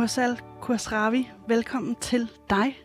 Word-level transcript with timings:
Mursal 0.00 0.38
Kursravi, 0.60 1.30
velkommen 1.48 1.96
til 1.96 2.30
dig. 2.50 2.78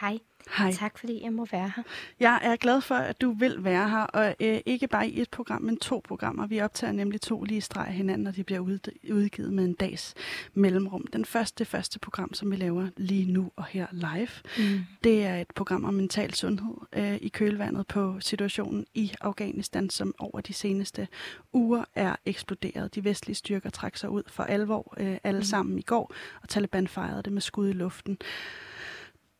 Hej. 0.00 0.18
Hej. 0.58 0.72
Tak 0.72 0.98
fordi 0.98 1.22
jeg 1.24 1.32
må 1.32 1.46
være 1.52 1.72
her. 1.76 1.82
Jeg 2.20 2.40
er 2.42 2.56
glad 2.56 2.80
for, 2.80 2.94
at 2.94 3.20
du 3.20 3.30
vil 3.32 3.64
være 3.64 3.88
her, 3.90 4.02
og 4.02 4.34
øh, 4.40 4.60
ikke 4.66 4.86
bare 4.88 5.08
i 5.08 5.20
et 5.20 5.30
program, 5.30 5.62
men 5.62 5.76
to 5.76 6.02
programmer. 6.08 6.46
Vi 6.46 6.60
optager 6.60 6.92
nemlig 6.92 7.20
to 7.20 7.42
lige 7.44 7.60
streg 7.60 7.86
hinanden, 7.92 8.26
og 8.26 8.36
de 8.36 8.44
bliver 8.44 8.60
ud, 8.60 8.78
udgivet 9.12 9.52
med 9.52 9.64
en 9.64 9.74
dags 9.74 10.14
mellemrum. 10.54 11.06
Den 11.12 11.24
første, 11.24 11.64
første 11.64 11.98
program, 11.98 12.34
som 12.34 12.50
vi 12.50 12.56
laver 12.56 12.88
lige 12.96 13.32
nu 13.32 13.50
og 13.56 13.64
her 13.64 13.86
live, 13.92 14.28
Mm. 14.58 14.80
det 15.04 15.24
er 15.24 15.36
et 15.36 15.50
program 15.54 15.84
om 15.84 15.94
mental 15.94 16.34
sundhed 16.34 16.74
øh, 16.92 17.14
i 17.14 17.28
kølvandet 17.28 17.86
på 17.86 18.16
situationen 18.20 18.86
i 18.94 19.12
Afghanistan, 19.20 19.90
som 19.90 20.14
over 20.18 20.40
de 20.40 20.52
seneste 20.52 21.08
uger 21.52 21.84
er 21.94 22.16
eksploderet. 22.26 22.94
De 22.94 23.04
vestlige 23.04 23.34
styrker 23.36 23.70
trak 23.70 23.96
sig 23.96 24.10
ud 24.10 24.22
for 24.28 24.42
alvor 24.42 24.94
øh, 24.96 25.16
alle 25.24 25.38
Mm. 25.38 25.44
sammen 25.44 25.78
i 25.78 25.82
går, 25.82 26.12
og 26.42 26.48
Taliban 26.48 26.88
fejrede 26.88 27.22
det 27.22 27.32
med 27.32 27.40
skud 27.42 27.68
i 27.68 27.72
luften. 27.72 28.18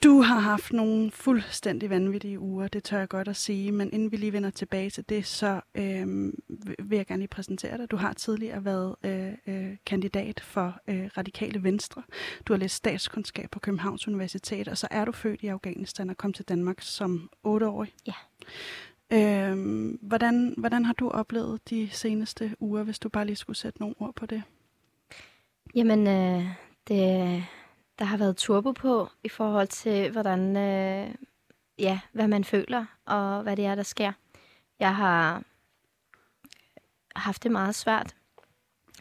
Du 0.04 0.20
har 0.20 0.38
haft 0.40 0.72
nogle 0.72 1.10
fuldstændig 1.10 1.90
vanvittige 1.90 2.40
uger, 2.40 2.68
det 2.68 2.84
tør 2.84 2.98
jeg 2.98 3.08
godt 3.08 3.28
at 3.28 3.36
sige, 3.36 3.72
men 3.72 3.92
inden 3.92 4.12
vi 4.12 4.16
lige 4.16 4.32
vender 4.32 4.50
tilbage 4.50 4.90
til 4.90 5.08
det, 5.08 5.26
så 5.26 5.60
øh, 5.74 6.32
vil 6.78 6.96
jeg 6.96 7.06
gerne 7.06 7.20
lige 7.20 7.28
præsentere 7.28 7.78
dig. 7.78 7.90
Du 7.90 7.96
har 7.96 8.12
tidligere 8.12 8.64
været 8.64 8.96
øh, 9.04 9.32
øh, 9.46 9.76
kandidat 9.86 10.40
for 10.40 10.80
øh, 10.88 11.10
Radikale 11.16 11.62
Venstre. 11.62 12.02
Du 12.46 12.52
har 12.52 12.58
læst 12.58 12.74
statskundskab 12.74 13.50
på 13.50 13.58
Københavns 13.58 14.08
Universitet, 14.08 14.68
og 14.68 14.78
så 14.78 14.88
er 14.90 15.04
du 15.04 15.12
født 15.12 15.42
i 15.42 15.46
Afghanistan 15.46 16.10
og 16.10 16.16
kom 16.16 16.32
til 16.32 16.44
Danmark 16.44 16.80
som 16.80 17.30
otteårig. 17.42 17.94
Ja. 18.06 18.14
Øh, 19.12 19.56
hvordan, 20.02 20.54
hvordan 20.58 20.84
har 20.84 20.92
du 20.92 21.08
oplevet 21.08 21.70
de 21.70 21.88
seneste 21.92 22.56
uger, 22.60 22.82
hvis 22.82 22.98
du 22.98 23.08
bare 23.08 23.26
lige 23.26 23.36
skulle 23.36 23.56
sætte 23.56 23.80
nogle 23.80 23.94
ord 23.98 24.14
på 24.14 24.26
det? 24.26 24.42
Jamen, 25.74 26.06
øh, 26.06 26.44
det, 26.88 27.44
der 27.98 28.04
har 28.04 28.16
været 28.16 28.36
turbo 28.36 28.72
på 28.72 29.08
i 29.24 29.28
forhold 29.28 29.68
til, 29.68 30.10
hvordan, 30.10 30.56
øh, 30.56 31.14
ja, 31.78 32.00
hvad 32.12 32.28
man 32.28 32.44
føler 32.44 32.86
og 33.04 33.42
hvad 33.42 33.56
det 33.56 33.66
er, 33.66 33.74
der 33.74 33.82
sker. 33.82 34.12
Jeg 34.78 34.96
har 34.96 35.42
haft 37.16 37.42
det 37.42 37.50
meget 37.50 37.74
svært, 37.74 38.14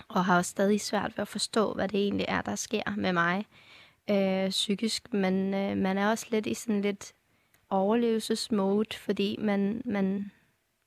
og 0.07 0.25
har 0.25 0.37
også 0.37 0.51
stadig 0.51 0.81
svært 0.81 1.17
ved 1.17 1.21
at 1.21 1.27
forstå, 1.27 1.73
hvad 1.73 1.87
det 1.87 1.99
egentlig 1.99 2.25
er, 2.29 2.41
der 2.41 2.55
sker 2.55 2.95
med 2.97 3.13
mig 3.13 3.45
øh, 4.09 4.49
psykisk. 4.49 5.13
Men 5.13 5.53
øh, 5.53 5.77
man 5.77 5.97
er 5.97 6.09
også 6.09 6.25
lidt 6.31 6.47
i 6.47 6.53
sådan 6.53 6.81
lidt 6.81 7.13
overlevelsesmode, 7.69 8.97
fordi 8.97 9.37
man, 9.39 9.81
man, 9.85 10.31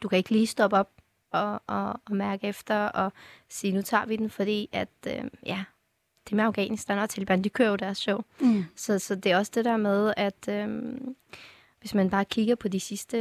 du 0.02 0.08
kan 0.08 0.18
ikke 0.18 0.30
lige 0.30 0.46
stoppe 0.46 0.76
op 0.76 0.90
og, 1.30 1.62
og, 1.66 2.00
og 2.04 2.16
mærke 2.16 2.46
efter 2.46 2.76
og 2.76 3.12
sige, 3.48 3.72
nu 3.72 3.82
tager 3.82 4.06
vi 4.06 4.16
den, 4.16 4.30
fordi 4.30 4.68
at, 4.72 4.88
øh, 5.06 5.24
ja, 5.46 5.64
det 6.28 6.36
med 6.36 6.44
Afghanistan 6.44 6.98
og 6.98 7.10
Taliban, 7.10 7.44
de 7.44 7.48
kører 7.48 7.70
jo 7.70 7.76
deres 7.76 7.98
show. 7.98 8.20
Mm. 8.40 8.64
Så, 8.76 8.98
så 8.98 9.14
det 9.14 9.32
er 9.32 9.38
også 9.38 9.52
det 9.54 9.64
der 9.64 9.76
med, 9.76 10.14
at 10.16 10.48
øh, 10.48 10.94
hvis 11.80 11.94
man 11.94 12.10
bare 12.10 12.24
kigger 12.24 12.54
på 12.54 12.68
de 12.68 12.80
sidste, 12.80 13.18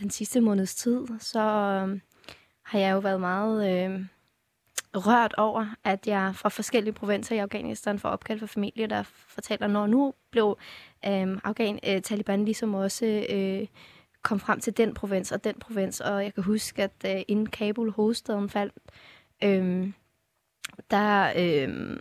den 0.00 0.10
sidste 0.10 0.40
måneds 0.40 0.74
tid, 0.74 1.06
så 1.20 1.40
øh, 1.40 2.00
har 2.62 2.78
jeg 2.78 2.92
jo 2.92 2.98
været 2.98 3.20
meget 3.20 3.84
øh, 3.84 4.04
rørt 4.94 5.34
over, 5.38 5.66
at 5.84 6.06
jeg 6.06 6.32
fra 6.34 6.48
forskellige 6.48 6.92
provinser 6.92 7.34
i 7.36 7.38
Afghanistan 7.38 7.98
får 7.98 8.08
opkald 8.08 8.38
fra 8.38 8.46
familie, 8.46 8.86
der 8.86 9.02
fortæller, 9.02 9.66
når 9.66 9.86
nu 9.86 10.14
blev 10.30 10.58
øh, 11.06 11.38
Afghan, 11.44 11.78
øh, 11.88 12.02
Taliban 12.02 12.44
ligesom 12.44 12.74
også 12.74 13.26
øh, 13.30 13.66
kom 14.22 14.40
frem 14.40 14.60
til 14.60 14.76
den 14.76 14.94
provins 14.94 15.32
og 15.32 15.44
den 15.44 15.54
provins, 15.60 16.00
og 16.00 16.24
jeg 16.24 16.34
kan 16.34 16.42
huske, 16.42 16.82
at 16.82 16.92
øh, 17.06 17.22
inden 17.28 17.46
Kabul, 17.46 17.92
hovedstaden, 17.92 18.48
faldt, 18.50 18.74
øh, 19.44 19.92
der, 20.90 21.32
øh, 21.36 22.00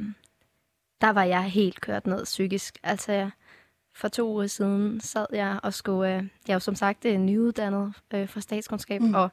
der 1.01 1.09
var 1.09 1.23
jeg 1.23 1.43
helt 1.43 1.81
kørt 1.81 2.07
ned 2.07 2.23
psykisk. 2.25 2.77
Altså, 2.83 3.29
for 3.95 4.07
to 4.07 4.31
uger 4.33 4.47
siden 4.47 4.99
sad 4.99 5.25
jeg 5.33 5.59
og 5.63 5.73
skulle... 5.73 6.09
Øh, 6.15 6.23
jeg 6.47 6.53
er 6.53 6.55
jo 6.55 6.59
som 6.59 6.75
sagt 6.75 7.05
øh, 7.05 7.17
nyuddannet 7.17 7.93
øh, 8.13 8.29
fra 8.29 8.41
statskundskab, 8.41 9.01
Mm. 9.01 9.07
mm. 9.07 9.13
og 9.15 9.29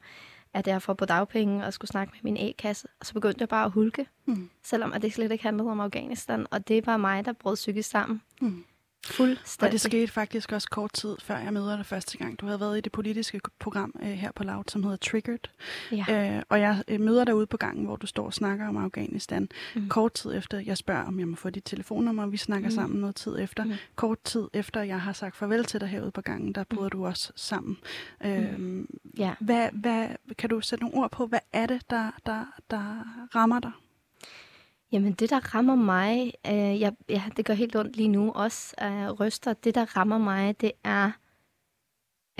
er 0.54 0.62
derfor 0.62 0.94
på 0.94 1.04
dagpenge 1.04 1.64
og 1.66 1.72
skulle 1.72 1.88
snakke 1.88 2.12
med 2.12 2.32
min 2.32 2.48
A-kasse. 2.48 2.88
Og 3.00 3.06
så 3.06 3.14
begyndte 3.14 3.40
jeg 3.40 3.48
bare 3.48 3.64
at 3.64 3.70
hulke, 3.70 4.06
Mm. 4.26 4.50
selvom 4.64 4.92
at 4.92 5.02
det 5.02 5.12
slet 5.12 5.32
ikke 5.32 5.44
handlede 5.44 5.70
om 5.70 5.80
Afghanistan. 5.80 6.46
Og 6.50 6.68
det 6.68 6.86
var 6.86 6.96
mig, 6.96 7.24
der 7.24 7.32
brød 7.32 7.54
psykisk 7.56 7.90
sammen. 7.90 8.22
Mm. 8.40 8.64
Fuldstændig. 9.08 9.66
Og 9.66 9.72
det 9.72 9.80
skete 9.80 10.12
faktisk 10.12 10.52
også 10.52 10.68
kort 10.70 10.92
tid, 10.92 11.16
før 11.20 11.38
jeg 11.38 11.52
møder 11.52 11.76
dig 11.76 11.86
første 11.86 12.18
gang. 12.18 12.40
Du 12.40 12.46
havde 12.46 12.60
været 12.60 12.78
i 12.78 12.80
det 12.80 12.92
politiske 12.92 13.40
program 13.58 13.94
øh, 14.02 14.08
her 14.08 14.32
på 14.32 14.44
Loud, 14.44 14.64
som 14.68 14.82
hedder 14.82 14.96
Triggered. 14.96 15.38
Ja. 15.92 16.36
Øh, 16.36 16.42
og 16.48 16.60
jeg 16.60 16.82
øh, 16.88 17.00
møder 17.00 17.24
dig 17.24 17.34
ude 17.34 17.46
på 17.46 17.56
gangen, 17.56 17.84
hvor 17.84 17.96
du 17.96 18.06
står 18.06 18.26
og 18.26 18.34
snakker 18.34 18.68
om 18.68 18.76
Afghanistan. 18.76 19.48
Mm. 19.74 19.80
Mm. 19.82 19.88
Kort 19.88 20.12
tid 20.12 20.34
efter, 20.34 20.58
jeg 20.58 20.76
spørger, 20.76 21.04
om 21.04 21.18
jeg 21.18 21.28
må 21.28 21.36
få 21.36 21.50
dit 21.50 21.64
telefonnummer, 21.64 22.22
og 22.22 22.32
vi 22.32 22.36
snakker 22.36 22.68
mm. 22.68 22.72
Mm. 22.72 22.76
sammen 22.76 23.00
noget 23.00 23.16
tid 23.16 23.38
efter. 23.38 23.64
Mm. 23.64 23.70
Mm. 23.70 23.76
Kort 23.96 24.18
tid 24.24 24.48
efter, 24.52 24.82
jeg 24.82 25.00
har 25.00 25.12
sagt 25.12 25.36
farvel 25.36 25.64
til 25.64 25.80
dig 25.80 25.88
herude 25.88 26.10
på 26.10 26.20
gangen, 26.20 26.52
der 26.52 26.64
bryder 26.64 26.88
du 26.88 27.06
også 27.06 27.32
sammen. 27.36 27.76
Øh, 28.24 28.84
ja. 29.18 29.34
hvad, 29.40 29.68
hvad, 29.72 30.08
kan 30.38 30.50
du 30.50 30.60
sætte 30.60 30.84
nogle 30.84 30.96
ord 30.96 31.10
på, 31.10 31.26
hvad 31.26 31.40
er 31.52 31.66
det, 31.66 31.90
der, 31.90 32.10
der, 32.26 32.44
der 32.70 33.04
rammer 33.34 33.60
dig? 33.60 33.72
Jamen, 34.92 35.12
det, 35.12 35.30
der 35.30 35.54
rammer 35.54 35.74
mig, 35.74 36.32
øh, 36.46 36.80
jeg, 36.80 36.92
ja, 37.08 37.22
det 37.36 37.44
gør 37.44 37.54
helt 37.54 37.76
ondt 37.76 37.96
lige 37.96 38.08
nu 38.08 38.32
også, 38.32 38.74
øh, 38.82 39.10
ryster. 39.10 39.52
Det, 39.52 39.74
der 39.74 39.96
rammer 39.96 40.18
mig, 40.18 40.60
det 40.60 40.72
er, 40.84 41.10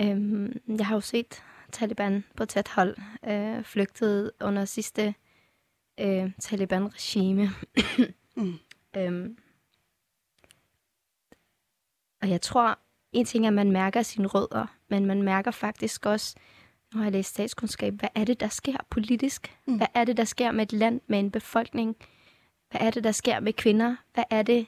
øh, 0.01 0.51
jeg 0.67 0.85
har 0.85 0.95
jo 0.95 1.01
set 1.01 1.43
Taliban 1.71 2.23
på 2.35 2.45
tæt 2.45 2.67
hold 2.67 2.97
øh, 3.27 3.63
flygtet 3.63 4.31
under 4.41 4.65
sidste 4.65 5.15
øh, 5.99 6.31
Taliban-regime. 6.39 7.49
Mm. 8.35 8.53
øhm, 8.97 9.37
og 12.21 12.29
jeg 12.29 12.41
tror, 12.41 12.79
en 13.11 13.25
ting 13.25 13.45
er, 13.45 13.49
at 13.49 13.53
man 13.53 13.71
mærker 13.71 14.01
sine 14.01 14.27
rødder, 14.27 14.65
men 14.87 15.05
man 15.05 15.21
mærker 15.21 15.51
faktisk 15.51 16.05
også, 16.05 16.35
nu 16.93 16.97
har 16.97 17.05
jeg 17.05 17.11
læst 17.11 17.29
statskundskab, 17.29 17.93
hvad 17.93 18.09
er 18.15 18.25
det, 18.25 18.39
der 18.39 18.47
sker 18.47 18.77
politisk? 18.89 19.57
Mm. 19.65 19.73
Mm. 19.73 19.77
Hvad 19.77 19.87
er 19.93 20.03
det, 20.03 20.17
der 20.17 20.23
sker 20.23 20.51
med 20.51 20.63
et 20.63 20.73
land, 20.73 21.01
med 21.07 21.19
en 21.19 21.31
befolkning? 21.31 21.95
Hvad 22.71 22.81
er 22.81 22.91
det, 22.91 23.03
der 23.03 23.11
sker 23.11 23.39
med 23.39 23.53
kvinder? 23.53 23.95
Hvad 24.13 24.23
er 24.29 24.41
det? 24.41 24.67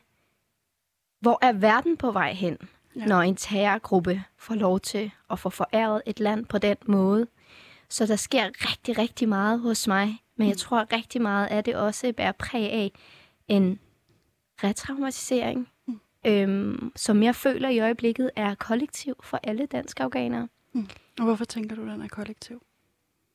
Hvor 1.20 1.40
er 1.42 1.52
verden 1.54 1.98
på 1.98 2.12
vej 2.12 2.34
hen, 2.34 2.58
Ja. 2.96 3.06
når 3.06 3.22
en 3.22 3.36
terrorgruppe 3.36 4.24
får 4.38 4.56
lov 4.56 4.80
til 4.80 5.12
at 5.30 5.40
få 5.40 5.50
foræret 5.50 6.02
et 6.06 6.20
land 6.20 6.46
på 6.46 6.58
den 6.58 6.78
måde? 6.86 7.28
Så 7.90 8.06
der 8.06 8.16
sker 8.16 8.46
rigtig, 8.70 8.98
rigtig 8.98 9.30
meget 9.30 9.60
hos 9.60 9.88
mig. 9.88 10.18
Men 10.36 10.48
jeg 10.50 10.58
tror 10.58 10.94
rigtig 10.94 11.22
meget 11.22 11.48
af 11.48 11.64
det 11.64 11.76
også 11.76 12.14
bærer 12.18 12.32
præg 12.32 12.72
af 12.72 12.92
en 13.48 13.80
retraumatisering, 14.64 15.68
Mm. 15.88 16.00
øhm, 16.26 16.92
som 16.96 17.24
jeg 17.24 17.36
føler 17.36 17.70
i 17.70 17.80
øjeblikket 17.80 18.32
er 18.36 18.56
kollektiv 18.56 19.16
for 19.24 19.40
alle 19.44 19.66
danske 19.66 20.04
afghanere. 20.04 20.48
Og 21.20 21.24
hvorfor 21.26 21.46
tænker 21.46 21.76
du, 21.76 21.82
den 21.82 22.02
er 22.02 22.08
kollektiv? 22.08 22.62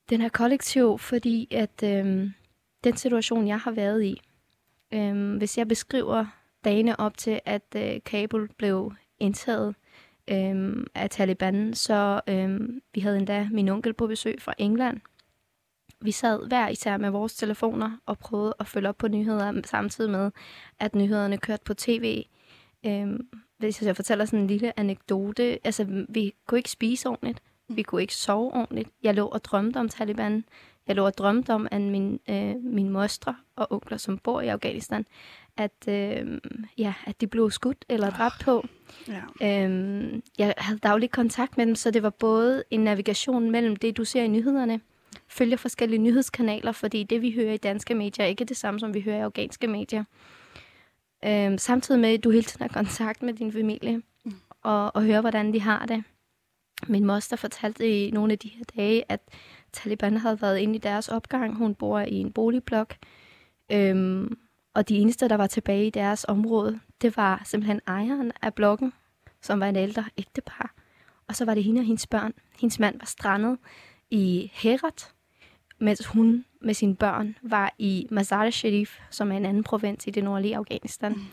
Den 0.09 0.21
er 0.21 0.29
kollektiv, 0.29 0.97
fordi 0.99 1.47
at 1.51 1.83
øhm, 1.83 2.33
den 2.83 2.97
situation, 2.97 3.47
jeg 3.47 3.59
har 3.59 3.71
været 3.71 4.03
i, 4.03 4.21
øhm, 4.93 5.37
hvis 5.37 5.57
jeg 5.57 5.67
beskriver 5.67 6.25
dagene 6.63 6.99
op 6.99 7.17
til, 7.17 7.39
at 7.45 7.75
øh, 7.75 7.99
Kabul 8.05 8.49
blev 8.57 8.93
indtaget 9.19 9.75
øhm, 10.27 10.87
af 10.95 11.09
Taliban, 11.09 11.73
så 11.73 12.21
øhm, 12.27 12.81
vi 12.93 13.01
havde 13.01 13.17
endda 13.17 13.47
min 13.51 13.69
onkel 13.69 13.93
på 13.93 14.07
besøg 14.07 14.41
fra 14.41 14.53
England. 14.57 14.99
Vi 16.01 16.11
sad 16.11 16.47
hver 16.47 16.69
især 16.69 16.97
med 16.97 17.09
vores 17.09 17.35
telefoner 17.35 17.97
og 18.05 18.19
prøvede 18.19 18.53
at 18.59 18.67
følge 18.67 18.89
op 18.89 18.97
på 18.97 19.07
nyheder, 19.07 19.61
samtidig 19.65 20.11
med, 20.11 20.31
at 20.79 20.95
nyhederne 20.95 21.37
kørte 21.37 21.63
på 21.65 21.73
tv. 21.73 22.23
Øhm, 22.85 23.27
hvis 23.57 23.81
jeg 23.81 23.95
fortæller 23.95 24.25
sådan 24.25 24.39
en 24.39 24.47
lille 24.47 24.79
anekdote, 24.79 25.59
altså 25.63 26.05
vi 26.09 26.33
kunne 26.47 26.59
ikke 26.59 26.71
spise 26.71 27.09
ordentligt. 27.09 27.41
Vi 27.69 27.81
kunne 27.81 28.01
ikke 28.01 28.15
sove 28.15 28.53
ordentligt. 28.53 28.89
Jeg 29.03 29.13
lå 29.13 29.25
og 29.25 29.43
drømte 29.43 29.77
om 29.77 29.89
Taliban. 29.89 30.45
Jeg 30.87 30.95
lå 30.95 31.05
og 31.05 31.17
drømte 31.17 31.53
om, 31.53 31.67
at 31.71 31.81
min, 31.81 32.19
øh, 32.29 32.55
mine 32.63 32.89
mostre 32.89 33.35
og 33.55 33.67
onkler, 33.71 33.97
som 33.97 34.17
bor 34.17 34.41
i 34.41 34.47
Afghanistan, 34.47 35.05
at, 35.57 35.87
øh, 35.87 36.39
ja, 36.77 36.93
at 37.05 37.21
de 37.21 37.27
blev 37.27 37.51
skudt 37.51 37.85
eller 37.89 38.09
dræbt 38.09 38.41
på. 38.43 38.67
Ja. 39.07 39.63
Øhm, 39.63 40.23
jeg 40.37 40.53
havde 40.57 40.79
daglig 40.79 41.11
kontakt 41.11 41.57
med 41.57 41.65
dem, 41.65 41.75
så 41.75 41.91
det 41.91 42.03
var 42.03 42.09
både 42.09 42.63
en 42.71 42.79
navigation 42.79 43.51
mellem 43.51 43.75
det, 43.75 43.97
du 43.97 44.05
ser 44.05 44.23
i 44.23 44.27
nyhederne, 44.27 44.81
følger 45.27 45.57
forskellige 45.57 45.99
nyhedskanaler, 45.99 46.71
fordi 46.71 47.03
det, 47.03 47.21
vi 47.21 47.31
hører 47.31 47.53
i 47.53 47.57
danske 47.57 47.95
medier, 47.95 48.25
er 48.25 48.29
ikke 48.29 48.45
det 48.45 48.57
samme, 48.57 48.79
som 48.79 48.93
vi 48.93 49.01
hører 49.01 49.17
i 49.17 49.21
afghanske 49.21 49.67
medier. 49.67 50.03
Øhm, 51.25 51.57
samtidig 51.57 52.01
med, 52.01 52.09
at 52.09 52.23
du 52.23 52.29
hele 52.29 52.43
tiden 52.43 52.61
har 52.61 52.83
kontakt 52.83 53.23
med 53.23 53.33
din 53.33 53.51
familie, 53.51 54.01
mm. 54.25 54.33
og, 54.63 54.95
og 54.95 55.03
hører, 55.03 55.21
hvordan 55.21 55.53
de 55.53 55.61
har 55.61 55.85
det. 55.85 56.03
Min 56.87 57.05
moster 57.05 57.35
fortalte 57.35 58.07
i 58.07 58.11
nogle 58.11 58.31
af 58.31 58.39
de 58.39 58.47
her 58.47 58.63
dage, 58.75 59.03
at 59.09 59.19
Taliban 59.73 60.17
havde 60.17 60.41
været 60.41 60.57
inde 60.57 60.75
i 60.75 60.77
deres 60.77 61.07
opgang. 61.07 61.55
Hun 61.55 61.75
bor 61.75 61.99
i 61.99 62.13
en 62.15 62.31
boligblok. 62.31 62.95
Øhm, 63.71 64.37
og 64.73 64.89
de 64.89 64.97
eneste, 64.97 65.29
der 65.29 65.37
var 65.37 65.47
tilbage 65.47 65.87
i 65.87 65.89
deres 65.89 66.25
område, 66.27 66.79
det 67.01 67.17
var 67.17 67.41
simpelthen 67.45 67.81
ejeren 67.87 68.31
af 68.41 68.53
blokken, 68.53 68.93
som 69.41 69.59
var 69.59 69.65
en 69.65 69.75
ældre 69.75 70.05
ægtepar. 70.17 70.73
Og 71.27 71.35
så 71.35 71.45
var 71.45 71.53
det 71.53 71.63
hende 71.63 71.79
og 71.79 71.85
hendes 71.85 72.07
børn. 72.07 72.33
Hendes 72.59 72.79
mand 72.79 72.99
var 72.99 73.05
strandet 73.05 73.57
i 74.09 74.51
Herat, 74.53 75.13
mens 75.79 76.05
hun 76.05 76.45
med 76.61 76.73
sine 76.73 76.95
børn 76.95 77.35
var 77.41 77.73
i 77.77 78.07
Mazar-e-Sharif, 78.11 78.99
som 79.09 79.31
er 79.31 79.37
en 79.37 79.45
anden 79.45 79.63
provins 79.63 80.07
i 80.07 80.09
det 80.09 80.23
nordlige 80.23 80.57
Afghanistan. 80.57 81.11
Mm. 81.11 81.25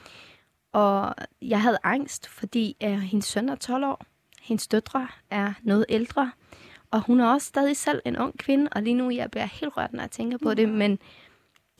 Og 0.72 1.14
jeg 1.42 1.62
havde 1.62 1.78
angst, 1.82 2.28
fordi 2.28 2.76
uh, 2.84 2.90
hendes 2.90 3.26
søn 3.26 3.48
er 3.48 3.54
12 3.54 3.84
år, 3.84 4.06
hendes 4.42 4.68
døtre 4.68 5.08
er 5.30 5.52
noget 5.62 5.86
ældre, 5.88 6.32
og 6.94 7.00
hun 7.00 7.20
er 7.20 7.26
også 7.26 7.46
stadig 7.46 7.76
selv 7.76 8.02
en 8.04 8.16
ung 8.18 8.38
kvinde, 8.38 8.68
og 8.72 8.82
lige 8.82 8.94
nu 8.94 9.10
jeg 9.10 9.30
bliver 9.30 9.44
helt 9.44 9.76
rørt, 9.76 9.92
når 9.92 10.02
jeg 10.02 10.10
tænker 10.10 10.38
på 10.38 10.48
mm. 10.48 10.56
det, 10.56 10.68
men 10.68 10.98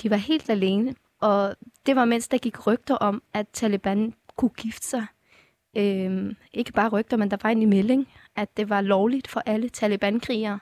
de 0.02 0.10
var 0.10 0.16
helt 0.16 0.50
alene. 0.50 0.94
Og 1.20 1.56
det 1.86 1.96
var 1.96 2.04
mens 2.04 2.28
der 2.28 2.38
gik 2.38 2.66
rygter 2.66 2.94
om, 2.94 3.22
at 3.34 3.48
Taliban 3.52 4.14
kunne 4.36 4.50
gifte 4.50 4.86
sig. 4.86 5.06
Øhm, 5.76 6.36
ikke 6.52 6.72
bare 6.72 6.88
rygter, 6.88 7.16
men 7.16 7.30
der 7.30 7.36
var 7.42 7.50
en 7.50 7.68
melding, 7.68 8.08
at 8.36 8.56
det 8.56 8.68
var 8.68 8.80
lovligt 8.80 9.28
for 9.28 9.42
alle 9.46 9.68
Taliban-krigere 9.68 10.58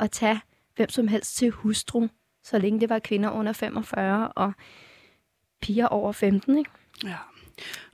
at 0.00 0.10
tage 0.10 0.40
hvem 0.76 0.88
som 0.88 1.08
helst 1.08 1.36
til 1.36 1.50
hustru, 1.50 2.06
så 2.42 2.58
længe 2.58 2.80
det 2.80 2.88
var 2.88 2.98
kvinder 2.98 3.30
under 3.30 3.52
45 3.52 4.28
og 4.28 4.52
piger 5.60 5.86
over 5.86 6.12
15. 6.12 6.58
Ikke? 6.58 6.70
Ja. 7.04 7.16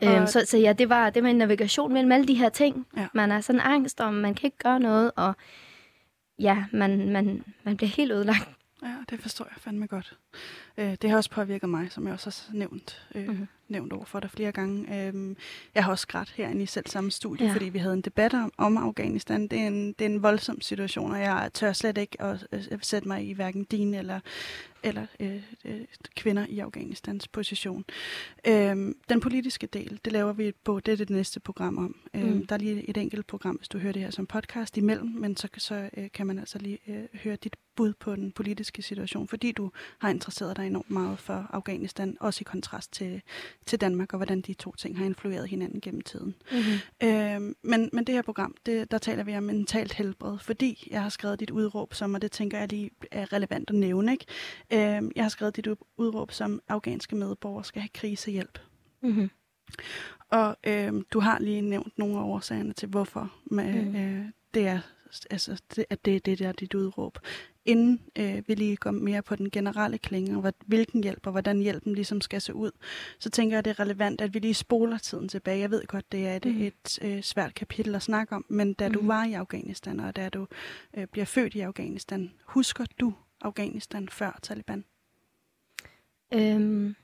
Øhm, 0.02 0.26
så, 0.26 0.46
så 0.46 0.58
ja, 0.58 0.72
det 0.72 0.88
var, 0.88 1.10
det 1.10 1.22
var 1.22 1.28
en 1.28 1.36
navigation 1.36 1.92
mellem 1.92 2.12
alle 2.12 2.28
de 2.28 2.34
her 2.34 2.48
ting. 2.48 2.86
Ja. 2.96 3.06
Man 3.14 3.30
er 3.30 3.40
sådan 3.40 3.60
angst 3.60 4.00
om, 4.00 4.14
man 4.14 4.34
kan 4.34 4.46
ikke 4.46 4.58
gøre 4.58 4.80
noget, 4.80 5.12
og 5.16 5.34
ja, 6.40 6.64
man, 6.72 7.10
man, 7.10 7.44
man 7.64 7.76
bliver 7.76 7.90
helt 7.90 8.12
ødelagt. 8.12 8.48
Ja, 8.82 8.94
det 9.10 9.20
forstår 9.20 9.44
jeg 9.44 9.54
fandme 9.58 9.86
godt. 9.86 10.18
Øh, 10.76 10.96
det 11.02 11.10
har 11.10 11.16
også 11.16 11.30
påvirket 11.30 11.68
mig, 11.68 11.92
som 11.92 12.06
jeg 12.06 12.12
også 12.12 12.44
har 12.50 12.56
nævnt, 12.56 13.06
øh, 13.14 13.26
mm-hmm. 13.26 13.48
nævnt 13.68 13.92
over 13.92 14.04
for 14.04 14.20
dig 14.20 14.30
flere 14.30 14.52
gange. 14.52 15.06
Øh, 15.06 15.36
jeg 15.74 15.84
har 15.84 15.90
også 15.90 16.06
grædt 16.06 16.30
herinde 16.30 16.62
i 16.62 16.66
selv 16.66 16.86
samme 16.86 17.10
studie, 17.10 17.46
ja. 17.46 17.52
fordi 17.52 17.68
vi 17.68 17.78
havde 17.78 17.94
en 17.94 18.00
debat 18.00 18.34
om, 18.34 18.52
om 18.58 18.76
Afghanistan. 18.76 19.48
Det 19.48 19.60
er, 19.60 19.66
en, 19.66 19.92
det 19.92 20.00
er 20.00 20.10
en 20.10 20.22
voldsom 20.22 20.60
situation, 20.60 21.12
og 21.12 21.20
jeg 21.20 21.50
tør 21.54 21.72
slet 21.72 21.98
ikke 21.98 22.22
at, 22.22 22.46
at 22.52 22.78
sætte 22.82 23.08
mig 23.08 23.28
i 23.28 23.32
hverken 23.32 23.64
din 23.64 23.94
eller 23.94 24.20
eller 24.82 25.06
øh, 25.20 25.42
øh, 25.64 25.80
kvinder 26.16 26.46
i 26.48 26.58
Afghanistans 26.58 27.28
position. 27.28 27.84
Øhm, 28.46 28.96
den 29.08 29.20
politiske 29.20 29.66
del, 29.66 30.00
det 30.04 30.12
laver 30.12 30.32
vi 30.32 30.52
på, 30.64 30.80
det 30.80 30.92
er 30.92 30.96
det 30.96 31.10
næste 31.10 31.40
program 31.40 31.78
om. 31.78 31.96
Øhm, 32.14 32.32
mm. 32.32 32.46
Der 32.46 32.54
er 32.54 32.58
lige 32.58 32.90
et 32.90 32.96
enkelt 32.96 33.26
program, 33.26 33.56
hvis 33.56 33.68
du 33.68 33.78
hører 33.78 33.92
det 33.92 34.02
her 34.02 34.10
som 34.10 34.26
podcast 34.26 34.76
imellem, 34.76 35.08
men 35.08 35.36
så, 35.36 35.48
så 35.58 35.90
øh, 35.96 36.08
kan 36.14 36.26
man 36.26 36.38
altså 36.38 36.58
lige 36.58 36.78
øh, 36.88 37.04
høre 37.14 37.36
dit 37.36 37.56
bud 37.76 37.92
på 37.92 38.16
den 38.16 38.32
politiske 38.32 38.82
situation, 38.82 39.28
fordi 39.28 39.52
du 39.52 39.70
har 39.98 40.10
interesseret 40.10 40.56
dig 40.56 40.66
enormt 40.66 40.90
meget 40.90 41.18
for 41.18 41.46
Afghanistan, 41.50 42.16
også 42.20 42.38
i 42.42 42.44
kontrast 42.44 42.92
til, 42.92 43.22
til 43.66 43.80
Danmark, 43.80 44.12
og 44.12 44.16
hvordan 44.16 44.40
de 44.40 44.54
to 44.54 44.74
ting 44.74 44.98
har 44.98 45.04
influeret 45.04 45.48
hinanden 45.48 45.80
gennem 45.80 46.00
tiden. 46.00 46.34
Mm-hmm. 46.52 47.08
Øhm, 47.08 47.56
men, 47.62 47.90
men 47.92 48.04
det 48.04 48.14
her 48.14 48.22
program, 48.22 48.54
det, 48.66 48.90
der 48.90 48.98
taler 48.98 49.24
vi 49.24 49.36
om 49.36 49.42
mentalt 49.42 49.92
helbred, 49.92 50.38
fordi 50.38 50.88
jeg 50.90 51.02
har 51.02 51.08
skrevet 51.08 51.40
dit 51.40 51.50
udråb 51.50 51.94
som, 51.94 52.14
og 52.14 52.22
det 52.22 52.32
tænker 52.32 52.58
jeg 52.58 52.68
lige 52.68 52.90
er 53.10 53.32
relevant 53.32 53.70
at 53.70 53.76
nævne, 53.76 54.12
ikke? 54.12 54.24
Øh, 54.72 55.10
jeg 55.16 55.24
har 55.24 55.28
skrevet 55.28 55.56
dit 55.56 55.68
udråb 55.96 56.32
som 56.32 56.60
afghanske 56.68 57.16
medborgere 57.16 57.64
skal 57.64 57.82
have 57.82 57.88
krisehjælp. 57.88 58.58
Mm-hmm. 59.02 59.30
Og 60.30 60.56
øh, 60.64 60.92
du 61.12 61.20
har 61.20 61.38
lige 61.38 61.60
nævnt 61.60 61.98
nogle 61.98 62.18
af 62.18 62.22
årsagerne 62.22 62.72
til, 62.72 62.88
hvorfor 62.88 63.32
med, 63.44 63.84
mm. 63.84 63.96
øh, 63.96 64.24
det 64.54 64.66
er, 64.66 64.80
altså, 65.30 65.62
det, 65.76 65.84
at 65.90 66.04
det, 66.04 66.26
det 66.26 66.38
der 66.38 66.48
er 66.48 66.52
dit 66.52 66.74
udråb. 66.74 67.18
Inden 67.64 68.00
øh, 68.18 68.42
vi 68.46 68.54
lige 68.54 68.76
går 68.76 68.90
mere 68.90 69.22
på 69.22 69.36
den 69.36 69.50
generelle 69.50 69.98
klinge, 69.98 70.34
og 70.34 70.40
hvad, 70.40 70.52
hvilken 70.66 71.02
hjælp 71.02 71.26
og 71.26 71.32
hvordan 71.32 71.60
hjælpen 71.60 71.94
ligesom 71.94 72.20
skal 72.20 72.40
se 72.40 72.54
ud, 72.54 72.70
så 73.18 73.30
tænker 73.30 73.56
jeg, 73.56 73.64
det 73.64 73.70
er 73.70 73.80
relevant, 73.80 74.20
at 74.20 74.34
vi 74.34 74.38
lige 74.38 74.54
spoler 74.54 74.98
tiden 74.98 75.28
tilbage. 75.28 75.60
Jeg 75.60 75.70
ved 75.70 75.86
godt, 75.86 76.12
det 76.12 76.26
er 76.26 76.36
et, 76.36 76.44
mm. 76.44 76.62
et 76.62 76.98
øh, 77.02 77.22
svært 77.22 77.54
kapitel 77.54 77.94
at 77.94 78.02
snakke 78.02 78.34
om, 78.34 78.44
men 78.48 78.74
da 78.74 78.88
mm. 78.88 78.94
du 78.94 79.06
var 79.06 79.24
i 79.24 79.32
Afghanistan, 79.32 80.00
og 80.00 80.16
da 80.16 80.28
du 80.28 80.46
øh, 80.96 81.06
bliver 81.06 81.24
født 81.24 81.54
i 81.54 81.60
Afghanistan, 81.60 82.32
husker 82.44 82.84
du 83.00 83.14
Afghanistan 83.40 84.08
før 84.08 84.38
Taliban? 84.42 84.84
Øhm, 86.34 86.96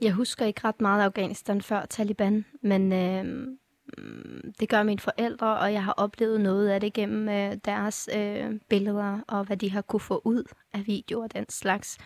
jeg 0.00 0.12
husker 0.12 0.46
ikke 0.46 0.60
ret 0.64 0.80
meget 0.80 1.00
af 1.00 1.04
Afghanistan 1.04 1.62
før 1.62 1.84
Taliban, 1.84 2.44
men 2.60 2.92
øhm, 2.92 3.58
mm, 3.98 4.52
det 4.60 4.68
gør 4.68 4.82
mine 4.82 5.00
forældre, 5.00 5.58
og 5.58 5.72
jeg 5.72 5.84
har 5.84 5.92
oplevet 5.92 6.40
noget 6.40 6.68
af 6.68 6.80
det 6.80 6.92
gennem 6.92 7.28
øh, 7.28 7.56
deres 7.64 8.08
øh, 8.16 8.60
billeder, 8.68 9.20
og 9.28 9.44
hvad 9.44 9.56
de 9.56 9.70
har 9.70 9.82
kunne 9.82 10.00
få 10.00 10.22
ud 10.24 10.44
af 10.72 10.86
videoer 10.86 11.24
og 11.24 11.34
den 11.34 11.48
slags. 11.48 11.98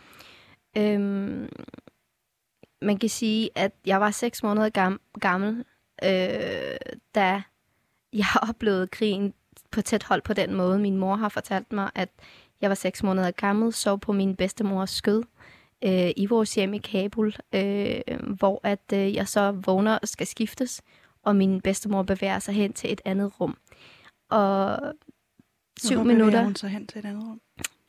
Øhm, 0.76 1.48
man 2.82 2.98
kan 2.98 3.08
sige, 3.08 3.50
at 3.54 3.72
jeg 3.86 4.00
var 4.00 4.10
seks 4.10 4.42
måneder 4.42 4.70
gam- 4.70 5.18
gammel, 5.20 5.64
øh, 6.04 6.76
da 7.14 7.42
jeg 8.12 8.24
har 8.32 8.46
oplevet 8.48 8.90
krigen 8.90 9.34
på 9.70 9.82
tæt 9.82 10.02
hold 10.02 10.22
på 10.22 10.32
den 10.32 10.54
måde. 10.54 10.78
Min 10.78 10.96
mor 10.96 11.16
har 11.16 11.28
fortalt 11.28 11.72
mig, 11.72 11.90
at 11.94 12.08
jeg 12.60 12.70
var 12.70 12.74
seks 12.74 13.02
måneder 13.02 13.30
gammel, 13.30 13.72
sov 13.72 13.98
på 13.98 14.12
min 14.12 14.36
bedstemors 14.36 14.90
skød 14.90 15.22
øh, 15.84 16.10
i 16.16 16.26
vores 16.26 16.54
hjem 16.54 16.74
i 16.74 16.78
Kabul, 16.78 17.34
øh, 17.54 18.00
hvor 18.38 18.60
at 18.62 18.92
øh, 18.92 19.14
jeg 19.14 19.28
så 19.28 19.50
vågner 19.50 19.98
og 19.98 20.08
skal 20.08 20.26
skiftes, 20.26 20.82
og 21.22 21.36
min 21.36 21.60
bedstemor 21.60 22.02
bevæger 22.02 22.38
sig 22.38 22.54
hen 22.54 22.72
til 22.72 22.92
et 22.92 23.00
andet 23.04 23.40
rum. 23.40 23.56
Og 24.30 24.78
syv 25.78 25.94
Hvorfor 25.94 26.08
minutter... 26.12 26.42
hun 26.42 26.56
sig 26.56 26.70
hen 26.70 26.86
til 26.86 26.98
et 26.98 27.04
andet 27.04 27.24
rum? 27.24 27.40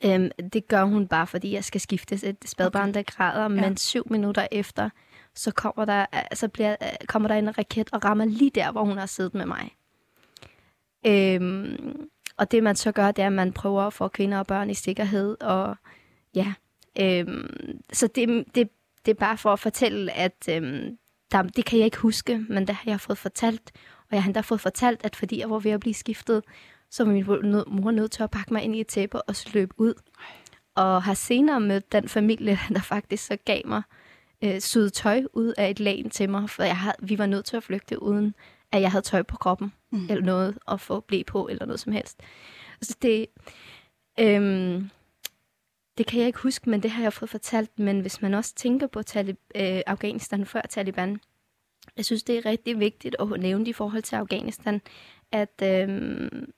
Øhm, 0.04 0.30
det 0.52 0.68
gør 0.68 0.84
hun 0.84 1.08
bare, 1.08 1.26
fordi 1.26 1.52
jeg 1.52 1.64
skal 1.64 1.80
skiftes 1.80 2.24
et 2.24 2.36
spædbarn, 2.46 2.88
okay. 2.88 2.94
der 2.94 3.02
græder, 3.02 3.42
ja. 3.42 3.48
men 3.48 3.76
syv 3.76 4.06
minutter 4.10 4.46
efter, 4.52 4.90
så 5.34 5.50
kommer 5.50 5.84
der, 5.84 6.06
så 6.34 6.48
bliver, 6.48 6.76
kommer 7.08 7.28
der 7.28 7.34
en 7.34 7.58
raket 7.58 7.88
og 7.92 8.04
rammer 8.04 8.24
lige 8.24 8.50
der, 8.50 8.72
hvor 8.72 8.84
hun 8.84 8.98
har 8.98 9.06
siddet 9.06 9.34
med 9.34 9.46
mig. 9.46 9.74
Øhm, 11.06 12.08
og 12.38 12.50
det 12.50 12.62
man 12.62 12.76
så 12.76 12.92
gør, 12.92 13.10
det 13.10 13.22
er, 13.22 13.26
at 13.26 13.32
man 13.32 13.52
prøver 13.52 13.82
at 13.82 13.92
få 13.92 14.08
kvinder 14.08 14.38
og 14.38 14.46
børn 14.46 14.70
i 14.70 14.74
sikkerhed. 14.74 15.36
Og 15.40 15.76
ja, 16.34 16.52
øhm, 17.00 17.80
så 17.92 18.06
det, 18.06 18.44
det, 18.54 18.70
det 19.06 19.10
er 19.10 19.18
bare 19.18 19.38
for 19.38 19.52
at 19.52 19.60
fortælle, 19.60 20.12
at 20.12 20.48
øhm, 20.50 20.98
der, 21.32 21.42
det 21.42 21.64
kan 21.64 21.78
jeg 21.78 21.84
ikke 21.84 21.98
huske, 21.98 22.38
men 22.48 22.66
det 22.66 22.74
har 22.74 22.90
jeg 22.90 23.00
fået 23.00 23.18
fortalt. 23.18 23.72
Og 23.98 24.14
jeg 24.14 24.22
har 24.22 24.28
endda 24.28 24.40
fået 24.40 24.60
fortalt, 24.60 25.00
at 25.04 25.16
fordi 25.16 25.38
jeg 25.38 25.50
var 25.50 25.58
ved 25.58 25.70
at 25.70 25.80
blive 25.80 25.94
skiftet, 25.94 26.44
så 26.90 27.04
var 27.04 27.12
min 27.12 27.24
mor 27.66 27.90
nødt 27.90 28.12
til 28.12 28.22
at 28.22 28.30
pakke 28.30 28.52
mig 28.52 28.62
ind 28.62 28.76
i 28.76 28.80
et 28.80 28.86
tæppe 28.86 29.22
og 29.22 29.36
så 29.36 29.50
løbe 29.54 29.74
ud. 29.76 29.94
Og 30.74 31.02
har 31.02 31.14
senere 31.14 31.60
mødt 31.60 31.92
den 31.92 32.08
familie, 32.08 32.58
der 32.74 32.80
faktisk 32.80 33.26
så 33.26 33.36
gav 33.44 33.60
mig 33.64 33.82
øh, 34.44 34.60
syet 34.60 34.92
tøj 34.92 35.22
ud 35.32 35.54
af 35.56 35.70
et 35.70 35.80
lagen 35.80 36.10
til 36.10 36.30
mig, 36.30 36.50
for 36.50 36.62
jeg 36.62 36.76
havde, 36.76 36.96
vi 37.02 37.18
var 37.18 37.26
nødt 37.26 37.44
til 37.44 37.56
at 37.56 37.62
flygte 37.62 38.02
uden 38.02 38.34
at 38.72 38.80
jeg 38.80 38.90
havde 38.90 39.04
tøj 39.04 39.22
på 39.22 39.36
kroppen, 39.36 39.72
mm. 39.90 40.06
eller 40.10 40.24
noget 40.24 40.58
at 40.68 40.80
få 40.80 41.00
blæ 41.00 41.22
på, 41.26 41.48
eller 41.48 41.66
noget 41.66 41.80
som 41.80 41.92
helst. 41.92 42.20
Altså 42.80 42.96
det, 43.02 43.26
øhm, 44.20 44.90
det 45.98 46.06
kan 46.06 46.18
jeg 46.18 46.26
ikke 46.26 46.38
huske, 46.38 46.70
men 46.70 46.82
det 46.82 46.90
har 46.90 47.02
jeg 47.02 47.12
fået 47.12 47.30
fortalt. 47.30 47.78
Men 47.78 48.00
hvis 48.00 48.22
man 48.22 48.34
også 48.34 48.54
tænker 48.54 48.86
på 48.86 49.02
Talib, 49.02 49.38
øh, 49.54 49.80
Afghanistan 49.86 50.46
før 50.46 50.60
Taliban, 50.60 51.20
jeg 51.96 52.04
synes, 52.04 52.22
det 52.22 52.38
er 52.38 52.46
rigtig 52.46 52.80
vigtigt 52.80 53.16
at 53.20 53.40
nævne 53.40 53.68
i 53.68 53.72
forhold 53.72 54.02
til 54.02 54.16
Afghanistan, 54.16 54.80
at 55.32 55.62
øhm, 55.62 56.52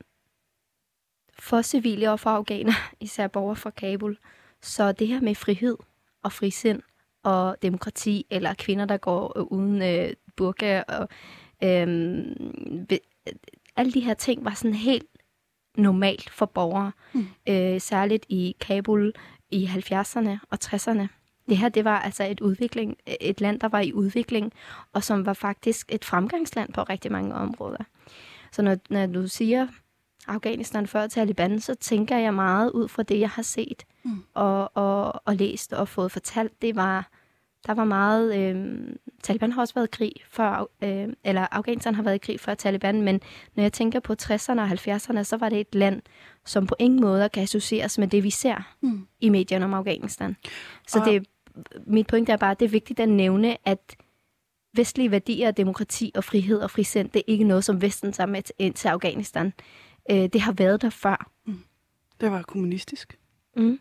for 1.38 1.62
civile 1.62 2.11
og 2.11 2.21
for 2.21 2.31
afghaner, 2.31 2.73
især 3.00 3.26
borgere 3.26 3.57
fra 3.57 3.71
Kabul, 3.71 4.19
så 4.62 4.93
det 4.93 5.09
her 5.09 5.21
med 5.21 5.35
frihed 5.35 5.76
og 6.23 6.33
frisind 6.33 6.83
og 7.23 7.57
demokrati, 7.62 8.26
eller 8.31 8.55
kvinder, 8.55 8.85
der 8.85 8.97
går 8.97 9.52
uden 9.52 9.83
øh, 9.83 10.12
burka 10.37 10.83
og 10.88 11.09
Øhm, 11.64 12.87
alle 13.76 13.93
de 13.93 14.00
her 14.00 14.14
ting 14.14 14.45
var 14.45 14.55
sådan 14.55 14.75
helt 14.75 15.07
normalt 15.76 16.31
for 16.31 16.47
borgere, 16.47 16.93
mm. 17.12 17.26
øh, 17.49 17.81
særligt 17.81 18.26
i 18.29 18.57
Kabul 18.61 19.12
i 19.50 19.67
70'erne 19.67 20.38
og 20.50 20.59
60'erne. 20.64 21.07
Det 21.49 21.57
her, 21.57 21.69
det 21.69 21.85
var 21.85 21.99
altså 21.99 22.25
et 22.25 22.40
udvikling, 22.40 22.97
et 23.21 23.40
land, 23.40 23.61
der 23.61 23.69
var 23.69 23.81
i 23.81 23.93
udvikling, 23.93 24.52
og 24.93 25.05
som 25.05 25.26
var 25.26 25.33
faktisk 25.33 25.93
et 25.93 26.05
fremgangsland 26.05 26.73
på 26.73 26.83
rigtig 26.83 27.12
mange 27.12 27.35
områder. 27.35 27.85
Så 28.52 28.62
når, 28.62 28.76
når 28.90 29.07
du 29.07 29.29
siger 29.29 29.67
Afghanistan 30.29 30.87
før 30.87 31.07
Taliban, 31.07 31.61
så 31.61 31.75
tænker 31.75 32.17
jeg 32.17 32.35
meget 32.35 32.71
ud 32.71 32.88
fra 32.88 33.02
det, 33.02 33.21
jeg 33.21 33.31
har 33.31 33.43
set 33.43 33.85
mm. 34.05 34.23
og, 34.35 34.76
og, 34.76 35.23
og 35.25 35.37
læst 35.37 35.73
og 35.73 35.88
fået 35.88 36.12
fortalt. 36.12 36.62
Det 36.62 36.76
var 36.76 37.11
der 37.67 37.75
var 37.75 37.85
meget... 37.85 38.38
Øh, 38.38 38.79
Taliban 39.23 39.52
har 39.52 39.61
også 39.61 39.75
været 39.75 39.87
i 39.87 39.97
krig 39.97 40.12
før, 40.31 40.67
øh, 40.83 41.09
eller 41.25 41.47
Afghanistan 41.50 41.95
har 41.95 42.02
været 42.02 42.14
i 42.14 42.19
krig 42.19 42.40
før 42.40 42.55
Taliban, 42.55 43.02
men 43.02 43.21
når 43.55 43.62
jeg 43.62 43.73
tænker 43.73 44.00
på 44.00 44.14
60'erne 44.23 44.61
og 44.61 44.69
70'erne, 44.71 45.23
så 45.23 45.37
var 45.37 45.49
det 45.49 45.61
et 45.61 45.75
land, 45.75 46.02
som 46.45 46.67
på 46.67 46.75
ingen 46.79 47.00
måde 47.00 47.29
kan 47.29 47.43
associeres 47.43 47.99
med 47.99 48.09
det, 48.09 48.25
vi 48.25 48.31
ser 48.31 48.75
mm. 48.81 49.07
i 49.21 49.29
medierne 49.29 49.64
om 49.64 49.75
Afghanistan. 49.75 50.37
Så 50.87 50.99
og... 50.99 51.07
det, 51.07 51.26
mit 51.87 52.07
point 52.07 52.29
er 52.29 52.37
bare, 52.37 52.50
at 52.50 52.61
det 52.61 52.67
er 52.67 52.71
vigtigt 52.71 53.00
at 53.00 53.09
nævne, 53.09 53.57
at 53.64 53.97
vestlige 54.76 55.11
værdier, 55.11 55.50
demokrati 55.50 56.12
og 56.14 56.25
frihed 56.25 56.61
og 56.61 56.71
frisind, 56.71 57.11
det 57.11 57.19
er 57.19 57.33
ikke 57.33 57.45
noget, 57.45 57.64
som 57.64 57.83
Vesten 57.83 58.12
tager 58.12 58.26
med 58.26 58.43
ind 58.59 58.75
til 58.75 58.88
Afghanistan. 58.88 59.52
Øh, 60.11 60.17
det 60.17 60.40
har 60.40 60.52
været 60.52 60.83
der 60.83 60.90
før. 60.90 61.31
Mm. 61.47 61.61
Det 62.21 62.31
var 62.31 62.43
kommunistisk. 62.43 63.19
Mm. 63.57 63.78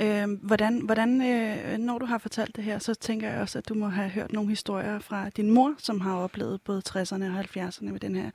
Øh, 0.00 0.28
hvordan, 0.42 0.80
hvordan 0.80 1.22
øh, 1.22 1.78
når 1.78 1.98
du 1.98 2.06
har 2.06 2.18
fortalt 2.18 2.56
det 2.56 2.64
her, 2.64 2.78
så 2.78 2.94
tænker 2.94 3.30
jeg 3.30 3.40
også, 3.40 3.58
at 3.58 3.68
du 3.68 3.74
må 3.74 3.88
have 3.88 4.08
hørt 4.08 4.32
nogle 4.32 4.48
historier 4.48 4.98
fra 4.98 5.28
din 5.28 5.50
mor, 5.50 5.74
som 5.78 6.00
har 6.00 6.16
oplevet 6.16 6.62
både 6.62 6.82
60'erne 6.88 7.24
og 7.24 7.40
70'erne 7.40 7.90
med 7.90 8.00
den 8.00 8.14
her 8.14 8.30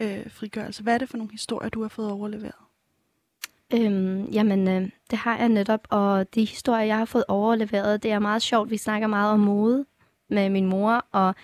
øh, 0.00 0.30
frigørelse. 0.30 0.82
Hvad 0.82 0.94
er 0.94 0.98
det 0.98 1.08
for 1.08 1.16
nogle 1.16 1.32
historier, 1.32 1.70
du 1.70 1.82
har 1.82 1.88
fået 1.88 2.10
overleveret? 2.10 2.54
Øhm, 3.74 4.24
jamen, 4.24 4.68
øh, 4.68 4.90
det 5.10 5.18
har 5.18 5.38
jeg 5.38 5.48
netop, 5.48 5.86
og 5.90 6.34
de 6.34 6.44
historier, 6.44 6.84
jeg 6.84 6.98
har 6.98 7.04
fået 7.04 7.24
overleveret, 7.28 8.02
det 8.02 8.12
er 8.12 8.18
meget 8.18 8.42
sjovt. 8.42 8.70
Vi 8.70 8.76
snakker 8.76 9.08
meget 9.08 9.32
om 9.32 9.40
mode 9.40 9.84
med 10.28 10.50
min 10.50 10.66
mor, 10.66 11.06
og 11.12 11.34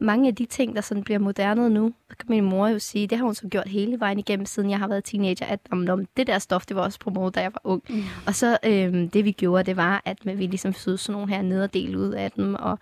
mange 0.00 0.28
af 0.28 0.34
de 0.34 0.44
ting, 0.46 0.76
der 0.76 0.80
sådan 0.80 1.04
bliver 1.04 1.18
moderne 1.18 1.70
nu, 1.70 1.92
så 2.10 2.16
kan 2.16 2.26
min 2.28 2.44
mor 2.44 2.68
jo 2.68 2.78
sige, 2.78 3.06
det 3.06 3.18
har 3.18 3.24
hun 3.24 3.34
så 3.34 3.48
gjort 3.48 3.68
hele 3.68 4.00
vejen 4.00 4.18
igennem, 4.18 4.46
siden 4.46 4.70
jeg 4.70 4.78
har 4.78 4.88
været 4.88 5.04
teenager, 5.04 5.46
at 5.46 5.60
om, 5.70 5.86
om 5.90 6.06
det 6.16 6.26
der 6.26 6.38
stof, 6.38 6.66
det 6.66 6.76
var 6.76 6.82
også 6.82 6.98
på 6.98 7.10
mode, 7.10 7.30
da 7.30 7.40
jeg 7.40 7.52
var 7.52 7.60
ung. 7.64 7.82
Mm. 7.88 8.02
Og 8.26 8.34
så 8.34 8.58
øhm, 8.64 9.10
det 9.10 9.24
vi 9.24 9.32
gjorde, 9.32 9.64
det 9.64 9.76
var, 9.76 10.02
at 10.04 10.18
vi 10.24 10.46
ligesom 10.46 10.72
syede 10.72 10.98
sådan 10.98 11.12
nogle 11.12 11.34
her 11.34 11.42
nederdel 11.42 11.96
ud 11.96 12.10
af 12.10 12.30
dem, 12.30 12.54
og 12.54 12.78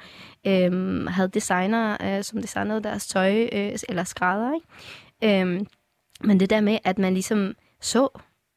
øhm, 0.47 1.07
havde 1.07 1.29
designer, 1.29 1.97
øh, 2.01 2.25
som 2.25 2.41
designede 2.41 2.83
deres 2.83 3.07
tøj, 3.07 3.49
øh, 3.53 3.73
eller 3.89 4.05
skrædder, 4.05 4.53
ikke? 4.55 5.41
Øhm, 5.41 5.67
men 6.25 6.41
det 6.41 6.51
der 6.51 6.61
med, 6.61 6.79
at 6.85 6.99
man 6.99 7.13
ligesom 7.13 7.55
så 7.81 8.09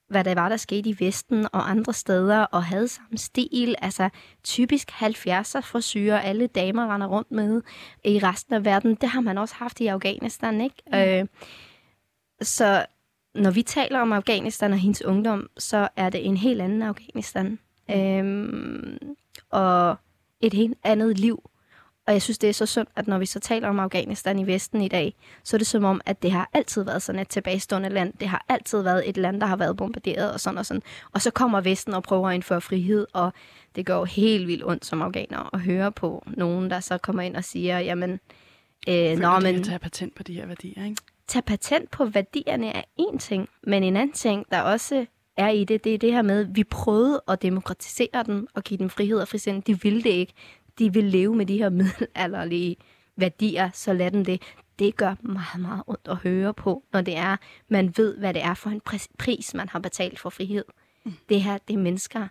hvad 0.08 0.24
der 0.24 0.36
var, 0.36 0.50
der 0.50 0.58
skete 0.58 0.90
i 0.90 0.96
Vesten 1.00 1.48
og 1.54 1.70
andre 1.70 1.94
steder, 1.94 2.40
og 2.40 2.64
havde 2.64 2.88
samme 2.88 3.18
stil. 3.18 3.76
Altså 3.82 4.10
typisk 4.44 4.92
70'er 4.92 5.60
frisyrer, 5.60 6.20
alle 6.20 6.48
damer 6.48 6.94
render 6.94 7.08
rundt 7.08 7.32
med 7.32 7.62
i 8.06 8.20
resten 8.20 8.56
af 8.56 8.66
verden. 8.66 8.96
Det 8.96 9.10
har 9.10 9.22
man 9.22 9.38
også 9.38 9.56
haft 9.56 9.80
i 9.80 9.88
Afghanistan, 9.88 10.62
ikke? 10.62 10.76
Mm. 10.88 10.98
Øh, 10.98 11.26
så 12.42 12.86
når 13.36 13.52
vi 13.52 13.62
taler 13.62 14.00
om 14.00 14.12
Afghanistan 14.12 14.74
og 14.74 14.80
hendes 14.80 15.06
ungdom, 15.06 15.50
så 15.58 15.88
er 15.96 16.10
det 16.10 16.26
en 16.26 16.38
helt 16.38 16.62
anden 16.62 16.82
Afghanistan. 16.82 17.60
Øhm, 17.92 18.98
og 19.50 19.96
et 20.42 20.54
helt 20.54 20.78
andet 20.84 21.20
liv. 21.20 21.50
Og 22.08 22.14
jeg 22.14 22.22
synes, 22.22 22.38
det 22.38 22.50
er 22.50 22.54
så 22.54 22.66
synd, 22.66 22.88
at 22.96 23.08
når 23.08 23.18
vi 23.18 23.26
så 23.26 23.40
taler 23.40 23.70
om 23.70 23.80
Afghanistan 23.80 24.40
i 24.40 24.48
Vesten 24.48 24.82
i 24.82 24.88
dag, 24.88 25.16
så 25.44 25.56
er 25.56 25.58
det 25.58 25.68
som 25.68 25.84
om, 25.84 26.02
at 26.06 26.24
det 26.24 26.32
har 26.32 26.50
altid 26.54 26.84
været 26.84 27.02
sådan 27.02 27.22
et 27.22 27.28
tilbagestående 27.28 27.90
land. 27.90 28.14
Det 28.20 28.28
har 28.28 28.46
altid 28.50 28.82
været 28.82 29.10
et 29.10 29.18
land, 29.18 29.42
der 29.42 29.48
har 29.48 29.56
været 29.56 29.78
bombarderet 29.78 30.34
og 30.34 30.40
sådan 30.40 30.58
og 30.58 30.66
sådan. 30.66 30.82
Og 31.12 31.22
så 31.22 31.32
kommer 31.32 31.62
Vesten 31.62 31.94
og 31.94 32.04
prøver 32.04 32.30
at 32.30 32.36
indføre 32.36 32.62
frihed, 32.62 33.08
og 33.14 33.34
det 33.76 33.86
går 33.86 34.06
helt 34.06 34.48
vildt 34.48 34.66
ondt 34.66 34.86
som 34.86 35.02
afghaner 35.02 35.50
at 35.54 35.60
høre 35.60 35.92
på 35.92 36.24
nogen, 36.28 36.70
der 36.70 36.80
så 36.80 36.98
kommer 36.98 37.24
ind 37.24 37.36
og 37.36 37.44
siger, 37.44 37.80
jamen... 37.80 38.20
Øh, 38.90 39.18
nå, 39.18 39.40
men... 39.40 39.64
tage 39.64 39.80
patent 39.80 40.16
på 40.16 40.24
de 40.24 40.34
her 40.34 40.46
værdier, 40.46 40.86
ikke? 40.86 41.02
Tage 41.28 41.44
patent 41.44 41.92
på 41.92 42.06
værdierne 42.06 42.68
er 42.68 42.82
en 42.98 43.20
ting, 43.20 43.50
men 43.64 43.84
en 43.84 43.96
anden 43.96 44.14
ting, 44.14 44.46
der 44.52 44.62
også 44.62 45.06
er 45.38 45.50
i 45.50 45.64
det, 45.64 45.84
det 45.84 45.94
er 45.94 45.98
det 45.98 46.14
her 46.14 46.22
med, 46.22 46.40
at 46.40 46.56
vi 46.56 46.64
prøvede 46.64 47.22
at 47.28 47.42
demokratisere 47.42 48.24
dem 48.26 48.48
og 48.54 48.64
give 48.64 48.78
dem 48.78 48.90
frihed 48.90 49.20
og 49.20 49.28
frisind. 49.28 49.64
De 49.64 49.82
ville 49.82 50.04
det 50.04 50.10
ikke 50.10 50.34
de 50.80 50.94
vil 50.94 51.04
leve 51.04 51.36
med 51.36 51.46
de 51.46 51.58
her 51.58 51.70
middelalderlige 51.70 52.76
værdier, 53.16 53.70
så 53.74 53.94
lad 53.94 54.12
dem 54.12 54.26
det. 54.26 54.42
Det 54.80 54.96
gør 54.96 55.16
meget, 55.22 55.62
meget 55.62 55.84
ondt 55.88 56.08
at 56.08 56.18
høre 56.18 56.54
på, 56.54 56.84
når 56.94 57.02
det 57.02 57.18
er, 57.18 57.38
man 57.68 57.94
ved, 57.98 58.18
hvad 58.18 58.34
det 58.34 58.44
er 58.44 58.54
for 58.54 58.70
en 58.70 58.82
pris, 59.20 59.54
man 59.54 59.70
har 59.70 59.80
betalt 59.80 60.20
for 60.20 60.30
frihed. 60.30 60.66
Mm. 61.06 61.14
Det 61.30 61.42
her, 61.42 61.58
det 61.58 61.74
er 61.74 61.78
mennesker 61.78 62.28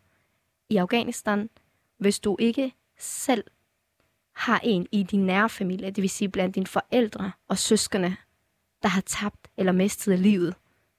i 0.68 0.76
Afghanistan. 0.76 1.50
Hvis 1.98 2.20
du 2.20 2.36
ikke 2.40 2.72
selv 2.98 3.44
har 4.32 4.60
en 4.64 4.86
i 4.92 5.02
din 5.02 5.26
nære 5.26 5.48
familie, 5.48 5.90
det 5.90 6.02
vil 6.02 6.10
sige 6.10 6.28
blandt 6.28 6.54
dine 6.54 6.66
forældre 6.66 7.32
og 7.48 7.58
søskende, 7.58 8.16
der 8.82 8.88
har 8.88 9.00
tabt 9.00 9.48
eller 9.56 9.72
mistet 9.72 10.18
livet 10.18 10.54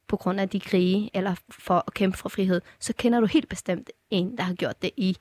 på 0.07 0.17
grund 0.17 0.39
af 0.39 0.49
de 0.49 0.59
krige, 0.59 1.09
eller 1.13 1.35
for 1.49 1.83
at 1.87 1.93
kæmpe 1.93 2.17
for 2.17 2.29
frihed, 2.29 2.61
så 2.79 2.93
kender 2.97 3.19
du 3.19 3.25
helt 3.25 3.49
bestemt 3.49 3.89
en, 4.09 4.37
der 4.37 4.43
har 4.43 4.53
gjort 4.53 4.81
det 4.81 4.91
i 4.97 5.17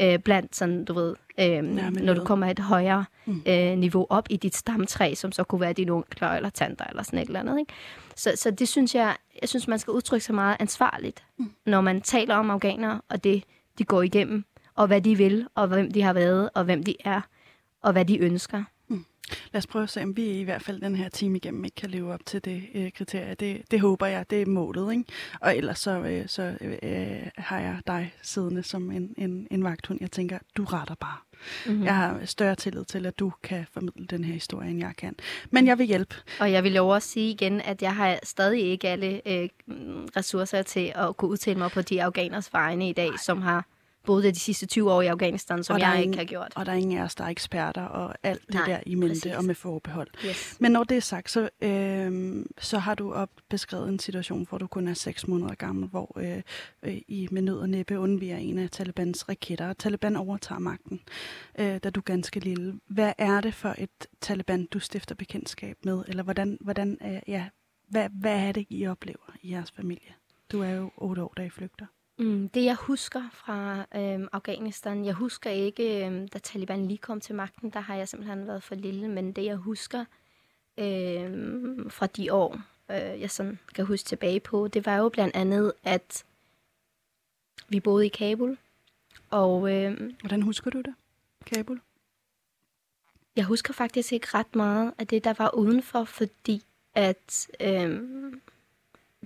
øh, 0.00 0.18
blandt 0.18 0.56
sådan, 0.56 0.84
du 0.84 0.92
ved, 0.92 1.14
øh, 1.40 1.62
når 2.02 2.14
du 2.14 2.24
kommer 2.24 2.46
et 2.46 2.58
højere 2.58 3.04
mm. 3.26 3.42
øh, 3.46 3.78
niveau 3.78 4.06
op 4.10 4.26
i 4.30 4.36
dit 4.36 4.56
stamtræ, 4.56 5.14
som 5.14 5.32
så 5.32 5.44
kunne 5.44 5.60
være 5.60 5.72
dine 5.72 5.92
onkler 5.92 6.28
eller 6.28 6.50
tanter 6.50 6.84
eller 6.84 7.02
sådan 7.02 7.18
et 7.18 7.26
eller 7.26 7.40
andet. 7.40 7.58
Ikke? 7.58 7.72
Så, 8.16 8.32
så 8.36 8.50
det 8.50 8.68
synes 8.68 8.94
jeg, 8.94 9.16
jeg 9.40 9.48
synes, 9.48 9.68
man 9.68 9.78
skal 9.78 9.90
udtrykke 9.90 10.24
sig 10.24 10.34
meget 10.34 10.56
ansvarligt, 10.60 11.24
mm. 11.38 11.50
når 11.66 11.80
man 11.80 12.00
taler 12.00 12.34
om 12.34 12.50
afghanere 12.50 13.00
og 13.08 13.24
det, 13.24 13.44
de 13.78 13.84
går 13.84 14.02
igennem, 14.02 14.44
og 14.74 14.86
hvad 14.86 15.00
de 15.00 15.16
vil, 15.16 15.46
og 15.54 15.66
hvem 15.66 15.92
de 15.92 16.02
har 16.02 16.12
været, 16.12 16.50
og 16.54 16.64
hvem 16.64 16.82
de 16.82 16.94
er, 17.04 17.20
og 17.82 17.92
hvad 17.92 18.04
de 18.04 18.18
ønsker. 18.18 18.64
Lad 19.52 19.58
os 19.58 19.66
prøve 19.66 19.82
at 19.82 19.90
se, 19.90 20.02
om 20.02 20.16
vi 20.16 20.26
i 20.26 20.42
hvert 20.42 20.62
fald 20.62 20.80
den 20.80 20.96
her 20.96 21.08
time 21.08 21.36
igennem 21.36 21.64
ikke 21.64 21.74
kan 21.74 21.90
leve 21.90 22.12
op 22.12 22.26
til 22.26 22.44
det 22.44 22.62
øh, 22.74 22.92
kriterie. 22.92 23.34
Det, 23.34 23.62
det 23.70 23.80
håber 23.80 24.06
jeg, 24.06 24.30
det 24.30 24.42
er 24.42 24.46
målet. 24.46 24.92
Ikke? 24.92 25.04
Og 25.40 25.56
ellers 25.56 25.78
så, 25.78 25.90
øh, 25.90 26.28
så 26.28 26.58
øh, 26.60 27.30
har 27.36 27.60
jeg 27.60 27.78
dig 27.86 28.14
siddende 28.22 28.62
som 28.62 28.90
en, 28.90 29.14
en, 29.18 29.46
en 29.50 29.64
vagthund. 29.64 29.98
Jeg 30.00 30.10
tænker, 30.10 30.38
du 30.56 30.64
retter 30.64 30.94
bare. 30.94 31.16
Mm-hmm. 31.66 31.84
Jeg 31.84 31.96
har 31.96 32.20
større 32.24 32.54
tillid 32.54 32.84
til, 32.84 33.06
at 33.06 33.18
du 33.18 33.32
kan 33.42 33.66
formidle 33.72 34.06
den 34.06 34.24
her 34.24 34.34
historie, 34.34 34.70
end 34.70 34.78
jeg 34.78 34.92
kan. 34.98 35.16
Men 35.50 35.66
jeg 35.66 35.78
vil 35.78 35.86
hjælpe. 35.86 36.14
Og 36.40 36.52
jeg 36.52 36.64
vil 36.64 36.74
jo 36.74 36.88
også 36.88 37.08
sige 37.08 37.30
igen, 37.30 37.60
at 37.60 37.82
jeg 37.82 37.94
har 37.94 38.18
stadig 38.22 38.62
ikke 38.62 38.88
alle 38.88 39.28
øh, 39.28 39.48
ressourcer 40.16 40.62
til 40.62 40.92
at 40.94 41.16
kunne 41.16 41.30
udtale 41.30 41.58
mig 41.58 41.70
på 41.70 41.82
de 41.82 42.02
afghaners 42.02 42.52
vegne 42.52 42.88
i 42.88 42.92
dag, 42.92 43.08
Nej. 43.08 43.16
som 43.16 43.42
har 43.42 43.64
boet 44.08 44.24
de 44.24 44.38
sidste 44.38 44.66
20 44.66 44.92
år 44.92 45.02
i 45.02 45.06
Afghanistan, 45.06 45.64
som 45.64 45.78
jeg 45.78 45.94
ingen, 45.94 46.08
ikke 46.08 46.18
har 46.18 46.24
gjort. 46.24 46.52
Og 46.54 46.66
der 46.66 46.72
er 46.72 46.76
ingen 46.76 46.98
af 46.98 47.02
os, 47.02 47.14
der 47.14 47.24
er 47.24 47.28
eksperter 47.28 47.82
og 47.82 48.14
alt 48.22 48.46
det 48.46 48.54
Nej, 48.54 48.66
der 48.66 48.80
i 48.86 48.94
mente 48.94 49.14
præcis. 49.14 49.32
og 49.32 49.44
med 49.44 49.54
forbehold. 49.54 50.08
Yes. 50.26 50.56
Men 50.60 50.72
når 50.72 50.84
det 50.84 50.96
er 50.96 51.00
sagt, 51.00 51.30
så, 51.30 51.48
øh, 51.60 52.44
så 52.58 52.78
har 52.78 52.94
du 52.94 53.12
op 53.12 53.30
beskrevet 53.48 53.88
en 53.88 53.98
situation, 53.98 54.46
hvor 54.48 54.58
du 54.58 54.66
kun 54.66 54.88
er 54.88 54.94
6 54.94 55.28
måneder 55.28 55.54
gammel, 55.54 55.88
hvor 55.88 56.18
øh, 56.20 56.42
øh, 56.82 56.96
I 57.08 57.28
med 57.30 57.42
nød 57.42 57.58
og 57.58 57.68
næppe 57.68 57.98
undviger 57.98 58.36
en 58.36 58.58
af 58.58 58.70
Talibans 58.70 59.28
raketter. 59.28 59.72
Taliban 59.72 60.16
overtager 60.16 60.58
magten, 60.58 61.00
øh, 61.58 61.78
da 61.84 61.90
du 61.90 62.00
er 62.00 62.04
ganske 62.04 62.40
lille. 62.40 62.80
Hvad 62.86 63.12
er 63.18 63.40
det 63.40 63.54
for 63.54 63.74
et 63.78 64.06
Taliban, 64.20 64.66
du 64.66 64.78
stifter 64.78 65.14
bekendtskab 65.14 65.76
med? 65.84 66.04
Eller 66.08 66.22
hvordan, 66.22 66.58
hvordan 66.60 66.98
øh, 67.04 67.20
ja, 67.26 67.44
hvad, 67.88 68.08
hvad 68.12 68.48
er 68.48 68.52
det, 68.52 68.66
I 68.70 68.86
oplever 68.86 69.36
i 69.42 69.52
jeres 69.52 69.70
familie? 69.70 70.14
Du 70.52 70.62
er 70.62 70.70
jo 70.70 70.90
otte 70.96 71.22
år, 71.22 71.32
da 71.36 71.42
I 71.42 71.50
flygter. 71.50 71.86
Mm, 72.18 72.48
det 72.48 72.64
jeg 72.64 72.74
husker 72.74 73.22
fra 73.32 73.86
øhm, 73.94 74.28
Afghanistan, 74.32 75.04
jeg 75.04 75.14
husker 75.14 75.50
ikke, 75.50 76.06
øhm, 76.06 76.28
da 76.28 76.38
Taliban 76.38 76.86
lige 76.86 76.98
kom 76.98 77.20
til 77.20 77.34
magten, 77.34 77.70
der 77.70 77.80
har 77.80 77.94
jeg 77.96 78.08
simpelthen 78.08 78.46
været 78.46 78.62
for 78.62 78.74
lille, 78.74 79.08
men 79.08 79.32
det 79.32 79.44
jeg 79.44 79.56
husker 79.56 80.04
øhm, 80.78 81.90
fra 81.90 82.06
de 82.06 82.32
år, 82.32 82.60
øh, 82.90 83.20
jeg 83.20 83.30
sådan 83.30 83.58
kan 83.74 83.86
huske 83.86 84.06
tilbage 84.06 84.40
på, 84.40 84.68
det 84.68 84.86
var 84.86 84.96
jo 84.96 85.08
blandt 85.08 85.36
andet, 85.36 85.72
at 85.84 86.24
vi 87.68 87.80
boede 87.80 88.06
i 88.06 88.08
Kabul. 88.08 88.58
Og, 89.30 89.74
øhm, 89.74 90.16
Hvordan 90.20 90.42
husker 90.42 90.70
du 90.70 90.78
det, 90.78 90.94
Kabul? 91.46 91.80
Jeg 93.36 93.44
husker 93.44 93.74
faktisk 93.74 94.12
ikke 94.12 94.26
ret 94.34 94.56
meget 94.56 94.94
af 94.98 95.06
det, 95.06 95.24
der 95.24 95.34
var 95.38 95.54
udenfor, 95.54 96.04
fordi 96.04 96.62
at 96.94 97.48
øhm, 97.60 98.40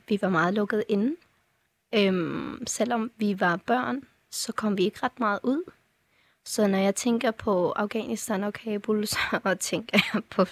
vi 0.08 0.18
var 0.22 0.28
meget 0.28 0.54
lukket 0.54 0.84
inde. 0.88 1.16
Øhm, 1.94 2.66
selvom 2.66 3.10
vi 3.16 3.40
var 3.40 3.56
børn, 3.56 4.02
så 4.30 4.52
kom 4.52 4.78
vi 4.78 4.84
ikke 4.84 4.98
ret 5.02 5.20
meget 5.20 5.40
ud. 5.42 5.72
Så 6.44 6.66
når 6.66 6.78
jeg 6.78 6.94
tænker 6.94 7.30
på 7.30 7.72
Afghanistan 7.72 8.44
og 8.44 8.52
Kabul, 8.52 9.06
så 9.06 9.56
tænker 9.60 9.98
jeg 10.14 10.24
på 10.24 10.44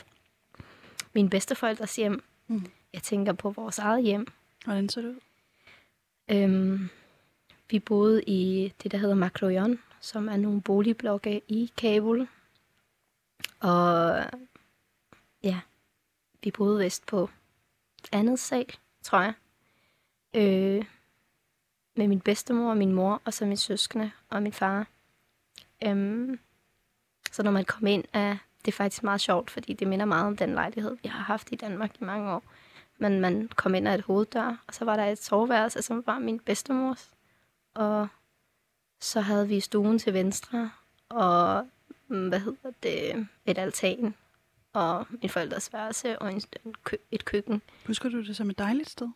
min 1.13 1.31
bedsteforældres 1.31 1.97
hjem. 1.97 2.23
Mm. 2.47 2.67
Jeg 2.93 3.03
tænker 3.03 3.33
på 3.33 3.51
vores 3.51 3.79
eget 3.79 4.03
hjem. 4.03 4.27
Hvordan 4.65 4.89
så 4.89 5.01
det 5.01 5.09
ud? 5.09 5.21
Øhm, 6.29 6.89
vi 7.71 7.79
boede 7.79 8.23
i 8.23 8.73
det, 8.83 8.93
der 8.93 8.99
hedder 8.99 9.15
Makroyon, 9.15 9.79
som 10.01 10.29
er 10.29 10.37
nogle 10.37 10.63
boligblokke 10.63 11.43
i 11.49 11.73
Kabul. 11.77 12.29
Og 13.61 14.25
ja, 15.43 15.61
vi 16.43 16.51
boede 16.51 16.85
vist 16.85 17.07
på 17.07 17.31
andet 18.13 18.39
sal, 18.39 18.67
tror 19.03 19.21
jeg. 19.21 19.35
Øh, 20.35 20.85
med 21.97 22.09
min 22.09 22.21
bedstemor 22.21 22.71
og 22.71 22.77
min 22.77 22.93
mor, 22.93 23.23
og 23.25 23.35
så 23.35 23.47
min 23.47 23.57
søskende 23.57 24.11
og 24.31 24.43
min 24.43 24.53
far. 24.53 24.87
Øhm, 25.87 26.39
så 27.33 27.43
når 27.43 27.51
man 27.51 27.65
kom 27.65 27.87
ind, 27.87 28.05
er 28.13 28.37
det 28.65 28.75
faktisk 28.75 29.03
meget 29.03 29.21
sjovt, 29.21 29.51
fordi 29.51 29.73
det 29.73 29.89
minder 29.89 30.07
meget 30.07 30.27
om 30.27 30.37
den 30.37 30.55
lejlighed, 30.55 30.97
vi 31.03 31.09
har 31.09 31.23
haft 31.23 31.49
i 31.53 31.57
Danmark 31.57 32.01
i 32.01 32.05
mange 32.05 32.31
år. 32.33 32.43
Men 32.99 33.21
man 33.21 33.49
kom 33.57 33.75
ind 33.75 33.89
ad 33.89 33.95
et 33.95 34.05
hoveddør, 34.05 34.63
og 34.67 34.75
så 34.75 34.85
var 34.85 34.97
der 34.97 35.05
et 35.05 35.23
soveværelse, 35.23 35.83
som 35.83 36.03
var 36.07 36.19
min 36.19 36.41
bedstemors. 36.41 37.11
Og 37.75 38.09
så 39.01 39.21
havde 39.21 39.49
vi 39.49 39.61
stuen 39.61 39.99
til 39.99 40.15
venstre, 40.15 40.71
og 41.09 41.69
mm, 42.09 42.29
hvad 42.29 42.41
hedder 42.41 42.71
det, 42.83 43.27
et 43.47 43.59
altan, 43.59 44.15
og 44.73 45.07
min 45.11 45.31
forældres 45.31 45.73
værelse 45.73 46.19
og 46.19 46.33
en 46.33 46.43
kø, 46.85 46.97
et 47.11 47.25
køkken. 47.25 47.63
Husker 47.87 48.09
du 48.09 48.23
det 48.23 48.37
som 48.37 48.51
et 48.51 48.59
dejligt 48.59 48.91
sted? 48.91 49.09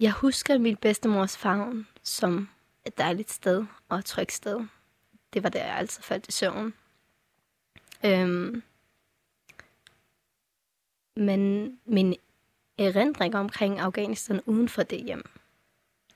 Jeg 0.00 0.12
husker 0.12 0.58
min 0.58 0.76
bedstemors 0.76 1.36
favn 1.36 1.86
som 2.02 2.48
et 2.86 2.98
dejligt 2.98 3.30
sted 3.30 3.66
og 3.88 3.98
et 3.98 4.04
trygt 4.04 4.32
sted. 4.32 4.60
Det 5.32 5.42
var 5.42 5.48
der, 5.48 5.64
jeg 5.64 5.76
altid 5.76 6.02
faldt 6.02 6.28
i 6.28 6.32
søvn. 6.32 6.74
Øhm, 8.04 8.62
men 11.16 11.72
min 11.84 12.14
erindring 12.78 13.34
omkring 13.34 13.80
Afghanistan 13.80 14.40
uden 14.46 14.68
for 14.68 14.82
det 14.82 15.04
hjem, 15.04 15.30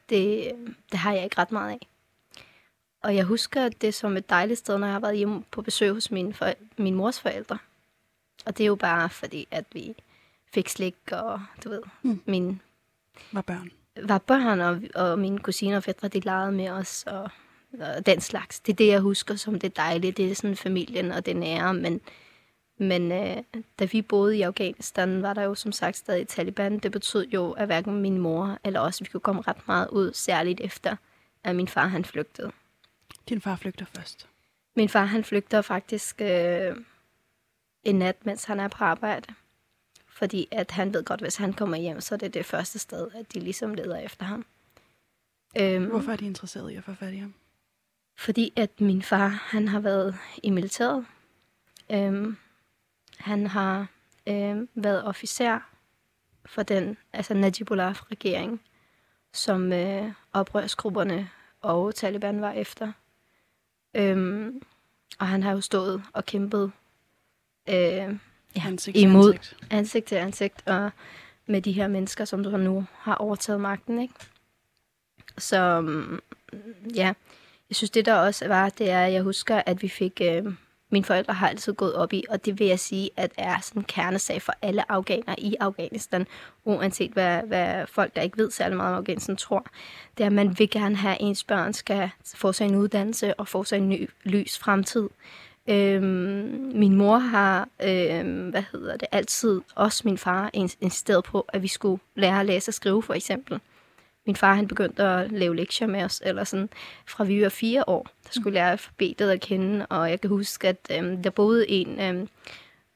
det, 0.09 0.53
det 0.91 0.99
har 0.99 1.13
jeg 1.13 1.25
ikke 1.25 1.39
ret 1.39 1.53
meget 1.53 1.71
af. 1.73 1.89
Og 3.03 3.17
jeg 3.17 3.25
husker 3.25 3.69
det 3.69 3.95
som 3.95 4.17
et 4.17 4.31
dejligt 4.31 4.59
sted, 4.59 4.79
når 4.79 4.87
jeg 4.87 4.95
har 4.95 5.01
været 5.01 5.17
hjemme 5.17 5.45
på 5.51 5.63
besøg 5.63 5.93
hos 5.93 6.11
min, 6.11 6.35
for, 6.35 6.53
min 6.77 6.95
mors 6.95 7.21
forældre. 7.21 7.59
Og 8.47 8.59
det 8.59 8.65
er 8.65 8.69
jo 8.69 8.75
bare 8.75 9.11
fordi, 9.11 9.49
at 9.51 9.65
vi 9.73 9.95
fik 10.55 10.69
slik, 10.69 10.97
og 11.13 11.41
du 11.65 11.69
ved, 11.69 11.83
Mm. 12.03 12.23
min 12.27 12.61
Var 13.33 13.43
børn. 13.43 13.71
var 14.03 14.19
børn, 14.19 14.61
og, 14.61 14.81
og 14.95 15.19
mine 15.19 15.39
kusiner 15.39 15.77
og 15.77 15.83
fædre, 15.83 16.09
de 16.09 16.21
legede 16.21 16.53
med 16.53 16.69
os, 16.69 17.05
og, 17.07 17.31
og 17.81 18.07
den 18.07 18.21
slags. 18.21 18.61
Det 18.61 18.73
er 18.73 18.77
det, 18.77 18.87
jeg 18.87 19.01
husker 19.01 19.35
som 19.37 19.59
det 19.61 19.77
dejlige. 19.77 20.13
Det 20.13 20.31
er 20.31 20.35
sådan 20.35 20.57
familien 20.57 21.13
og 21.13 21.27
det 21.27 21.37
nære, 21.37 21.75
men, 21.75 22.01
men 22.79 23.13
øh, 23.13 23.37
da 23.79 23.85
vi 23.85 24.03
boede 24.03 24.37
i 24.37 24.43
Afghanistan, 24.43 25.23
var 25.23 25.35
der 25.35 25.43
jo 25.43 25.55
som 25.55 25.73
sagt 25.73 25.97
stadig 25.97 26.29
Taliban. 26.29 26.79
Det 26.79 26.93
betød 26.93 27.27
jo, 27.27 27.53
at 27.53 27.67
hverken 27.67 28.03
min 28.03 28.19
mor 28.19 28.59
eller 28.65 28.81
os, 28.81 29.01
vi 29.01 29.07
kunne 29.07 29.21
komme 29.21 29.43
ret 29.43 29.69
meget 29.69 29.89
ud, 29.89 30.13
særligt 30.13 30.61
efter, 30.61 30.97
at 31.45 31.57
min 31.57 31.69
far 31.69 31.87
han 31.87 32.05
flygtede. 32.05 32.51
Din 33.29 33.41
far 33.41 33.57
flygter 33.57 33.87
først. 33.97 34.29
Min 34.77 34.89
far 34.89 35.05
han 35.05 35.25
flygter 35.25 35.63
faktisk 35.63 36.21
øh, 36.21 36.77
en 37.85 37.99
nat, 37.99 38.27
mens 38.27 38.45
han 38.45 38.61
er 38.61 38.69
på 38.69 38.85
arbejde. 38.85 39.35
Fordi 40.15 40.49
at 40.51 40.71
han 40.71 40.95
ved 40.95 41.05
godt, 41.05 41.21
hvis 41.21 41.37
han 41.37 41.53
kommer 41.53 41.77
hjem, 41.77 42.01
så 42.01 42.15
er 42.15 42.19
det 42.19 42.35
det 42.35 42.47
første 42.47 42.79
sted, 42.79 43.11
at 43.15 43.35
de 43.35 43.41
ligesom 43.41 43.75
leder 43.75 43.97
efter 43.97 44.25
ham. 44.25 44.47
Øhm, 45.61 45.85
Hvorfor 45.85 46.13
er 46.13 46.17
de 46.17 46.27
interesseret 46.27 46.71
i 46.71 46.75
at 46.75 46.85
få 46.85 46.95
fat 46.95 47.13
i 47.13 47.17
ham? 47.17 47.35
Fordi 48.17 48.53
at 48.57 48.81
min 48.81 49.03
far, 49.03 49.29
han 49.29 49.69
har 49.69 49.81
været 49.81 50.17
i 50.43 50.51
militæret. 50.51 51.07
Øhm, 51.93 52.37
han 53.19 53.47
har 53.47 53.87
øhm, 54.27 54.69
været 54.75 55.05
officer 55.05 55.59
for 56.47 56.63
den, 56.63 56.97
altså 57.13 57.35
Najibullah-regering, 57.35 58.61
som 59.33 59.73
øh, 59.73 60.13
oprørsgrupperne 60.33 61.31
og 61.61 61.95
Taliban 61.95 62.41
var 62.41 62.53
efter. 62.53 62.93
Øhm, 63.95 64.63
og 65.19 65.29
han 65.29 65.43
har 65.43 65.53
jo 65.53 65.61
stået 65.61 66.03
og 66.13 66.25
kæmpet 66.25 66.73
øh, 67.69 68.19
ja, 68.57 68.63
Ansigt 68.67 68.95
til 68.95 69.03
imod 69.03 69.35
ansigt. 69.35 69.67
ansigt 69.71 70.07
til 70.07 70.15
ansigt 70.15 70.69
og 70.69 70.91
med 71.47 71.63
de 71.63 71.73
her 71.73 71.89
mennesker, 71.89 72.25
som 72.25 72.45
du 72.45 72.57
nu 72.57 72.87
har 72.99 73.15
overtaget 73.15 73.61
magten, 73.61 74.03
ikke? 74.03 74.15
Så 75.39 75.81
mm, 75.81 76.21
ja, 76.95 77.13
jeg 77.71 77.77
synes 77.77 77.91
det 77.91 78.07
der 78.07 78.15
også 78.15 78.49
var, 78.49 78.69
det 78.69 78.91
er, 78.91 79.05
at 79.05 79.13
jeg 79.13 79.23
husker, 79.23 79.63
at 79.67 79.83
vi 79.83 79.89
fik, 79.89 80.21
øh, 80.25 80.45
mine 80.91 81.05
forældre 81.05 81.35
har 81.35 81.49
altid 81.49 81.73
gået 81.73 81.95
op 81.95 82.13
i, 82.13 82.25
og 82.29 82.45
det 82.45 82.59
vil 82.59 82.67
jeg 82.67 82.79
sige, 82.79 83.11
at 83.17 83.33
er 83.39 83.61
sådan 83.61 83.81
en 83.81 83.85
kernesag 83.85 84.43
for 84.43 84.53
alle 84.63 84.93
afghanere 84.93 85.41
i 85.41 85.55
Afghanistan, 85.61 86.27
uanset 86.65 87.11
hvad, 87.11 87.43
hvad 87.43 87.87
folk, 87.87 88.17
der 88.17 88.23
ikke 88.23 88.39
ved 88.39 88.51
særlig 88.51 88.77
meget 88.77 88.93
om 88.93 88.99
Afghanistan, 88.99 89.37
tror. 89.37 89.67
Det 90.19 90.25
er, 90.25 90.27
at 90.27 90.33
man 90.33 90.59
vil 90.59 90.71
gerne 90.71 90.97
have, 90.97 91.15
at 91.15 91.19
ens 91.21 91.45
børn 91.45 91.73
skal 91.73 92.11
få 92.35 92.53
sig 92.53 92.65
en 92.65 92.75
uddannelse 92.75 93.35
og 93.35 93.49
få 93.49 93.65
sig 93.65 93.77
en 93.77 93.89
ny 93.89 94.11
lys 94.25 94.59
fremtid. 94.59 95.09
Øhm, 95.69 96.73
min 96.75 96.95
mor 96.95 97.19
har, 97.19 97.69
øhm, 97.83 98.49
hvad 98.49 98.63
hedder 98.73 98.97
det, 98.97 99.09
altid, 99.13 99.61
også 99.75 100.03
min 100.05 100.19
far, 100.19 100.51
insisteret 100.53 101.25
på, 101.25 101.47
at 101.49 101.63
vi 101.63 101.69
skulle 101.69 102.01
lære 102.15 102.41
at 102.41 102.47
læse 102.47 102.69
og 102.69 102.75
skrive, 102.75 103.03
for 103.03 103.15
eksempel. 103.15 103.61
Min 104.27 104.37
far, 104.37 104.55
han 104.55 104.69
begyndte 104.69 105.03
at 105.03 105.33
lave 105.33 105.57
lektier 105.57 105.89
med 105.89 106.05
os, 106.05 106.23
eller 106.25 106.45
sådan, 106.45 106.69
fra 107.07 107.25
vi 107.25 107.43
var 107.43 107.49
fire 107.49 107.85
år, 107.87 108.09
der 108.25 108.31
skulle 108.33 108.55
lære 108.55 108.71
alfabetet 108.71 109.31
at 109.31 109.41
kende, 109.41 109.87
og 109.87 110.11
jeg 110.11 110.21
kan 110.21 110.31
huske, 110.31 110.69
at 110.69 110.77
øhm, 110.91 111.23
der 111.23 111.31
boede 111.31 111.71
en 111.71 112.01
øhm, 112.01 112.29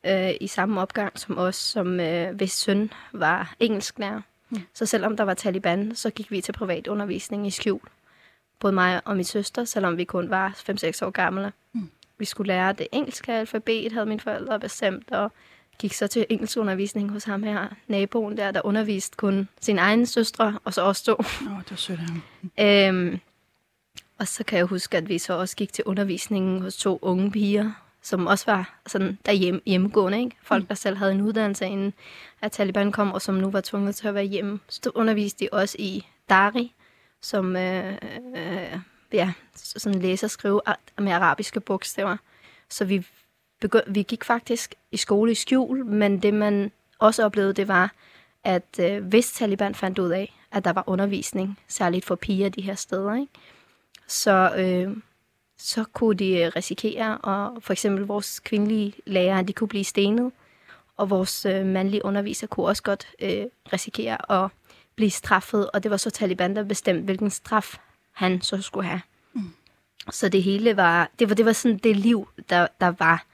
øh, 0.06 0.34
i 0.40 0.46
samme 0.46 0.80
opgang 0.80 1.18
som 1.18 1.38
os, 1.38 1.56
som 1.56 2.00
øh, 2.00 2.36
hvis 2.36 2.52
søn 2.52 2.90
var 3.12 3.54
engelsklærer. 3.60 4.20
Mm. 4.50 4.60
Så 4.74 4.86
selvom 4.86 5.16
der 5.16 5.24
var 5.24 5.34
Taliban, 5.34 5.94
så 5.94 6.10
gik 6.10 6.30
vi 6.30 6.40
til 6.40 6.52
privat 6.52 6.86
undervisning 6.86 7.46
i 7.46 7.50
skjul. 7.50 7.80
Både 8.60 8.72
mig 8.72 9.00
og 9.04 9.16
min 9.16 9.24
søster, 9.24 9.64
selvom 9.64 9.96
vi 9.96 10.04
kun 10.04 10.30
var 10.30 10.48
5-6 10.50 11.06
år 11.06 11.10
gamle. 11.10 11.52
Mm. 11.72 11.90
Vi 12.18 12.24
skulle 12.24 12.48
lære 12.48 12.72
det 12.72 12.86
engelske 12.92 13.32
alfabet, 13.32 13.92
havde 13.92 14.06
mine 14.06 14.20
forældre 14.20 14.60
bestemt, 14.60 15.10
og 15.10 15.32
gik 15.78 15.92
så 15.92 16.06
til 16.06 16.26
engelskundervisning 16.28 17.10
hos 17.10 17.24
ham 17.24 17.42
her, 17.42 17.68
naboen 17.86 18.36
der, 18.36 18.50
der 18.50 18.60
underviste 18.64 19.16
kun 19.16 19.48
sin 19.60 19.78
egen 19.78 20.06
søstre, 20.06 20.58
og 20.64 20.74
så 20.74 20.82
også 20.82 21.04
to. 21.04 21.12
Åh, 21.12 21.52
oh, 21.52 21.58
det 21.58 21.70
var 21.70 21.76
sødt 21.76 21.98
ham. 21.98 22.22
Øhm, 22.60 23.20
og 24.18 24.28
så 24.28 24.44
kan 24.44 24.58
jeg 24.58 24.66
huske, 24.66 24.96
at 24.96 25.08
vi 25.08 25.18
så 25.18 25.32
også 25.32 25.56
gik 25.56 25.72
til 25.72 25.84
undervisningen 25.84 26.62
hos 26.62 26.76
to 26.76 26.98
unge 27.02 27.30
piger, 27.30 27.72
som 28.02 28.26
også 28.26 28.44
var 28.46 28.78
sådan 28.86 29.18
derhjemme, 29.26 29.60
hjemmegående, 29.66 30.18
ikke? 30.18 30.36
Folk, 30.42 30.68
der 30.68 30.74
selv 30.74 30.96
havde 30.96 31.12
en 31.12 31.20
uddannelse, 31.20 31.66
inden 31.66 31.92
at 32.40 32.52
Taliban 32.52 32.92
kom, 32.92 33.12
og 33.12 33.22
som 33.22 33.34
nu 33.34 33.50
var 33.50 33.60
tvunget 33.60 33.96
til 33.96 34.08
at 34.08 34.14
være 34.14 34.24
hjemme. 34.24 34.60
Så 34.68 34.90
underviste 34.94 35.44
de 35.44 35.48
også 35.52 35.76
i 35.78 36.06
Dari, 36.28 36.74
som 37.20 37.56
øh, 37.56 37.94
øh, 38.36 38.78
ja, 39.12 39.32
sådan 39.54 40.00
læser 40.00 40.26
og 40.26 40.30
skrive 40.30 40.60
med 40.98 41.12
arabiske 41.12 41.60
bogstaver. 41.60 42.16
Så 42.68 42.84
vi, 42.84 43.06
begynd, 43.60 43.84
vi 43.86 44.02
gik 44.02 44.24
faktisk 44.24 44.74
i 44.92 44.96
skole 44.96 45.32
i 45.32 45.34
skjul, 45.34 45.86
men 45.86 46.22
det 46.22 46.34
man 46.34 46.72
også 46.98 47.24
oplevede, 47.24 47.52
det 47.52 47.68
var, 47.68 47.92
at 48.44 48.80
øh, 48.80 49.04
hvis 49.04 49.32
Taliban 49.32 49.74
fandt 49.74 49.98
ud 49.98 50.10
af, 50.10 50.34
at 50.52 50.64
der 50.64 50.72
var 50.72 50.84
undervisning, 50.86 51.58
særligt 51.68 52.04
for 52.04 52.14
piger 52.14 52.48
de 52.48 52.62
her 52.62 52.74
steder, 52.74 53.14
ikke? 53.14 53.32
så 54.06 54.54
øh, 54.56 54.96
så 55.58 55.84
kunne 55.92 56.16
de 56.16 56.52
risikere, 56.56 57.18
og 57.18 57.62
for 57.62 57.72
eksempel 57.72 58.06
vores 58.06 58.40
kvindelige 58.40 58.94
lærere, 59.06 59.42
de 59.42 59.52
kunne 59.52 59.68
blive 59.68 59.84
stenet, 59.84 60.32
og 60.96 61.10
vores 61.10 61.46
øh, 61.46 61.66
mandlige 61.66 62.04
underviser 62.04 62.46
kunne 62.46 62.66
også 62.66 62.82
godt 62.82 63.08
øh, 63.22 63.46
risikere 63.72 64.44
at 64.44 64.50
blive 64.94 65.10
straffet, 65.10 65.70
og 65.70 65.82
det 65.82 65.90
var 65.90 65.96
så 65.96 66.10
Taliban, 66.10 66.56
der 66.56 66.62
bestemte, 66.64 67.04
hvilken 67.04 67.30
straf 67.30 67.78
han 68.18 68.42
så 68.42 68.62
skulle 68.62 68.88
have. 68.88 69.00
Mm. 69.32 69.50
Så 70.10 70.28
det 70.28 70.42
hele 70.42 70.76
var, 70.76 71.10
det 71.18 71.28
var, 71.28 71.34
det 71.34 71.44
var 71.44 71.52
sådan 71.52 71.78
det 71.78 71.96
liv, 71.96 72.28
der, 72.50 72.66
der 72.80 72.94
var. 72.98 73.26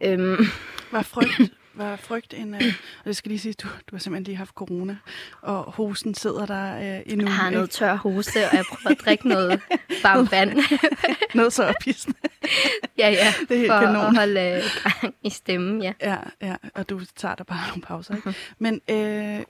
Øhm. 0.00 0.46
Var 0.92 1.02
frygt, 1.02 1.52
var 1.76 1.96
frygt 1.96 2.34
en, 2.34 2.54
øh, 2.54 2.60
og 2.98 3.04
det 3.04 3.16
skal 3.16 3.28
lige 3.28 3.38
sige, 3.38 3.52
du, 3.52 3.68
du 3.68 3.96
har 3.96 3.98
simpelthen 3.98 4.24
lige 4.24 4.36
haft 4.36 4.54
corona, 4.54 4.96
og 5.40 5.72
hosten 5.72 6.14
sidder 6.14 6.46
der 6.46 6.96
øh, 6.96 7.02
endnu. 7.06 7.26
Jeg 7.26 7.34
har 7.34 7.50
noget 7.50 7.70
tør 7.70 7.94
hoste, 7.94 8.36
og 8.50 8.56
jeg 8.56 8.64
prøver 8.64 8.90
at 8.90 9.04
drikke 9.04 9.28
noget 9.28 9.60
varmt 10.04 10.32
vand. 10.32 10.58
noget 11.34 11.52
så 11.52 11.64
ophidsende. 11.64 12.18
ja, 12.98 13.08
ja, 13.10 13.34
det 13.48 13.50
er 13.50 13.58
helt 13.58 13.72
for 13.72 13.80
kanon. 13.80 13.96
at 13.96 14.16
holde 14.16 14.40
øh, 14.40 14.62
gang 14.84 15.14
i 15.22 15.30
stemmen, 15.30 15.82
ja. 15.82 15.92
Ja, 16.00 16.16
ja, 16.42 16.56
og 16.74 16.88
du 16.88 17.00
tager 17.16 17.34
der 17.34 17.44
bare 17.44 17.68
nogle 17.68 17.82
pauser, 17.82 18.16
ikke? 18.16 18.34
Men 18.58 18.80
øh, 18.90 19.42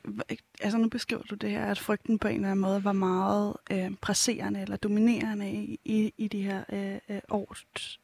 altså 0.61 0.79
nu 0.79 0.89
beskriver 0.89 1.23
du 1.23 1.35
det 1.35 1.51
her, 1.51 1.67
at 1.67 1.79
frygten 1.79 2.19
på 2.19 2.29
en 2.29 2.35
eller 2.35 2.51
anden 2.51 2.61
måde 2.61 2.85
var 2.85 2.93
meget 2.93 3.55
øh, 3.71 3.91
presserende 4.01 4.61
eller 4.61 4.77
dominerende 4.77 5.53
i, 5.53 5.81
i, 5.85 6.13
i 6.19 6.29
de 6.29 6.43
her 6.43 6.65
øh, 6.73 7.19
år, 7.31 7.57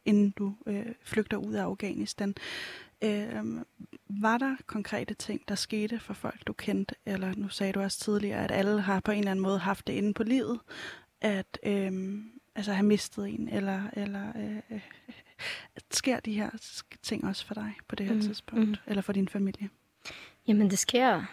inden 0.04 0.30
du 0.30 0.54
øh, 0.66 0.86
flygter 1.04 1.36
ud 1.36 1.54
af 1.54 1.62
Afghanistan. 1.62 2.34
Øh, 3.04 3.44
var 4.08 4.38
der 4.38 4.56
konkrete 4.66 5.14
ting, 5.14 5.48
der 5.48 5.54
skete 5.54 6.00
for 6.00 6.14
folk, 6.14 6.46
du 6.46 6.52
kendte? 6.52 6.94
Eller 7.06 7.34
nu 7.36 7.48
sagde 7.48 7.72
du 7.72 7.80
også 7.80 8.00
tidligere, 8.00 8.44
at 8.44 8.50
alle 8.50 8.80
har 8.80 9.00
på 9.00 9.10
en 9.10 9.18
eller 9.18 9.30
anden 9.30 9.42
måde 9.42 9.58
haft 9.58 9.86
det 9.86 9.92
inde 9.92 10.14
på 10.14 10.22
livet, 10.22 10.60
at 11.20 11.58
øh, 11.62 12.18
altså 12.54 12.72
have 12.72 12.86
mistet 12.86 13.28
en, 13.28 13.48
eller, 13.48 13.82
eller 13.92 14.32
øh, 14.36 14.56
øh, 14.70 14.80
sker 15.90 16.20
de 16.20 16.32
her 16.32 16.50
ting 17.02 17.24
også 17.24 17.46
for 17.46 17.54
dig 17.54 17.74
på 17.88 17.96
det 17.96 18.06
her 18.06 18.14
mm. 18.14 18.20
tidspunkt, 18.20 18.68
mm. 18.68 18.74
eller 18.86 19.02
for 19.02 19.12
din 19.12 19.28
familie? 19.28 19.68
Jamen, 20.46 20.70
det 20.70 20.78
sker 20.78 21.24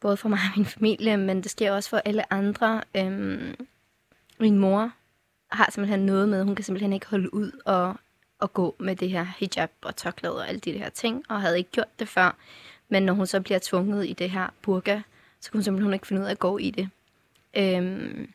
både 0.00 0.16
for 0.16 0.28
mig 0.28 0.38
og 0.38 0.58
min 0.58 0.66
familie, 0.66 1.16
men 1.16 1.42
det 1.42 1.50
sker 1.50 1.72
også 1.72 1.90
for 1.90 1.96
alle 2.04 2.32
andre. 2.32 2.82
Øhm, 2.96 3.54
min 4.40 4.58
mor 4.58 4.92
har 5.52 5.70
simpelthen 5.70 6.06
noget 6.06 6.28
med, 6.28 6.44
hun 6.44 6.54
kan 6.54 6.64
simpelthen 6.64 6.92
ikke 6.92 7.06
holde 7.06 7.34
ud 7.34 7.52
og 7.64 7.96
at 8.42 8.52
gå 8.52 8.76
med 8.78 8.96
det 8.96 9.10
her 9.10 9.26
hijab 9.38 9.70
og 9.82 9.96
tørklæde 9.96 10.36
og 10.36 10.48
alle 10.48 10.60
de 10.60 10.72
her 10.72 10.88
ting, 10.88 11.24
og 11.28 11.40
havde 11.40 11.58
ikke 11.58 11.70
gjort 11.70 11.98
det 11.98 12.08
før. 12.08 12.36
Men 12.88 13.02
når 13.02 13.12
hun 13.12 13.26
så 13.26 13.40
bliver 13.40 13.58
tvunget 13.62 14.08
i 14.08 14.12
det 14.12 14.30
her 14.30 14.48
burka, 14.62 15.00
så 15.40 15.50
kunne 15.50 15.58
hun 15.58 15.64
simpelthen 15.64 15.94
ikke 15.94 16.06
finde 16.06 16.22
ud 16.22 16.26
af 16.26 16.30
at 16.30 16.38
gå 16.38 16.58
i 16.58 16.70
det. 16.70 16.88
Øhm, 17.56 18.32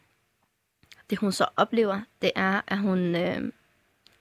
det 1.09 1.17
hun 1.17 1.31
så 1.31 1.45
oplever, 1.57 2.01
det 2.21 2.31
er, 2.35 2.61
at 2.67 2.77
hun 2.77 3.15
øh, 3.15 3.51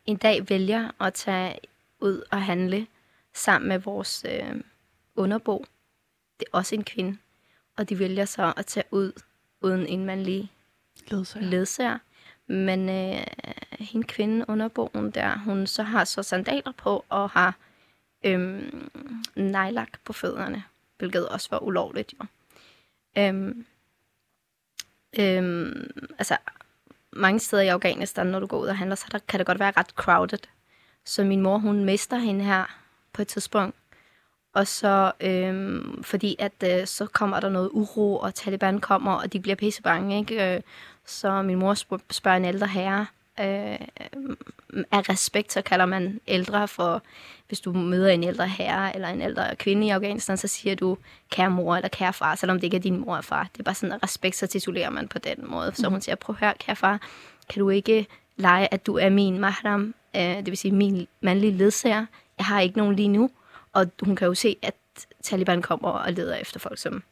en 0.07 0.17
dag 0.17 0.49
vælger 0.49 0.91
at 1.01 1.15
tage 1.15 1.59
ud 2.01 2.23
og 2.31 2.43
handle 2.43 2.87
sammen 3.35 3.69
med 3.69 3.79
vores 3.79 4.27
øh, 4.29 4.55
underbo. 5.17 5.65
Det 6.41 6.47
er 6.53 6.59
også 6.59 6.75
en 6.75 6.85
kvinde. 6.85 7.19
Og 7.77 7.89
de 7.89 7.99
vælger 7.99 8.25
så 8.25 8.53
at 8.57 8.67
tage 8.67 8.85
ud 8.91 9.13
uden 9.61 9.87
en 9.87 10.05
mandlig 10.05 10.53
ledsager. 11.11 11.47
ledsager. 11.47 11.99
Men 12.51 12.89
øh, 12.89 13.25
hende 13.79 14.07
kvinde 14.07 14.45
under 14.49 14.69
bogen 14.69 15.11
der, 15.11 15.39
hun 15.39 15.67
så 15.67 15.83
har 15.83 16.05
så 16.05 16.23
sandaler 16.23 16.73
på 16.77 17.05
og 17.09 17.31
har 17.31 17.55
øhm, 18.25 18.91
nejlak 19.37 19.89
på 20.05 20.13
fødderne, 20.13 20.65
hvilket 20.99 21.29
også 21.29 21.49
var 21.51 21.59
ulovligt 21.59 22.15
jo. 22.21 22.27
Øhm, 23.19 23.67
øhm, 25.19 25.91
altså, 26.19 26.37
mange 27.13 27.41
steder 27.41 27.63
i 27.63 27.69
Afghanistan, 27.69 28.27
når 28.27 28.41
du 28.41 28.47
går 28.47 28.59
ud 28.59 28.67
og 28.67 28.79
handler, 28.79 28.97
så 28.97 29.07
der, 29.13 29.19
kan 29.29 29.39
det 29.39 29.47
godt 29.47 29.59
være 29.61 29.73
ret 29.77 29.91
crowded. 29.91 30.39
Så 31.05 31.25
min 31.25 31.41
mor, 31.41 31.59
hun 31.59 31.85
mister 31.85 32.17
hende 32.17 32.45
her 32.45 32.81
på 33.13 33.23
et 33.23 33.29
tidspunkt. 33.29 33.77
Og 34.53 34.67
så, 34.67 35.13
øhm, 35.21 36.03
fordi 36.03 36.37
at 36.39 36.65
øh, 36.65 36.87
så 36.87 37.07
kommer 37.07 37.41
der 37.41 37.49
noget 37.49 37.71
uro, 37.73 38.17
og 38.17 38.35
Taliban 38.35 38.81
kommer, 38.81 39.13
og 39.13 39.33
de 39.33 39.41
bliver 39.41 39.57
pisse 39.57 39.83
bange, 39.83 40.19
ikke? 40.19 40.55
Øh, 40.57 40.63
så 41.11 41.43
min 41.43 41.59
mor 41.59 41.75
spørger 42.13 42.37
en 42.37 42.45
ældre 42.45 42.67
herre, 42.67 43.07
øh, 43.41 43.79
af 44.93 45.09
respekt, 45.09 45.53
så 45.53 45.63
kalder 45.63 45.87
man 45.87 46.21
ældre 46.29 46.69
for, 46.69 47.03
hvis 47.49 47.61
du 47.61 47.73
møder 47.73 48.09
en 48.09 48.25
ældre 48.25 48.49
herre 48.49 48.95
eller 48.95 49.09
en 49.09 49.23
ældre 49.23 49.57
kvinde 49.57 49.87
i 49.87 49.91
Afghanistan, 49.91 50.37
så 50.37 50.49
siger 50.49 50.75
du 50.75 50.97
kære 51.31 51.51
mor 51.51 51.77
eller 51.77 51.89
kære 51.89 52.13
far, 52.13 52.35
selvom 52.35 52.57
det 52.57 52.65
ikke 52.65 52.77
er 52.77 52.81
din 52.81 53.01
mor 53.01 53.17
og 53.17 53.25
far. 53.25 53.49
Det 53.53 53.59
er 53.61 53.65
bare 53.65 53.75
sådan 53.75 53.95
en 53.95 54.03
respekt, 54.03 54.37
så 54.37 54.47
titulerer 54.47 54.91
man 54.91 55.09
på 55.09 55.19
den 55.19 55.37
måde. 55.51 55.73
Så 55.75 55.87
hun 55.87 55.93
mhm. 55.93 56.01
siger, 56.01 56.15
prøv 56.15 56.35
at 56.35 56.41
høre, 56.41 56.55
kære 56.59 56.77
far, 56.77 57.01
kan 57.49 57.61
du 57.61 57.71
ikke 57.71 58.07
lege, 58.37 58.75
at 58.75 58.87
du 58.87 58.99
er 58.99 59.09
min 59.09 59.39
mahram, 59.39 59.95
øh, 60.17 60.23
det 60.23 60.47
vil 60.47 60.57
sige 60.57 60.73
min 60.73 61.07
mandlige 61.21 61.53
ledsager. 61.53 62.07
Jeg 62.39 62.47
har 62.47 62.61
ikke 62.61 62.79
nogen 62.79 62.97
lige 62.97 63.09
nu. 63.09 63.31
Og 63.73 63.87
hun 64.03 64.17
kan 64.17 64.27
jo 64.27 64.35
se, 64.35 64.57
at 64.63 64.75
Taliban 65.23 65.63
kommer 65.63 65.89
og 65.89 66.13
leder 66.13 66.35
efter 66.35 66.61
folk, 66.61 66.79
som, 66.79 67.03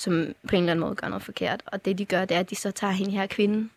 som 0.00 0.12
på 0.48 0.56
en 0.56 0.62
eller 0.62 0.72
anden 0.72 0.80
måde 0.80 0.94
gør 0.94 1.08
noget 1.08 1.22
forkert. 1.22 1.62
Og 1.66 1.84
det, 1.84 1.98
de 1.98 2.04
gør, 2.04 2.24
det 2.24 2.34
er, 2.34 2.40
at 2.40 2.50
de 2.50 2.56
så 2.56 2.70
tager 2.70 2.92
hende 2.92 3.12
her 3.12 3.26
kvinde, 3.26 3.68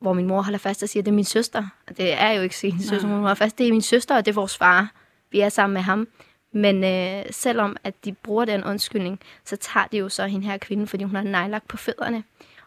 hvor 0.00 0.12
min 0.12 0.26
mor 0.26 0.42
holder 0.42 0.58
fast 0.58 0.82
og 0.82 0.88
siger, 0.88 1.02
det 1.02 1.10
er 1.10 1.14
min 1.14 1.24
søster. 1.24 1.66
Og 1.88 1.96
det 1.96 2.12
er 2.12 2.30
jo 2.30 2.42
ikke 2.42 2.56
sin 2.56 2.82
søster, 2.82 3.08
hun 3.08 3.20
holder 3.20 3.34
fast. 3.34 3.58
Det 3.58 3.68
er 3.68 3.72
min 3.72 3.82
søster, 3.82 4.16
og 4.16 4.26
det 4.26 4.30
er 4.30 4.34
vores 4.34 4.58
far. 4.58 4.92
Vi 5.30 5.40
er 5.40 5.48
sammen 5.48 5.74
med 5.74 5.82
ham. 5.82 6.08
Men 6.52 6.84
øh, 6.84 7.24
selvom 7.30 7.76
at 7.84 8.04
de 8.04 8.12
bruger 8.12 8.44
den 8.44 8.64
undskyldning, 8.64 9.20
så 9.44 9.56
tager 9.56 9.86
de 9.86 9.98
jo 9.98 10.08
så 10.08 10.26
hende 10.26 10.46
her 10.46 10.58
kvinde, 10.58 10.86
fordi 10.86 11.04
hun 11.04 11.16
har 11.16 11.22
nejlagt 11.22 11.68
på 11.68 11.76
fødderne. 11.76 12.24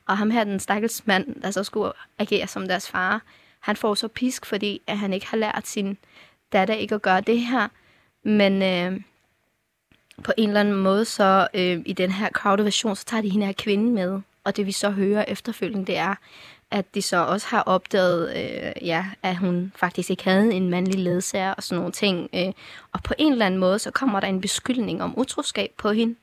Og 0.08 0.18
ham 0.18 0.32
her, 0.32 0.44
den 0.44 0.60
stakkels 0.60 1.08
mand, 1.08 1.42
der 1.42 1.52
så 1.52 1.64
skulle 1.64 1.92
agere 2.20 2.48
som 2.48 2.68
deres 2.68 2.90
far, 2.90 3.22
han 3.60 3.76
får 3.76 3.96
så 3.96 4.08
pisk, 4.08 4.46
fordi 4.46 4.82
at 4.88 4.98
han 4.98 5.14
ikke 5.14 5.28
har 5.28 5.38
lært 5.38 5.68
sin 5.68 5.98
datter 6.54 6.74
ikke 6.74 6.96
at 6.96 7.02
gøre 7.02 7.22
det 7.22 7.40
her. 7.40 7.68
Men 8.24 8.62
øh, 8.62 9.02
på 10.24 10.32
en 10.38 10.50
eller 10.50 10.60
anden 10.60 10.76
måde, 10.76 11.06
så 11.06 11.48
øh, 11.54 11.82
i 11.86 11.94
den 11.94 12.12
her 12.12 12.30
crowded 12.30 12.64
version, 12.64 12.96
så 12.96 13.06
tager 13.06 13.22
de 13.22 13.30
hende 13.30 13.46
her 13.46 13.54
kvinde 13.54 13.92
med. 13.92 14.22
Og 14.44 14.58
det 14.58 14.66
vi 14.66 14.72
så 14.72 14.90
hører 14.90 15.26
efterfølgende, 15.28 15.86
det 15.86 15.98
er, 15.98 16.16
at 16.72 16.96
de 16.96 17.02
så 17.02 17.18
også 17.18 17.48
har 17.48 17.62
opdaget, 17.62 18.36
øh, 18.36 18.88
ja, 18.88 19.06
at 19.24 19.38
hun 19.38 19.72
faktisk 19.76 20.10
ikke 20.10 20.24
havde 20.24 20.54
en 20.54 20.70
mandlig 20.70 21.00
ledsager 21.00 21.54
og 21.54 21.64
sådan 21.64 21.78
nogle 21.78 21.92
ting. 21.92 22.30
Øh, 22.34 22.54
og 22.92 23.04
på 23.04 23.14
en 23.18 23.32
eller 23.32 23.46
anden 23.46 23.60
måde, 23.60 23.80
så 23.80 23.92
kommer 23.92 24.20
der 24.20 24.28
en 24.28 24.42
beskyldning 24.42 25.04
om 25.04 25.20
utroskab 25.20 25.72
på 25.78 25.92
hende, 25.92 26.16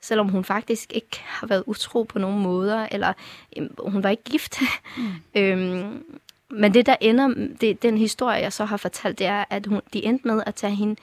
selvom 0.00 0.28
hun 0.28 0.44
faktisk 0.44 0.92
ikke 0.94 1.20
har 1.24 1.46
været 1.46 1.64
utro 1.66 2.02
på 2.02 2.18
nogen 2.18 2.42
måder, 2.42 2.88
eller 2.90 3.12
øh, 3.56 3.68
hun 3.78 4.02
var 4.02 4.10
ikke 4.10 4.22
gift. 4.22 4.58
Mm. 4.96 5.12
øhm, 5.40 6.04
men 6.50 6.74
det, 6.74 6.86
der 6.86 6.96
ender, 7.00 7.48
det, 7.60 7.82
den 7.82 7.98
historie, 7.98 8.36
jeg 8.42 8.52
så 8.52 8.64
har 8.64 8.76
fortalt, 8.76 9.18
det 9.18 9.26
er, 9.26 9.44
at 9.50 9.66
hun, 9.66 9.80
de 9.92 10.04
endte 10.04 10.28
med 10.28 10.42
at 10.46 10.54
tage 10.54 10.74
hende 10.74 10.96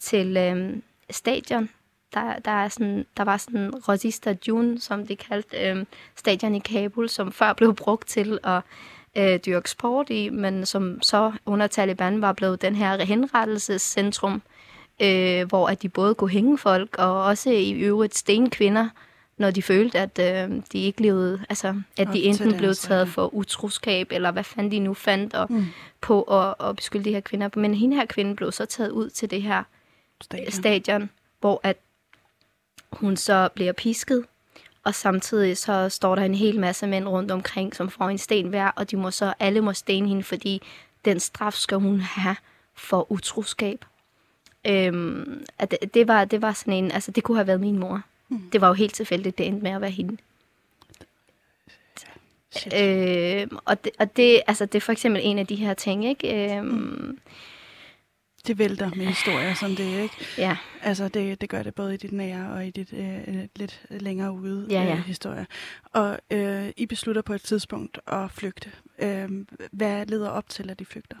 til 0.00 0.36
øh, 0.36 0.76
stadion. 1.10 1.68
Der, 2.14 2.38
der, 2.38 2.50
er 2.50 2.68
sådan, 2.68 3.06
der 3.16 3.24
var 3.24 3.36
sådan 3.36 3.74
Rosi 3.88 4.10
Stadion, 4.10 4.78
som 4.78 5.06
de 5.06 5.16
kaldte 5.16 5.56
øh, 5.56 5.84
stadion 6.16 6.54
i 6.54 6.58
Kabul, 6.58 7.08
som 7.08 7.32
før 7.32 7.52
blev 7.52 7.74
brugt 7.74 8.08
til 8.08 8.38
at 8.44 8.60
øh, 9.16 9.38
dyrke 9.46 9.70
sport 9.70 10.10
i, 10.10 10.28
men 10.28 10.66
som 10.66 11.02
så 11.02 11.32
under 11.46 11.66
Taliban 11.66 12.20
var 12.20 12.32
blevet 12.32 12.62
den 12.62 12.74
her 12.74 13.04
henrettelsescentrum, 13.04 14.42
øh, 15.02 15.48
hvor 15.48 15.68
at 15.68 15.82
de 15.82 15.88
både 15.88 16.14
kunne 16.14 16.30
hænge 16.30 16.58
folk, 16.58 16.98
og 16.98 17.24
også 17.24 17.50
i 17.50 17.72
øvrigt 17.72 18.16
sten 18.16 18.50
kvinder, 18.50 18.88
når 19.38 19.50
de 19.50 19.62
følte, 19.62 19.98
at 19.98 20.18
øh, 20.18 20.62
de 20.72 20.78
ikke 20.78 21.02
levede, 21.02 21.44
altså 21.48 21.80
at 21.98 22.08
de 22.12 22.22
enten 22.22 22.56
blev 22.56 22.74
taget 22.74 23.08
for 23.08 23.34
utroskab, 23.34 24.08
eller 24.10 24.30
hvad 24.30 24.44
fanden 24.44 24.72
de 24.72 24.78
nu 24.78 24.94
fandt 24.94 25.34
og, 25.34 25.46
mm. 25.50 25.66
på 26.00 26.22
at, 26.22 26.54
at 26.68 26.76
beskytte 26.76 27.04
de 27.04 27.14
her 27.14 27.20
kvinder. 27.20 27.48
Men 27.56 27.74
hende 27.74 27.96
her 27.96 28.06
kvinde 28.06 28.36
blev 28.36 28.52
så 28.52 28.64
taget 28.64 28.90
ud 28.90 29.10
til 29.10 29.30
det 29.30 29.42
her 29.42 29.62
stadion, 30.20 30.52
stadion 30.52 31.10
hvor 31.40 31.60
at 31.62 31.76
hun 32.94 33.16
så 33.16 33.48
bliver 33.54 33.72
pisket, 33.72 34.24
og 34.84 34.94
samtidig 34.94 35.56
så 35.56 35.88
står 35.88 36.14
der 36.14 36.22
en 36.22 36.34
hel 36.34 36.60
masse 36.60 36.86
mænd 36.86 37.08
rundt 37.08 37.30
omkring, 37.30 37.76
som 37.76 37.90
får 37.90 38.08
en 38.08 38.18
sten 38.18 38.48
hver, 38.48 38.70
og 38.76 38.90
de 38.90 38.96
må 38.96 39.10
så, 39.10 39.34
alle 39.40 39.60
må 39.60 39.72
stene 39.72 40.08
hende, 40.08 40.22
fordi 40.22 40.62
den 41.04 41.20
straf 41.20 41.52
skal 41.52 41.78
hun 41.78 42.00
have 42.00 42.36
for 42.74 43.12
utroskab. 43.12 43.84
Øhm, 44.66 45.44
at 45.58 45.70
det, 45.70 45.94
det, 45.94 46.08
var, 46.08 46.24
det 46.24 46.42
var 46.42 46.52
sådan 46.52 46.74
en, 46.74 46.92
altså 46.92 47.10
det 47.10 47.22
kunne 47.22 47.36
have 47.36 47.46
været 47.46 47.60
min 47.60 47.78
mor. 47.78 48.02
Mm. 48.28 48.50
Det 48.52 48.60
var 48.60 48.68
jo 48.68 48.74
helt 48.74 48.94
tilfældigt, 48.94 49.38
det 49.38 49.46
endte 49.46 49.62
med 49.62 49.70
at 49.70 49.80
være 49.80 49.90
hende. 49.90 50.16
Øh, 52.76 53.48
og 53.64 53.84
det, 53.84 53.92
og 53.98 54.16
det, 54.16 54.42
altså, 54.46 54.66
det 54.66 54.74
er 54.74 54.80
for 54.80 54.92
eksempel 54.92 55.22
en 55.24 55.38
af 55.38 55.46
de 55.46 55.54
her 55.54 55.74
ting, 55.74 56.04
ikke? 56.04 56.56
Øh, 56.56 56.64
mm. 56.64 57.18
Det 58.46 58.58
vælter 58.58 58.90
med 58.96 59.06
historier 59.06 59.54
som 59.54 59.76
det, 59.76 60.02
ikke? 60.02 60.14
Ja. 60.38 60.56
Altså, 60.82 61.08
det, 61.08 61.40
det 61.40 61.48
gør 61.48 61.62
det 61.62 61.74
både 61.74 61.94
i 61.94 61.96
dit 61.96 62.12
nære 62.12 62.52
og 62.52 62.66
i 62.66 62.70
dit 62.70 62.92
øh, 62.92 63.44
lidt 63.56 63.86
længere 63.90 64.32
ude 64.32 64.66
ja, 64.70 64.82
ja. 64.82 64.96
Øh, 64.96 65.04
historie. 65.04 65.46
Og 65.92 66.18
øh, 66.30 66.68
I 66.76 66.86
beslutter 66.86 67.22
på 67.22 67.34
et 67.34 67.42
tidspunkt 67.42 67.98
at 68.06 68.30
flygte. 68.30 68.70
Øh, 68.98 69.28
hvad 69.72 70.06
leder 70.06 70.28
op 70.28 70.48
til, 70.48 70.70
at 70.70 70.80
I 70.80 70.84
flygter? 70.84 71.16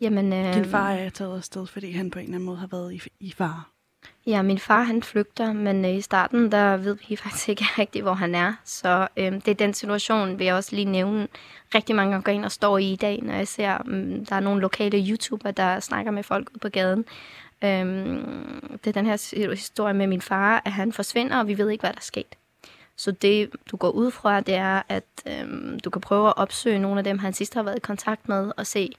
Jamen, 0.00 0.32
øh, 0.32 0.54
Din 0.54 0.64
far 0.64 0.92
er 0.92 1.10
taget 1.10 1.36
afsted, 1.36 1.66
fordi 1.66 1.90
han 1.90 2.10
på 2.10 2.18
en 2.18 2.24
eller 2.24 2.34
anden 2.34 2.46
måde 2.46 2.58
har 2.58 2.66
været 2.66 2.92
i, 2.94 3.00
i 3.20 3.32
far. 3.32 3.71
Ja, 4.26 4.42
min 4.42 4.58
far 4.58 4.82
han 4.82 5.02
flygter, 5.02 5.52
men 5.52 5.84
øh, 5.84 5.94
i 5.94 6.00
starten 6.00 6.52
der 6.52 6.76
ved 6.76 6.96
vi 7.08 7.16
faktisk 7.16 7.48
ikke 7.48 7.64
rigtigt, 7.78 8.02
hvor 8.04 8.14
han 8.14 8.34
er. 8.34 8.54
Så 8.64 9.08
øh, 9.16 9.32
det 9.32 9.48
er 9.48 9.54
den 9.54 9.74
situation, 9.74 10.38
vil 10.38 10.44
jeg 10.44 10.54
også 10.54 10.76
lige 10.76 10.84
nævne, 10.84 11.28
rigtig 11.74 11.96
mange 11.96 12.16
afghanere 12.16 12.50
står 12.50 12.78
i 12.78 12.92
i 12.92 12.96
dag, 12.96 13.22
når 13.22 13.34
jeg 13.34 13.48
ser, 13.48 13.78
øh, 13.86 14.26
der 14.28 14.36
er 14.36 14.40
nogle 14.40 14.60
lokale 14.60 15.06
YouTuber, 15.08 15.50
der 15.50 15.80
snakker 15.80 16.12
med 16.12 16.22
folk 16.22 16.50
ude 16.50 16.58
på 16.58 16.68
gaden. 16.68 17.04
Øh, 17.64 17.86
det 18.72 18.86
er 18.86 18.92
den 18.92 19.06
her 19.06 19.50
historie 19.50 19.94
med 19.94 20.06
min 20.06 20.20
far, 20.20 20.62
at 20.64 20.72
han 20.72 20.92
forsvinder, 20.92 21.38
og 21.38 21.48
vi 21.48 21.58
ved 21.58 21.70
ikke, 21.70 21.82
hvad 21.82 21.92
der 21.92 21.98
er 21.98 22.02
sket. 22.02 22.36
Så 22.96 23.10
det, 23.10 23.50
du 23.70 23.76
går 23.76 23.90
ud 23.90 24.10
fra, 24.10 24.40
det 24.40 24.54
er, 24.54 24.82
at 24.88 25.04
øh, 25.26 25.78
du 25.84 25.90
kan 25.90 26.00
prøve 26.00 26.28
at 26.28 26.34
opsøge 26.36 26.78
nogle 26.78 26.98
af 26.98 27.04
dem, 27.04 27.18
han 27.18 27.32
sidst 27.32 27.54
har 27.54 27.62
været 27.62 27.76
i 27.76 27.80
kontakt 27.80 28.28
med, 28.28 28.52
og 28.56 28.66
se, 28.66 28.92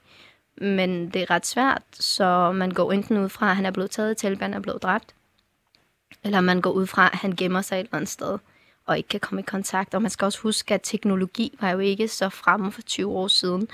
men 0.56 1.10
det 1.10 1.22
er 1.22 1.30
ret 1.30 1.46
svært, 1.46 1.82
så 1.92 2.52
man 2.52 2.70
går 2.70 2.92
enten 2.92 3.18
ud 3.18 3.28
fra, 3.28 3.50
at 3.50 3.56
han 3.56 3.66
er 3.66 3.70
blevet 3.70 3.90
taget 3.90 4.12
i 4.12 4.14
Taliban 4.14 4.54
og 4.54 4.58
er 4.58 4.62
blevet 4.62 4.82
dræbt, 4.82 5.14
eller 6.24 6.40
man 6.40 6.60
går 6.60 6.70
ud 6.70 6.86
fra, 6.86 7.06
at 7.12 7.18
han 7.18 7.36
gemmer 7.36 7.62
sig 7.62 7.76
et 7.76 7.80
eller 7.80 7.94
andet 7.94 8.10
sted 8.10 8.38
og 8.86 8.96
ikke 8.96 9.08
kan 9.08 9.20
komme 9.20 9.40
i 9.40 9.44
kontakt. 9.44 9.94
Og 9.94 10.02
man 10.02 10.10
skal 10.10 10.24
også 10.24 10.40
huske, 10.40 10.74
at 10.74 10.80
teknologi 10.82 11.56
var 11.60 11.70
jo 11.70 11.78
ikke 11.78 12.08
så 12.08 12.28
fremme 12.28 12.72
for 12.72 12.82
20 12.82 13.10
år 13.10 13.28
siden. 13.28 13.68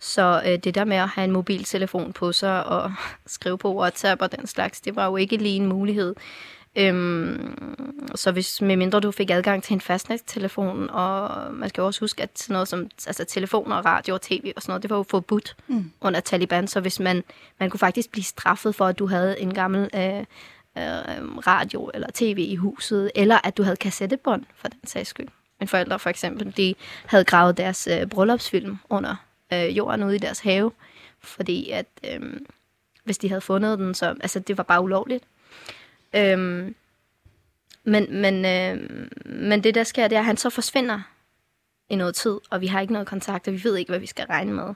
Så 0.00 0.42
øh, 0.46 0.58
det 0.58 0.74
der 0.74 0.84
med 0.84 0.96
at 0.96 1.08
have 1.08 1.24
en 1.24 1.30
mobiltelefon 1.30 2.12
på 2.12 2.32
sig 2.32 2.66
og 2.66 2.92
skrive 3.26 3.58
på 3.58 3.74
WhatsApp 3.74 4.22
og 4.22 4.36
den 4.36 4.46
slags, 4.46 4.80
det 4.80 4.96
var 4.96 5.06
jo 5.06 5.16
ikke 5.16 5.36
lige 5.36 5.56
en 5.56 5.66
mulighed. 5.66 6.14
Øhm, 6.76 7.54
så 8.14 8.32
hvis 8.32 8.60
med 8.60 8.76
mindre 8.76 9.00
du 9.00 9.10
fik 9.10 9.30
adgang 9.30 9.62
til 9.62 9.74
en 9.74 9.80
fastnettelefon, 9.80 10.90
og 10.90 11.30
man 11.54 11.68
skal 11.68 11.80
jo 11.80 11.86
også 11.86 12.00
huske, 12.00 12.22
at 12.22 12.38
sådan 12.38 12.54
noget 12.54 12.68
som 12.68 12.90
altså, 13.06 13.24
telefoner, 13.24 13.76
radio 13.76 14.14
og 14.14 14.22
tv 14.22 14.52
og 14.56 14.62
sådan 14.62 14.70
noget, 14.70 14.82
det 14.82 14.90
var 14.90 14.96
jo 14.96 15.02
forbudt 15.02 15.56
mm. 15.66 15.90
under 16.00 16.20
Taliban, 16.20 16.68
så 16.68 16.80
hvis 16.80 17.00
man, 17.00 17.24
man 17.60 17.70
kunne 17.70 17.78
faktisk 17.78 18.10
blive 18.10 18.24
straffet 18.24 18.74
for, 18.74 18.86
at 18.86 18.98
du 18.98 19.06
havde 19.06 19.40
en 19.40 19.54
gammel 19.54 19.90
øh, 19.94 20.18
øh, 20.78 21.36
radio 21.36 21.90
eller 21.94 22.08
tv 22.14 22.38
i 22.38 22.56
huset, 22.56 23.10
eller 23.14 23.38
at 23.44 23.56
du 23.56 23.62
havde 23.62 23.76
kassettebånd, 23.76 24.44
for 24.56 24.68
den 24.68 24.86
sags 24.86 25.08
skyld. 25.08 25.28
Mine 25.60 25.68
forældre 25.68 25.98
for 25.98 26.10
eksempel, 26.10 26.56
de 26.56 26.74
havde 27.06 27.24
gravet 27.24 27.56
deres 27.56 27.88
øh, 27.90 28.06
bryllupsfilm 28.06 28.78
under 28.90 29.16
øh, 29.52 29.76
jorden 29.76 30.02
ude 30.02 30.16
i 30.16 30.18
deres 30.18 30.38
have, 30.38 30.72
fordi 31.20 31.70
at 31.70 31.86
øh, 32.10 32.20
hvis 33.04 33.18
de 33.18 33.28
havde 33.28 33.40
fundet 33.40 33.78
den, 33.78 33.94
så 33.94 34.06
altså, 34.20 34.38
det 34.38 34.56
var 34.56 34.62
bare 34.62 34.82
ulovligt. 34.82 35.24
Øhm, 36.16 36.74
men, 37.84 38.20
men, 38.20 38.44
øh, 38.44 38.90
men 39.24 39.64
det, 39.64 39.74
der 39.74 39.84
sker, 39.84 40.08
det 40.08 40.16
er, 40.16 40.20
at 40.20 40.26
han 40.26 40.36
så 40.36 40.50
forsvinder 40.50 41.00
i 41.88 41.96
noget 41.96 42.14
tid, 42.14 42.38
og 42.50 42.60
vi 42.60 42.66
har 42.66 42.80
ikke 42.80 42.92
noget 42.92 43.08
kontakt, 43.08 43.48
og 43.48 43.54
vi 43.54 43.64
ved 43.64 43.76
ikke, 43.76 43.90
hvad 43.90 44.00
vi 44.00 44.06
skal 44.06 44.26
regne 44.26 44.52
med. 44.52 44.74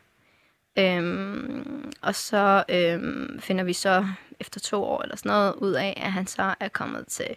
Øhm, 0.78 1.92
og 2.02 2.14
så 2.14 2.64
øhm, 2.68 3.40
finder 3.40 3.64
vi 3.64 3.72
så 3.72 4.06
efter 4.40 4.60
to 4.60 4.84
år 4.84 5.02
eller 5.02 5.16
sådan 5.16 5.30
noget 5.30 5.54
ud 5.54 5.72
af, 5.72 6.02
at 6.04 6.12
han 6.12 6.26
så 6.26 6.54
er 6.60 6.68
kommet 6.68 7.06
til 7.06 7.36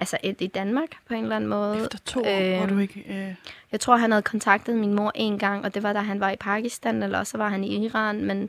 altså 0.00 0.18
et 0.22 0.40
i 0.40 0.46
Danmark 0.46 0.88
på 1.08 1.14
en 1.14 1.22
eller 1.22 1.36
anden 1.36 1.50
måde. 1.50 1.82
Efter 1.82 1.98
to 1.98 2.20
år, 2.20 2.50
øhm, 2.50 2.58
hvor 2.58 2.66
du 2.66 2.78
ikke... 2.78 3.04
Øh... 3.08 3.34
Jeg 3.72 3.80
tror, 3.80 3.96
han 3.96 4.10
havde 4.10 4.22
kontaktet 4.22 4.76
min 4.76 4.94
mor 4.94 5.12
en 5.14 5.38
gang, 5.38 5.64
og 5.64 5.74
det 5.74 5.82
var 5.82 5.92
da 5.92 5.98
han 5.98 6.20
var 6.20 6.30
i 6.30 6.36
Pakistan, 6.36 7.02
eller 7.02 7.24
så 7.24 7.38
var 7.38 7.48
han 7.48 7.64
i 7.64 7.84
Iran, 7.84 8.24
men, 8.24 8.48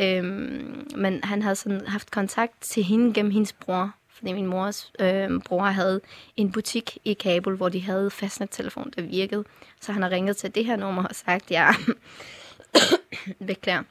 øhm, 0.00 0.88
men 0.96 1.24
han 1.24 1.42
havde 1.42 1.56
sådan 1.56 1.86
haft 1.86 2.10
kontakt 2.10 2.60
til 2.60 2.82
hende 2.82 3.14
gennem 3.14 3.32
hendes 3.32 3.52
bror 3.52 3.92
fordi 4.20 4.32
min 4.32 4.46
mors 4.46 4.92
øh, 4.98 5.40
bror 5.44 5.64
havde 5.64 6.00
en 6.36 6.52
butik 6.52 6.98
i 7.04 7.12
Kabul, 7.12 7.56
hvor 7.56 7.68
de 7.68 7.80
havde 7.80 8.10
fastnettelefon, 8.10 8.92
der 8.96 9.02
virkede. 9.02 9.44
Så 9.80 9.92
han 9.92 10.02
har 10.02 10.10
ringet 10.10 10.36
til 10.36 10.54
det 10.54 10.64
her 10.64 10.76
nummer 10.76 11.04
og 11.04 11.14
sagt, 11.14 11.50
ja, 11.50 11.70
beklager. 13.46 13.82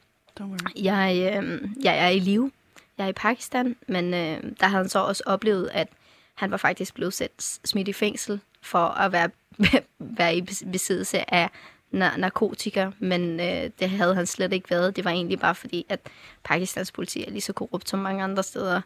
Jeg, 0.76 1.34
øh, 1.42 1.62
jeg 1.82 1.98
er 1.98 2.08
i 2.08 2.18
live. 2.18 2.50
Jeg 2.98 3.04
er 3.04 3.08
i 3.08 3.12
Pakistan, 3.12 3.76
men 3.88 4.14
øh, 4.14 4.42
der 4.60 4.66
havde 4.66 4.82
han 4.82 4.88
så 4.88 4.98
også 4.98 5.22
oplevet, 5.26 5.70
at 5.72 5.88
han 6.34 6.50
var 6.50 6.56
faktisk 6.56 6.94
blevet 6.94 7.14
sat, 7.14 7.58
smidt 7.64 7.88
i 7.88 7.92
fængsel 7.92 8.40
for 8.62 8.86
at 8.86 9.12
være, 9.12 9.30
være 10.18 10.36
i 10.36 10.42
bes- 10.50 10.70
besiddelse 10.72 11.34
af 11.34 11.50
na- 11.92 12.16
narkotika, 12.16 12.90
men 12.98 13.40
øh, 13.40 13.70
det 13.80 13.90
havde 13.90 14.14
han 14.14 14.26
slet 14.26 14.52
ikke 14.52 14.70
været. 14.70 14.96
Det 14.96 15.04
var 15.04 15.10
egentlig 15.10 15.40
bare 15.40 15.54
fordi, 15.54 15.86
at 15.88 16.00
Pakistans 16.44 16.92
politi 16.92 17.24
er 17.24 17.30
lige 17.30 17.40
så 17.40 17.52
korrupt 17.52 17.88
som 17.88 17.98
mange 17.98 18.24
andre 18.24 18.42
steder 18.42 18.80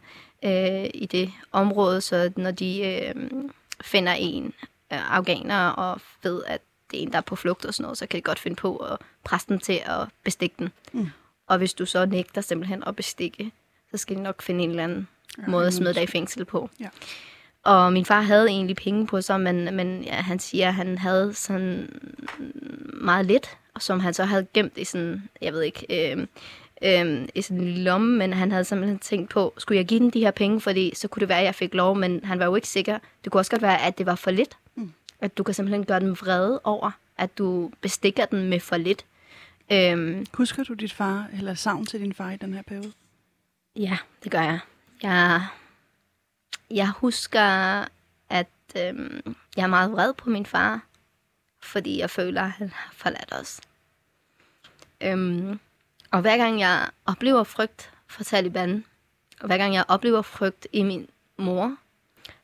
øh, 0.44 0.90
i 0.94 1.08
det 1.12 1.32
område, 1.52 2.00
så 2.00 2.32
når 2.36 2.50
de 2.50 2.86
øh, 2.86 3.14
finder 3.82 4.12
en 4.12 4.44
øh, 4.92 5.16
afghaner 5.16 5.68
og 5.68 6.00
ved, 6.22 6.42
at 6.46 6.60
det 6.90 6.98
er 6.98 7.02
en, 7.02 7.12
der 7.12 7.18
er 7.18 7.22
på 7.22 7.36
flugt 7.36 7.64
og 7.64 7.74
sådan 7.74 7.82
noget, 7.82 7.98
så 7.98 8.06
kan 8.06 8.16
de 8.16 8.22
godt 8.22 8.38
finde 8.38 8.56
på 8.56 8.76
at 8.76 8.98
presse 9.24 9.48
den 9.48 9.58
til 9.60 9.80
at 9.86 10.08
bestikke 10.24 10.56
den. 10.58 10.72
Mm. 10.92 11.10
Og 11.46 11.58
hvis 11.58 11.74
du 11.74 11.86
så 11.86 12.06
nægter 12.06 12.40
simpelthen 12.40 12.84
at 12.86 12.96
bestikke, 12.96 13.52
så 13.90 13.96
skal 13.96 14.16
de 14.16 14.22
nok 14.22 14.42
finde 14.42 14.64
en 14.64 14.70
eller 14.70 14.84
anden 14.84 15.08
ja, 15.38 15.46
måde 15.46 15.66
at 15.66 15.74
smide 15.74 15.94
dig 15.94 16.02
i 16.02 16.06
fængsel 16.06 16.44
på. 16.44 16.70
Ja. 16.80 16.88
Og 17.64 17.92
min 17.92 18.04
far 18.04 18.20
havde 18.20 18.48
egentlig 18.48 18.76
penge 18.76 19.06
på 19.06 19.20
sig, 19.20 19.40
men, 19.40 19.76
men 19.76 20.02
ja, 20.02 20.14
han 20.14 20.38
siger, 20.38 20.68
at 20.68 20.74
han 20.74 20.98
havde 20.98 21.34
sådan 21.34 22.00
meget 22.94 23.26
lidt, 23.26 23.58
som 23.78 24.00
han 24.00 24.14
så 24.14 24.24
havde 24.24 24.46
gemt 24.54 24.78
i 24.78 24.84
sådan, 24.84 25.28
jeg 25.40 25.52
ved 25.52 25.62
ikke, 25.62 26.12
øh, 26.12 26.26
øh, 26.82 27.28
i 27.34 27.42
sådan 27.42 27.58
en 27.58 27.64
lille 27.64 27.82
lomme, 27.84 28.18
men 28.18 28.32
han 28.32 28.50
havde 28.50 28.64
simpelthen 28.64 28.98
tænkt 28.98 29.30
på, 29.30 29.54
skulle 29.58 29.78
jeg 29.78 29.86
give 29.86 30.00
den 30.00 30.10
de 30.10 30.20
her 30.20 30.30
penge, 30.30 30.60
fordi 30.60 30.92
så 30.94 31.08
kunne 31.08 31.20
det 31.20 31.28
være, 31.28 31.38
at 31.38 31.44
jeg 31.44 31.54
fik 31.54 31.74
lov, 31.74 31.96
men 31.96 32.24
han 32.24 32.38
var 32.38 32.44
jo 32.44 32.54
ikke 32.54 32.68
sikker. 32.68 32.98
Det 33.24 33.32
kunne 33.32 33.40
også 33.40 33.50
godt 33.50 33.62
være, 33.62 33.82
at 33.82 33.98
det 33.98 34.06
var 34.06 34.14
for 34.14 34.30
lidt. 34.30 34.56
Mm. 34.74 34.92
At 35.20 35.38
du 35.38 35.42
kan 35.42 35.54
simpelthen 35.54 35.84
gøre 35.84 36.00
dem 36.00 36.16
vrede 36.20 36.60
over, 36.64 36.90
at 37.18 37.38
du 37.38 37.70
bestikker 37.80 38.24
den 38.24 38.48
med 38.48 38.60
for 38.60 38.76
lidt. 38.76 39.04
Øh, 39.72 40.26
Husker 40.34 40.64
du 40.64 40.74
dit 40.74 40.92
far, 40.92 41.26
eller 41.38 41.54
savn 41.54 41.86
til 41.86 42.00
din 42.00 42.12
far 42.12 42.30
i 42.30 42.36
den 42.36 42.54
her 42.54 42.62
periode? 42.62 42.92
Ja, 43.76 43.98
det 44.24 44.32
gør 44.32 44.40
jeg. 44.40 44.58
Jeg, 45.02 45.46
jeg 46.74 46.90
husker, 46.90 47.84
at 48.28 48.46
øhm, 48.76 49.36
jeg 49.56 49.62
er 49.62 49.66
meget 49.66 49.92
vred 49.92 50.14
på 50.14 50.30
min 50.30 50.46
far, 50.46 50.80
fordi 51.62 51.98
jeg 51.98 52.10
føler, 52.10 52.42
at 52.42 52.50
han 52.50 52.68
har 52.68 52.92
forladt 52.96 53.32
os. 53.32 53.60
Øhm, 55.00 55.60
og 56.10 56.20
hver 56.20 56.36
gang 56.36 56.60
jeg 56.60 56.88
oplever 57.06 57.44
frygt 57.44 57.90
for 58.06 58.24
Taliban, 58.24 58.84
og 59.40 59.46
hver 59.46 59.58
gang 59.58 59.74
jeg 59.74 59.84
oplever 59.88 60.22
frygt 60.22 60.66
i 60.72 60.82
min 60.82 61.08
mor, 61.36 61.76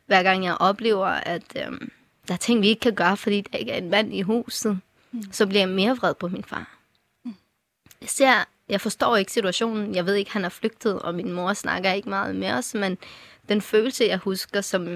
hver 0.07 0.23
gang 0.23 0.45
jeg 0.45 0.57
oplever, 0.61 1.07
at 1.07 1.57
øhm, 1.66 1.90
der 2.29 2.35
er 2.35 2.38
ting, 2.38 2.62
vi 2.62 2.69
ikke 2.69 2.81
kan 2.81 2.95
gøre, 2.95 3.16
fordi 3.16 3.40
der 3.40 3.59
ikke 3.59 3.73
er 3.73 3.79
en 3.79 3.90
mand 3.90 4.14
i 4.14 4.23
huset, 4.23 4.81
mm. 5.12 5.33
så 5.33 5.47
bliver 5.47 5.61
jeg 5.61 5.69
mere 5.69 5.97
vred 5.97 6.14
på 6.14 6.29
min 6.29 6.45
far. 6.45 6.77
Jeg 8.01 8.09
ser, 8.09 8.45
jeg 8.69 8.81
forstår 8.81 9.16
ikke 9.16 9.33
situationen. 9.33 9.95
Jeg 9.95 10.07
ved 10.07 10.14
ikke, 10.14 10.33
han 10.33 10.45
er 10.45 10.49
flygtet, 10.49 11.03
og 11.03 11.14
min 11.14 11.33
mor 11.33 11.53
snakker 11.53 11.93
ikke 11.93 12.09
meget 12.09 12.37
med 12.37 12.53
os, 12.53 12.75
men 12.75 12.99
den 13.51 13.61
følelse, 13.61 14.05
jeg 14.05 14.19
husker, 14.19 14.61
som 14.61 14.87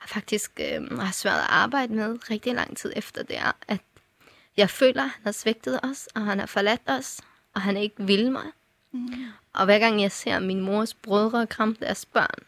jeg 0.00 0.08
faktisk 0.08 0.60
øh, 0.60 0.98
har 0.98 1.12
svært 1.12 1.38
at 1.38 1.46
arbejde 1.48 1.94
med 1.94 2.30
rigtig 2.30 2.54
lang 2.54 2.76
tid 2.76 2.92
efter, 2.96 3.22
det 3.22 3.36
er, 3.38 3.52
at 3.68 3.80
jeg 4.56 4.70
føler, 4.70 5.02
at 5.02 5.08
han 5.10 5.20
har 5.24 5.32
svigtet 5.32 5.80
os, 5.82 6.08
og 6.14 6.24
han 6.24 6.38
har 6.38 6.46
forladt 6.46 6.82
os, 6.86 7.20
og 7.54 7.60
han 7.60 7.76
ikke 7.76 7.96
vil 7.98 8.32
mig. 8.32 8.46
Mm. 8.92 9.08
Og 9.52 9.64
hver 9.64 9.78
gang 9.78 10.02
jeg 10.02 10.12
ser 10.12 10.38
min 10.38 10.60
mors 10.60 10.94
brødre 10.94 11.46
kramme 11.46 11.76
deres 11.80 12.06
børn, 12.06 12.44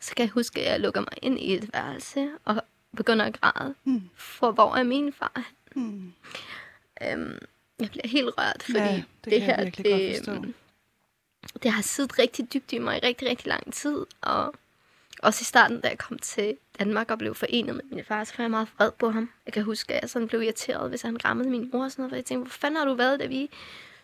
så 0.00 0.14
kan 0.14 0.22
jeg 0.22 0.30
huske, 0.30 0.60
at 0.60 0.72
jeg 0.72 0.80
lukker 0.80 1.00
mig 1.00 1.18
ind 1.22 1.38
i 1.38 1.54
et 1.54 1.70
værelse 1.72 2.28
og 2.44 2.62
begynder 2.96 3.24
at 3.24 3.40
græde. 3.40 3.74
Mm. 3.84 4.02
For 4.16 4.52
hvor 4.52 4.74
er 4.74 4.82
min 4.82 5.12
far? 5.12 5.50
Mm. 5.74 6.12
Øhm, 7.02 7.38
jeg 7.80 7.90
bliver 7.90 8.08
helt 8.08 8.30
rørt, 8.38 8.62
fordi 8.62 8.78
Ja, 8.78 9.02
det 9.24 9.32
det, 9.32 9.42
her, 9.42 9.64
det, 9.70 10.54
det 11.62 11.70
har 11.70 11.82
siddet 11.82 12.18
rigtig 12.18 12.52
dybt 12.52 12.72
i 12.72 12.78
mig 12.78 12.96
i 12.96 13.06
rigtig, 13.06 13.28
rigtig 13.28 13.46
lang 13.46 13.72
tid. 13.74 14.06
Og 14.20 14.54
også 15.22 15.42
i 15.42 15.44
starten, 15.44 15.80
da 15.80 15.88
jeg 15.88 15.98
kom 15.98 16.18
til 16.18 16.56
Danmark 16.78 17.10
og 17.10 17.18
blev 17.18 17.34
forenet 17.34 17.74
med 17.74 17.84
min 17.90 18.04
far, 18.04 18.24
så 18.24 18.32
var 18.38 18.44
jeg 18.44 18.50
meget 18.50 18.68
vred 18.78 18.90
på 18.92 19.10
ham. 19.10 19.30
Jeg 19.46 19.52
kan 19.52 19.62
huske, 19.62 19.94
at 19.94 20.02
jeg 20.02 20.10
sådan 20.10 20.28
blev 20.28 20.42
irriteret, 20.42 20.88
hvis 20.88 21.02
han 21.02 21.24
rammede 21.24 21.50
min 21.50 21.70
mor 21.72 21.84
og 21.84 21.90
sådan 21.90 22.02
noget. 22.02 22.10
For 22.10 22.16
jeg 22.16 22.24
tænkte, 22.24 22.42
hvor 22.42 22.58
fanden 22.58 22.76
har 22.76 22.84
du 22.84 22.94
været, 22.94 23.20
da 23.20 23.26
vi 23.26 23.50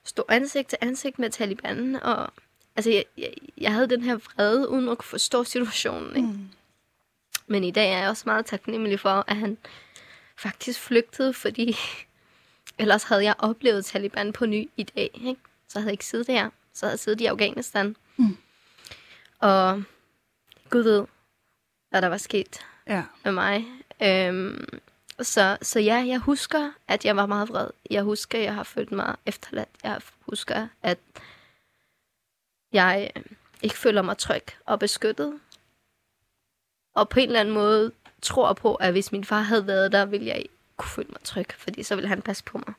stod 0.04 0.24
ansigt 0.28 0.68
til 0.68 0.78
ansigt 0.80 1.18
med 1.18 1.30
Taliban? 1.30 1.96
Og 2.02 2.32
altså, 2.76 2.90
jeg, 2.90 3.04
jeg, 3.18 3.34
jeg 3.58 3.72
havde 3.72 3.86
den 3.86 4.02
her 4.02 4.16
vrede, 4.16 4.68
uden 4.68 4.88
at 4.88 4.98
kunne 4.98 5.08
forstå 5.08 5.44
situationen. 5.44 6.16
Ikke? 6.16 6.28
Mm. 6.28 6.48
Men 7.46 7.64
i 7.64 7.70
dag 7.70 7.92
er 7.92 7.98
jeg 7.98 8.08
også 8.08 8.22
meget 8.26 8.46
taknemmelig 8.46 9.00
for, 9.00 9.24
at 9.26 9.36
han 9.36 9.58
faktisk 10.36 10.80
flygtede, 10.80 11.32
fordi 11.32 11.76
ellers 12.78 13.02
havde 13.02 13.24
jeg 13.24 13.34
oplevet 13.38 13.84
Taliban 13.84 14.32
på 14.32 14.46
ny 14.46 14.70
i 14.76 14.82
dag. 14.82 15.10
Ikke? 15.14 15.40
Så 15.68 15.78
havde 15.78 15.88
jeg 15.88 15.92
ikke 15.92 16.06
siddet 16.06 16.26
her. 16.26 16.50
Så 16.74 16.86
havde 16.86 16.92
jeg 16.92 16.98
siddet 16.98 17.20
i 17.20 17.26
Afghanistan. 17.26 17.96
Mm. 18.16 18.36
Og 19.38 19.82
Gud 20.70 20.82
ved, 20.82 21.06
hvad 21.90 22.02
der 22.02 22.08
var 22.08 22.16
sket 22.16 22.66
Ja. 22.86 23.04
med 23.24 23.32
mig. 23.32 23.66
Øhm, 24.02 24.64
så, 25.20 25.58
så 25.62 25.80
ja, 25.80 25.94
jeg 26.06 26.18
husker, 26.18 26.72
at 26.88 27.04
jeg 27.04 27.16
var 27.16 27.26
meget 27.26 27.48
vred. 27.48 27.70
Jeg 27.90 28.02
husker, 28.02 28.38
at 28.38 28.44
jeg 28.44 28.54
har 28.54 28.62
følt 28.62 28.92
mig 28.92 29.16
efterladt. 29.26 29.68
Jeg 29.82 30.00
husker, 30.20 30.68
at 30.82 30.98
jeg 32.72 33.10
øh, 33.16 33.22
ikke 33.62 33.76
føler 33.78 34.02
mig 34.02 34.18
tryg 34.18 34.44
og 34.66 34.78
beskyttet. 34.78 35.40
Og 36.94 37.08
på 37.08 37.20
en 37.20 37.26
eller 37.26 37.40
anden 37.40 37.54
måde 37.54 37.92
tror 38.22 38.52
på, 38.52 38.74
at 38.74 38.92
hvis 38.92 39.12
min 39.12 39.24
far 39.24 39.40
havde 39.40 39.66
været 39.66 39.92
der, 39.92 40.04
ville 40.04 40.26
jeg 40.26 40.38
ikke 40.38 40.54
kunne 40.76 40.88
føle 40.90 41.08
mig 41.08 41.20
tryg, 41.24 41.46
fordi 41.58 41.82
så 41.82 41.94
ville 41.94 42.08
han 42.08 42.22
passe 42.22 42.44
på 42.44 42.58
mig. 42.58 42.74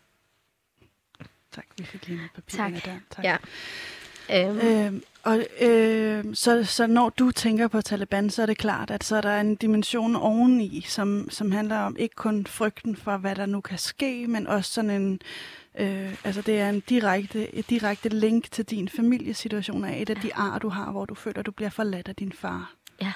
Tak, 1.53 1.65
vi 1.77 1.83
fik 1.83 2.07
lige 2.07 2.17
noget 2.17 2.31
papir 2.31 2.57
Tak. 2.57 2.85
der. 2.85 2.99
Tak. 3.09 3.25
Ja. 3.25 3.37
Øhm, 4.31 4.57
Øhm, 4.59 5.03
og 5.23 5.45
øh, 5.61 6.25
så, 6.33 6.63
så 6.63 6.87
når 6.87 7.09
du 7.09 7.31
tænker 7.31 7.67
på 7.67 7.81
Taliban, 7.81 8.29
så 8.29 8.41
er 8.41 8.45
det 8.45 8.57
klart, 8.57 8.91
at 8.91 9.03
så 9.03 9.15
er 9.15 9.21
der 9.21 9.39
en 9.41 9.55
dimension 9.55 10.15
oveni, 10.15 10.85
som, 10.87 11.27
som 11.31 11.51
handler 11.51 11.77
om 11.77 11.95
ikke 11.99 12.15
kun 12.15 12.45
frygten 12.45 12.95
for, 12.95 13.17
hvad 13.17 13.35
der 13.35 13.45
nu 13.45 13.61
kan 13.61 13.77
ske, 13.77 14.27
men 14.27 14.47
også 14.47 14.73
sådan 14.73 14.89
en, 14.91 15.19
øh, 15.79 16.15
altså 16.23 16.41
det 16.41 16.59
er 16.59 16.69
en 16.69 16.79
direkte, 16.79 17.55
et 17.55 17.69
direkte 17.69 18.09
link 18.09 18.51
til 18.51 18.65
din 18.65 18.89
familiesituation 18.89 19.83
af 19.85 20.01
et 20.01 20.09
af 20.09 20.15
de 20.15 20.35
ar, 20.35 20.59
du 20.59 20.69
har, 20.69 20.91
hvor 20.91 21.05
du 21.05 21.15
føler, 21.15 21.41
du 21.41 21.51
bliver 21.51 21.69
forladt 21.69 22.07
af 22.07 22.15
din 22.15 22.31
far. 22.31 22.73
Ja. 23.01 23.11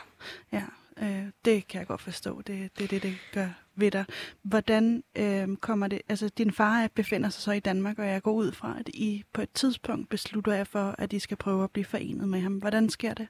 Ja, 0.52 0.64
øh, 1.02 1.26
det 1.46 1.68
kan 1.68 1.80
jeg 1.80 1.88
godt 1.88 2.02
forstå. 2.02 2.42
Det, 2.42 2.78
det 2.78 2.84
er 2.84 2.88
det, 2.88 3.04
det 3.04 3.18
gør 3.34 3.50
ved 3.76 3.92
dig. 3.92 4.06
Hvordan 4.42 5.04
øh, 5.16 5.56
kommer 5.58 5.88
det, 5.88 6.02
altså 6.10 6.30
din 6.30 6.52
far 6.52 6.80
er- 6.80 6.88
befinder 6.88 7.30
sig 7.30 7.42
så 7.42 7.52
i 7.52 7.60
Danmark, 7.60 8.00
og 8.00 8.08
jeg 8.08 8.22
går 8.22 8.32
ud 8.34 8.52
fra, 8.52 8.76
at 8.80 8.90
I 8.90 9.24
på 9.34 9.42
et 9.42 9.52
tidspunkt 9.54 10.10
beslutter 10.10 10.54
jer 10.54 10.64
for, 10.64 10.96
at 10.98 11.14
I 11.14 11.20
skal 11.20 11.38
prøve 11.38 11.64
at 11.64 11.72
blive 11.72 11.86
forenet 11.86 12.28
med 12.30 12.40
ham. 12.42 12.54
Hvordan 12.58 12.90
sker 12.90 13.14
det? 13.14 13.28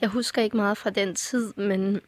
Jeg 0.00 0.08
husker 0.08 0.42
ikke 0.42 0.56
meget 0.56 0.78
fra 0.78 0.90
den 0.90 1.14
tid, 1.14 1.54
men 1.54 2.00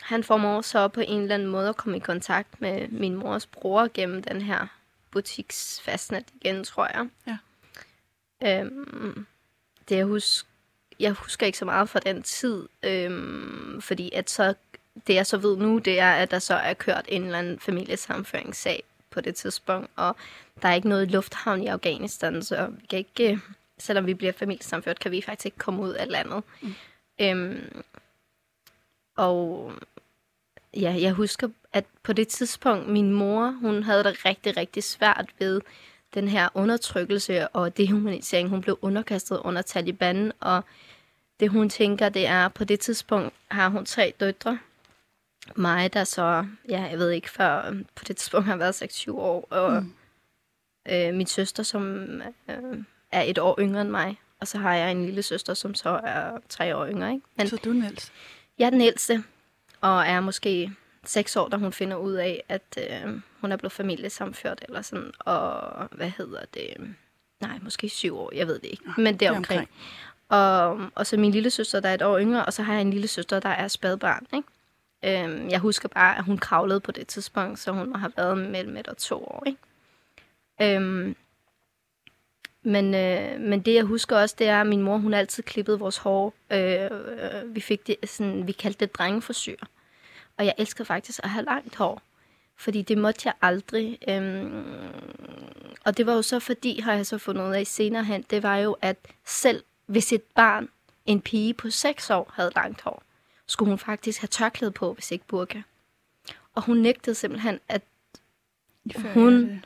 han 0.00 0.24
formår 0.24 0.60
så 0.60 0.88
på 0.88 1.00
en 1.00 1.22
eller 1.22 1.34
anden 1.34 1.48
måde 1.48 1.68
at 1.68 1.76
komme 1.76 1.96
i 1.96 2.00
kontakt 2.00 2.60
med 2.60 2.88
min 2.88 3.14
mors 3.14 3.46
bror 3.46 3.88
gennem 3.94 4.22
den 4.22 4.42
her 4.42 4.66
butiksfastnet 5.10 6.24
igen, 6.40 6.64
tror 6.64 6.86
jeg. 6.86 7.08
Ja. 7.26 7.38
Øhm, 8.60 9.26
det 9.88 9.96
jeg 9.96 10.04
husker, 10.04 10.48
jeg 11.02 11.12
husker 11.12 11.46
ikke 11.46 11.58
så 11.58 11.64
meget 11.64 11.88
fra 11.88 12.00
den 12.00 12.22
tid, 12.22 12.68
øhm, 12.82 13.80
fordi 13.80 14.10
at 14.12 14.30
så, 14.30 14.54
det 15.06 15.14
jeg 15.14 15.26
så 15.26 15.36
ved 15.36 15.56
nu, 15.56 15.78
det 15.78 16.00
er, 16.00 16.12
at 16.12 16.30
der 16.30 16.38
så 16.38 16.54
er 16.54 16.74
kørt 16.74 17.04
en 17.08 17.24
eller 17.24 17.38
anden 17.38 17.60
familiesamføringssag 17.60 18.82
på 19.10 19.20
det 19.20 19.34
tidspunkt, 19.34 19.90
og 19.96 20.16
der 20.62 20.68
er 20.68 20.74
ikke 20.74 20.88
noget 20.88 21.10
lufthavn 21.10 21.62
i 21.62 21.66
Afghanistan, 21.66 22.42
så 22.42 22.66
vi 22.66 22.86
kan 22.86 22.98
ikke, 22.98 23.32
øh, 23.32 23.38
selvom 23.78 24.06
vi 24.06 24.14
bliver 24.14 24.32
familiesamført, 24.32 25.00
kan 25.00 25.10
vi 25.10 25.22
faktisk 25.22 25.46
ikke 25.46 25.58
komme 25.58 25.82
ud 25.82 25.90
af 25.90 26.08
landet. 26.08 26.42
Mm. 26.60 26.74
Øhm, 27.20 27.82
og 29.16 29.72
ja, 30.76 30.96
jeg 31.00 31.12
husker, 31.12 31.48
at 31.72 31.84
på 32.02 32.12
det 32.12 32.28
tidspunkt, 32.28 32.88
min 32.88 33.12
mor, 33.12 33.50
hun 33.60 33.82
havde 33.82 34.04
det 34.04 34.24
rigtig, 34.24 34.56
rigtig 34.56 34.84
svært 34.84 35.26
ved 35.38 35.60
den 36.14 36.28
her 36.28 36.48
undertrykkelse 36.54 37.48
og 37.48 37.76
dehumanisering, 37.76 38.48
hun 38.48 38.60
blev 38.60 38.78
underkastet 38.82 39.38
under 39.38 39.62
Taliban, 39.62 40.32
og 40.40 40.64
det 41.42 41.50
hun 41.50 41.68
tænker, 41.68 42.08
det 42.08 42.26
er, 42.26 42.48
på 42.48 42.64
det 42.64 42.80
tidspunkt 42.80 43.34
har 43.50 43.68
hun 43.68 43.84
tre 43.84 44.14
døtre. 44.20 44.58
Mig, 45.56 45.92
der 45.92 46.04
så, 46.04 46.46
ja, 46.68 46.82
jeg 46.82 46.98
ved 46.98 47.10
ikke, 47.10 47.30
før 47.30 47.66
øhm, 47.66 47.86
på 47.94 48.04
det 48.04 48.16
tidspunkt 48.16 48.46
har 48.46 48.56
været 48.56 48.82
6-7 48.82 49.12
år, 49.12 49.48
og 49.50 49.82
mm. 49.82 49.92
øh, 50.88 51.14
min 51.14 51.26
søster, 51.26 51.62
som 51.62 51.96
øh, 52.48 52.84
er 53.12 53.22
et 53.22 53.38
år 53.38 53.56
yngre 53.60 53.80
end 53.80 53.90
mig, 53.90 54.20
og 54.40 54.48
så 54.48 54.58
har 54.58 54.74
jeg 54.74 54.90
en 54.90 55.04
lille 55.04 55.22
søster, 55.22 55.54
som 55.54 55.74
så 55.74 56.00
er 56.04 56.38
tre 56.48 56.76
år 56.76 56.86
yngre, 56.86 57.12
ikke? 57.12 57.26
Men 57.36 57.48
Så 57.48 57.56
du, 57.56 57.72
Niels? 57.72 58.12
jeg 58.58 58.66
er 58.66 58.70
den 58.70 58.80
ældste, 58.80 59.24
og 59.80 60.06
er 60.06 60.20
måske 60.20 60.72
seks 61.04 61.36
år, 61.36 61.48
da 61.48 61.56
hun 61.56 61.72
finder 61.72 61.96
ud 61.96 62.12
af, 62.12 62.42
at 62.48 62.78
øh, 62.78 63.20
hun 63.40 63.52
er 63.52 63.56
blevet 63.56 63.72
familiesamført, 63.72 64.64
eller 64.68 64.82
sådan, 64.82 65.12
og 65.18 65.88
hvad 65.92 66.10
hedder 66.10 66.44
det? 66.54 66.94
Nej, 67.40 67.58
måske 67.62 67.88
syv 67.88 68.16
år, 68.16 68.34
jeg 68.34 68.46
ved 68.46 68.54
det 68.58 68.68
ikke, 68.68 68.84
men 68.96 69.16
det 69.16 69.28
er 69.28 69.36
omkring. 69.36 69.68
Og, 70.32 70.80
og 70.94 71.06
så 71.06 71.16
min 71.16 71.32
lille 71.32 71.50
søster, 71.50 71.80
der 71.80 71.88
er 71.88 71.94
et 71.94 72.02
år 72.02 72.18
yngre, 72.18 72.44
og 72.44 72.52
så 72.52 72.62
har 72.62 72.72
jeg 72.72 72.82
en 72.82 72.90
lille 72.90 73.08
søster, 73.08 73.40
der 73.40 73.48
er 73.48 73.68
spædbarn, 73.68 74.26
ikke? 74.34 74.48
Øhm, 75.24 75.48
jeg 75.50 75.58
husker 75.60 75.88
bare, 75.88 76.18
at 76.18 76.24
hun 76.24 76.38
kravlede 76.38 76.80
på 76.80 76.92
det 76.92 77.06
tidspunkt, 77.06 77.58
så 77.58 77.72
hun 77.72 77.90
må 77.90 77.98
have 77.98 78.12
været 78.16 78.38
mellem 78.38 78.76
et 78.76 78.88
og 78.88 78.96
to 78.96 79.24
år, 79.24 79.42
ikke? 79.46 80.76
Øhm, 80.76 81.16
Men, 82.64 82.94
øh, 82.94 83.40
men 83.40 83.60
det, 83.60 83.74
jeg 83.74 83.84
husker 83.84 84.16
også, 84.16 84.34
det 84.38 84.48
er, 84.48 84.60
at 84.60 84.66
min 84.66 84.82
mor, 84.82 84.96
hun 84.98 85.14
altid 85.14 85.42
klippede 85.42 85.78
vores 85.78 85.96
hår. 85.96 86.34
Øh, 86.52 86.90
vi 87.54 87.60
fik 87.60 87.86
det 87.86 87.96
sådan, 88.04 88.46
vi 88.46 88.52
kaldte 88.52 88.80
det 88.86 88.94
drengeforsyr. 88.94 89.56
Og 90.38 90.44
jeg 90.44 90.54
elskede 90.58 90.84
faktisk 90.84 91.20
at 91.22 91.30
have 91.30 91.44
langt 91.44 91.76
hår. 91.76 92.02
Fordi 92.56 92.82
det 92.82 92.98
måtte 92.98 93.20
jeg 93.24 93.34
aldrig. 93.42 93.98
Øhm, 94.08 94.64
og 95.84 95.96
det 95.96 96.06
var 96.06 96.14
jo 96.14 96.22
så 96.22 96.38
fordi, 96.40 96.80
har 96.80 96.92
jeg 96.94 97.06
så 97.06 97.18
fundet 97.18 97.48
ud 97.48 97.54
af 97.54 97.66
senere 97.66 98.04
hen, 98.04 98.22
det 98.30 98.42
var 98.42 98.56
jo, 98.56 98.76
at 98.82 98.96
selv 99.24 99.64
hvis 99.92 100.12
et 100.12 100.22
barn, 100.22 100.68
en 101.06 101.20
pige 101.20 101.54
på 101.54 101.70
6 101.70 102.10
år, 102.10 102.32
havde 102.34 102.52
langt 102.54 102.80
hår, 102.80 103.02
skulle 103.46 103.68
hun 103.68 103.78
faktisk 103.78 104.20
have 104.20 104.28
tørklæde 104.28 104.70
på, 104.70 104.92
hvis 104.92 105.10
ikke 105.10 105.26
burka. 105.26 105.62
Og 106.54 106.62
hun 106.62 106.76
nægtede 106.76 107.14
simpelthen, 107.14 107.60
at 107.68 107.82
hun 109.14 109.64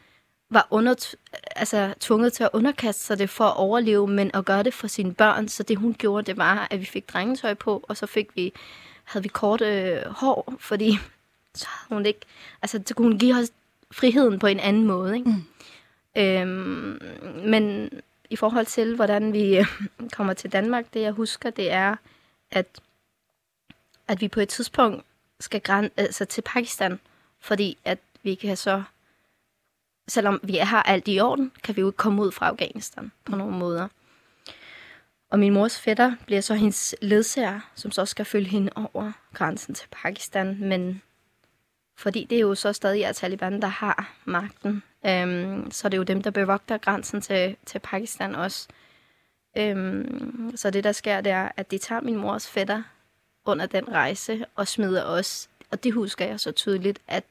var 0.51 0.69
under, 0.71 1.15
altså, 1.57 1.95
tvunget 2.01 2.33
til 2.33 2.45
at 2.45 2.51
underkaste 2.53 3.03
sig 3.03 3.19
det 3.19 3.31
for 3.31 3.45
at 3.45 3.57
overleve, 3.57 4.09
men 4.09 4.31
at 4.35 4.45
gøre 4.45 4.62
det 4.62 4.75
for 4.75 4.87
sine 4.87 5.15
børn. 5.15 5.49
Så 5.49 5.62
det 5.62 5.77
hun 5.77 5.95
gjorde, 5.95 6.27
det 6.27 6.37
var, 6.37 6.69
at 6.71 6.81
vi 6.81 6.85
fik 6.85 7.09
drengetøj 7.12 7.55
på, 7.55 7.85
og 7.89 7.97
så 7.97 8.07
fik 8.07 8.37
vi, 8.37 8.53
havde 9.05 9.23
vi 9.23 9.29
korte 9.29 9.65
øh, 9.65 10.11
hår, 10.11 10.55
fordi 10.59 10.99
så 11.55 11.69
hun 11.89 12.07
ikke, 12.07 12.21
altså 12.62 12.83
så 12.87 12.95
kunne 12.95 13.09
hun 13.09 13.19
give 13.19 13.37
os 13.37 13.51
friheden 13.93 14.39
på 14.39 14.47
en 14.47 14.61
anden 14.61 14.87
måde. 14.87 15.17
Ikke? 15.17 15.31
Mm. 15.31 15.43
Øhm, 16.17 17.01
men 17.51 17.91
i 18.31 18.37
forhold 18.37 18.67
til, 18.67 18.95
hvordan 18.95 19.33
vi 19.33 19.59
øh, 19.59 19.67
kommer 20.12 20.33
til 20.33 20.53
Danmark, 20.53 20.95
det 20.95 21.01
jeg 21.01 21.12
husker, 21.12 21.51
det 21.51 21.73
er, 21.73 21.97
at, 22.51 22.67
at 24.09 24.21
vi 24.21 24.29
på 24.29 24.41
et 24.41 24.49
tidspunkt 24.49 25.05
skal 25.41 25.61
græn, 25.61 25.91
altså 25.97 26.25
til 26.25 26.43
Pakistan, 26.43 27.01
fordi 27.41 27.79
at 27.85 27.99
vi 28.23 28.35
kan 28.35 28.57
så, 28.57 28.83
selvom 30.09 30.41
vi 30.43 30.57
har 30.57 30.83
alt 30.83 31.05
i 31.09 31.21
orden, 31.21 31.53
kan 31.65 31.77
vi 31.77 31.81
jo 31.81 31.89
ikke 31.89 31.97
komme 31.97 32.23
ud 32.23 32.33
fra 32.33 32.49
Afghanistan 32.49 33.12
på 33.25 33.37
nogen 33.37 33.59
måder. 33.59 33.89
Og 35.31 35.39
min 35.39 35.53
mors 35.53 35.81
fætter 35.81 36.17
bliver 36.27 36.41
så 36.41 36.55
hendes 36.55 36.95
ledsager, 37.03 37.61
som 37.75 37.91
så 37.91 38.05
skal 38.05 38.25
følge 38.25 38.49
hende 38.49 38.73
over 38.75 39.12
grænsen 39.35 39.75
til 39.75 39.89
Pakistan, 39.91 40.59
men 40.61 41.03
fordi 41.96 42.26
det 42.30 42.37
er 42.37 42.40
jo 42.40 42.54
så 42.54 42.72
stadig 42.72 43.02
er 43.02 43.12
Taliban, 43.12 43.62
der 43.62 43.68
har 43.68 44.14
magten, 44.24 44.82
øhm, 45.06 45.70
så 45.70 45.88
det 45.88 45.94
er 45.94 45.98
jo 45.98 46.04
dem, 46.04 46.22
der 46.22 46.30
bevogter 46.30 46.78
grænsen 46.78 47.20
til, 47.20 47.56
til 47.66 47.78
Pakistan 47.78 48.35
også. 48.35 48.68
Øhm, 49.59 50.52
så 50.56 50.70
det, 50.70 50.85
der 50.85 50.92
sker, 50.92 51.20
det 51.20 51.32
er, 51.32 51.48
at 51.56 51.70
de 51.70 51.78
tager 51.78 52.00
min 52.00 52.16
mors 52.16 52.48
fætter 52.48 52.82
under 53.44 53.66
den 53.66 53.92
rejse 53.92 54.44
og 54.54 54.68
smider 54.68 55.04
os. 55.04 55.50
Og 55.70 55.85
det 55.85 55.92
husker 55.92 56.26
jeg 56.26 56.40
så 56.40 56.52
tydeligt, 56.52 56.98
at 57.09 57.24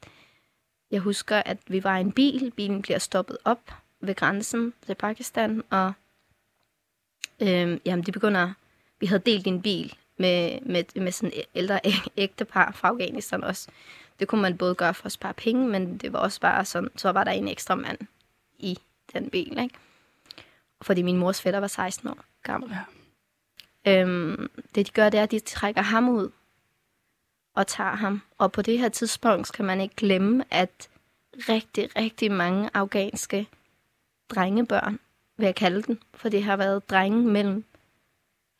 jeg 0.92 1.00
husker, 1.00 1.38
at 1.46 1.58
vi 1.68 1.84
var 1.84 1.98
i 1.98 2.02
en 2.02 2.12
bil. 2.12 2.52
Bilen 2.56 2.82
bliver 2.82 3.00
stoppet 3.00 3.38
op 3.46 3.72
ved 4.02 4.16
grænsen 4.16 4.74
til 4.86 4.96
Pakistan, 4.96 5.64
og 5.70 5.94
øhm, 7.42 7.82
jamen, 7.86 8.06
de 8.06 8.12
begynder... 8.12 8.54
Vi 9.00 9.06
havde 9.06 9.22
delt 9.26 9.48
en 9.48 9.62
bil 9.62 9.98
med, 10.18 10.60
med, 10.62 11.02
med 11.02 11.12
sådan 11.12 11.32
et 11.36 11.46
ældre 11.56 11.80
ægtepar 12.18 12.72
fra 12.72 12.88
Afghanistan 12.88 13.44
også. 13.44 13.70
Det 14.20 14.28
kunne 14.28 14.42
man 14.42 14.58
både 14.58 14.76
gøre 14.76 14.94
for 14.94 15.06
at 15.06 15.12
spare 15.12 15.34
penge, 15.34 15.68
men 15.68 15.98
det 15.98 16.14
var 16.14 16.20
også 16.20 16.42
bare 16.42 16.66
sådan, 16.66 16.90
så 16.96 17.10
var 17.10 17.24
der 17.24 17.32
en 17.32 17.48
ekstra 17.48 17.76
mand 17.76 17.98
i 18.58 18.78
den 19.14 19.30
bil, 19.30 19.60
ikke? 19.60 19.76
Fordi 20.82 21.02
min 21.02 21.18
mors 21.18 21.42
fætter 21.42 21.60
var 21.60 21.68
16 21.68 22.10
år 22.10 22.18
gammel. 22.44 22.70
Ja. 23.86 24.02
Øhm, 24.02 24.50
det 24.76 24.88
de 24.88 24.92
gør, 24.92 25.10
det 25.10 25.20
er, 25.20 25.24
at 25.24 25.32
de 25.32 25.40
trækker 25.40 25.82
ham 25.82 26.10
ud 26.10 26.30
og 27.56 27.68
tager 27.68 27.96
ham. 27.96 28.22
Og 28.38 28.52
på 28.52 28.62
det 28.62 28.80
her 28.80 28.90
tidspunkt 28.90 29.48
skal 29.48 29.66
man 29.66 29.82
ikke 29.82 29.96
glemme, 29.96 30.44
at 30.52 30.90
rigtig, 31.50 31.96
rigtig 31.96 32.32
mange 32.32 32.70
afghanske 32.74 33.48
drengebørn, 34.30 35.00
vil 35.38 35.46
jeg 35.46 35.56
kalde 35.56 35.82
den, 35.82 36.00
for 36.14 36.30
det 36.30 36.44
har 36.44 36.58
været 36.58 36.90
drenge 36.90 37.22
mellem 37.22 37.66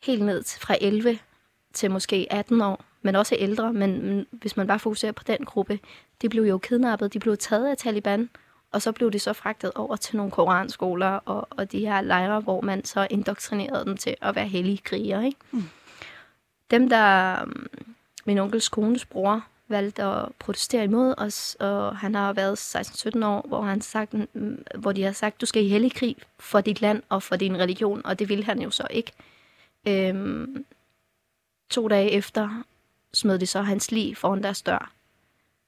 helt 0.02 0.22
ned 0.22 0.42
til 0.42 0.60
fra 0.60 0.76
11 0.80 1.18
til 1.72 1.90
måske 1.90 2.26
18 2.30 2.60
år, 2.60 2.84
men 3.06 3.16
også 3.16 3.36
ældre. 3.38 3.72
Men 3.72 4.26
hvis 4.30 4.56
man 4.56 4.66
bare 4.66 4.78
fokuserer 4.78 5.12
på 5.12 5.24
den 5.26 5.44
gruppe, 5.44 5.78
de 6.22 6.28
blev 6.28 6.42
jo 6.42 6.58
kidnappet, 6.58 7.12
de 7.12 7.18
blev 7.18 7.36
taget 7.36 7.66
af 7.66 7.76
Taliban, 7.76 8.30
og 8.72 8.82
så 8.82 8.92
blev 8.92 9.10
de 9.10 9.18
så 9.18 9.32
fragtet 9.32 9.72
over 9.74 9.96
til 9.96 10.16
nogle 10.16 10.32
koranskoler 10.32 11.08
og, 11.08 11.48
og 11.50 11.72
de 11.72 11.80
her 11.80 12.00
lejre, 12.00 12.40
hvor 12.40 12.60
man 12.60 12.84
så 12.84 13.06
indoktrinerede 13.10 13.84
dem 13.84 13.96
til 13.96 14.16
at 14.20 14.36
være 14.36 14.48
hellige 14.48 14.78
krigere. 14.78 15.26
Ikke? 15.26 15.38
Mm. 15.50 15.62
Dem, 16.70 16.88
der 16.88 17.44
mm, 17.44 17.66
min 18.24 18.38
onkels 18.38 18.68
kones 18.68 19.04
bror 19.04 19.44
valgte 19.68 20.02
at 20.02 20.28
protestere 20.38 20.84
imod 20.84 21.14
os, 21.18 21.56
og 21.60 21.96
han 21.96 22.14
har 22.14 22.32
været 22.32 22.76
16-17 22.76 23.24
år, 23.24 23.44
hvor, 23.48 23.62
han 23.62 23.80
sagt, 23.80 24.14
mm, 24.14 24.64
hvor 24.74 24.92
de 24.92 25.02
har 25.02 25.12
sagt, 25.12 25.40
du 25.40 25.46
skal 25.46 25.64
i 25.64 25.68
hellig 25.68 25.92
krig 25.92 26.16
for 26.38 26.60
dit 26.60 26.80
land 26.80 27.02
og 27.08 27.22
for 27.22 27.36
din 27.36 27.58
religion, 27.58 28.06
og 28.06 28.18
det 28.18 28.28
ville 28.28 28.44
han 28.44 28.62
jo 28.62 28.70
så 28.70 28.86
ikke. 28.90 29.12
Øhm, 29.88 30.64
to 31.70 31.88
dage 31.88 32.10
efter 32.10 32.62
smed 33.14 33.38
de 33.38 33.46
så 33.46 33.62
hans 33.62 33.90
lig 33.90 34.16
foran 34.16 34.42
deres 34.42 34.62
dør, 34.62 34.92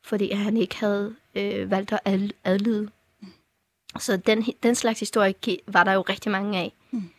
fordi 0.04 0.32
han 0.32 0.56
ikke 0.56 0.76
havde 0.76 1.14
øh, 1.34 1.70
valgt 1.70 1.92
at 2.04 2.32
adlyde. 2.44 2.90
Så 3.98 4.16
den, 4.16 4.46
den 4.62 4.74
slags 4.74 5.00
historie 5.00 5.34
var 5.66 5.84
der 5.84 5.92
jo 5.92 6.00
rigtig 6.00 6.32
mange 6.32 6.58
af. 6.58 6.72
Mm. 6.90 7.10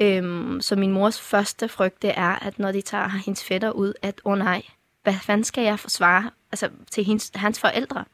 Øhm, 0.00 0.60
så 0.60 0.76
min 0.76 0.92
mors 0.92 1.20
første 1.20 1.68
frygt, 1.68 2.02
det 2.02 2.12
er, 2.16 2.44
at 2.44 2.58
når 2.58 2.72
de 2.72 2.80
tager 2.80 3.08
hendes 3.08 3.44
fætter 3.44 3.70
ud, 3.70 3.92
at 4.02 4.20
åh 4.24 4.32
oh, 4.32 4.38
nej, 4.38 4.62
hvad 5.02 5.14
fanden 5.22 5.44
skal 5.44 5.64
jeg 5.64 5.78
forsvare 5.78 6.30
altså, 6.52 6.70
til 6.90 7.04
hendes, 7.04 7.30
hans 7.34 7.60
forældre? 7.60 8.04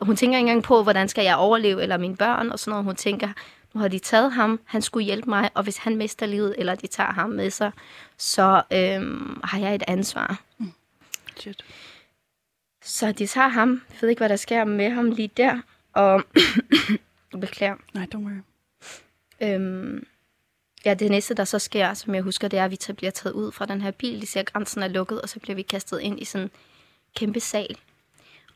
Hun 0.00 0.16
tænker 0.16 0.38
ikke 0.38 0.48
engang 0.48 0.62
på, 0.62 0.82
hvordan 0.82 1.08
skal 1.08 1.24
jeg 1.24 1.36
overleve, 1.36 1.82
eller 1.82 1.96
mine 1.96 2.16
børn, 2.16 2.50
og 2.50 2.58
sådan 2.58 2.70
noget. 2.70 2.84
Hun 2.84 2.96
tænker, 2.96 3.28
nu 3.74 3.80
har 3.80 3.88
de 3.88 3.98
taget 3.98 4.32
ham, 4.32 4.60
han 4.64 4.82
skulle 4.82 5.04
hjælpe 5.04 5.30
mig, 5.30 5.50
og 5.54 5.62
hvis 5.62 5.76
han 5.76 5.96
mister 5.96 6.26
livet, 6.26 6.54
eller 6.58 6.74
de 6.74 6.86
tager 6.86 7.12
ham 7.12 7.30
med 7.30 7.50
sig, 7.50 7.72
så 8.16 8.62
øhm, 8.72 9.40
har 9.44 9.58
jeg 9.58 9.74
et 9.74 9.82
ansvar. 9.88 10.42
Mm. 10.58 10.72
Shit. 11.36 11.64
Så 12.82 13.12
de 13.12 13.26
tager 13.26 13.48
ham. 13.48 13.82
Jeg 13.90 13.98
ved 14.00 14.08
ikke, 14.08 14.20
hvad 14.20 14.28
der 14.28 14.36
sker 14.36 14.64
med 14.64 14.90
ham 14.90 15.10
lige 15.10 15.30
der. 15.36 15.60
Og 15.92 16.22
beklager. 17.40 17.76
Nej, 17.94 18.06
don't 18.14 18.18
worry. 18.18 18.42
Øhm, 19.40 20.06
ja, 20.84 20.94
det 20.94 21.10
næste, 21.10 21.34
der 21.34 21.44
så 21.44 21.58
sker, 21.58 21.94
som 21.94 22.14
jeg 22.14 22.22
husker, 22.22 22.48
det 22.48 22.58
er, 22.58 22.64
at 22.64 22.70
vi 22.70 22.78
bliver 22.96 23.10
taget 23.10 23.34
ud 23.34 23.52
fra 23.52 23.66
den 23.66 23.80
her 23.80 23.90
bil. 23.90 24.20
De 24.20 24.26
ser, 24.26 24.40
at 24.40 24.52
grænsen 24.52 24.82
er 24.82 24.88
lukket, 24.88 25.22
og 25.22 25.28
så 25.28 25.40
bliver 25.40 25.56
vi 25.56 25.62
kastet 25.62 26.00
ind 26.00 26.20
i 26.20 26.24
sådan 26.24 26.44
en 26.44 26.50
kæmpe 27.16 27.40
sal. 27.40 27.76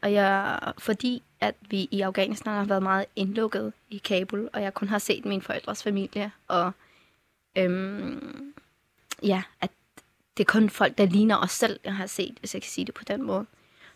Og 0.03 0.13
jeg, 0.13 0.59
fordi 0.79 1.23
at 1.41 1.55
vi 1.71 1.89
i 1.91 2.01
Afghanistan 2.01 2.53
har 2.53 2.65
været 2.65 2.83
meget 2.83 3.07
indlukket 3.17 3.73
i 3.91 3.99
Kabul, 3.99 4.49
og 4.53 4.63
jeg 4.63 4.75
kun 4.75 4.89
har 4.89 4.99
set 4.99 5.25
min 5.25 5.43
forældres 5.43 5.83
familie, 5.83 6.33
og 6.49 6.73
øhm, 7.57 8.55
ja, 9.23 9.43
at 9.61 9.71
det 10.37 10.45
er 10.45 10.53
kun 10.53 10.71
folk, 10.71 10.99
der 10.99 11.07
ligner 11.07 11.37
os 11.37 11.51
selv, 11.51 11.81
jeg 11.85 11.97
har 11.97 12.07
set, 12.07 12.37
hvis 12.41 12.55
jeg 12.55 12.63
kan 12.63 12.71
sige 12.71 12.85
det 12.85 12.95
på 12.95 13.05
den 13.05 13.23
måde. 13.23 13.47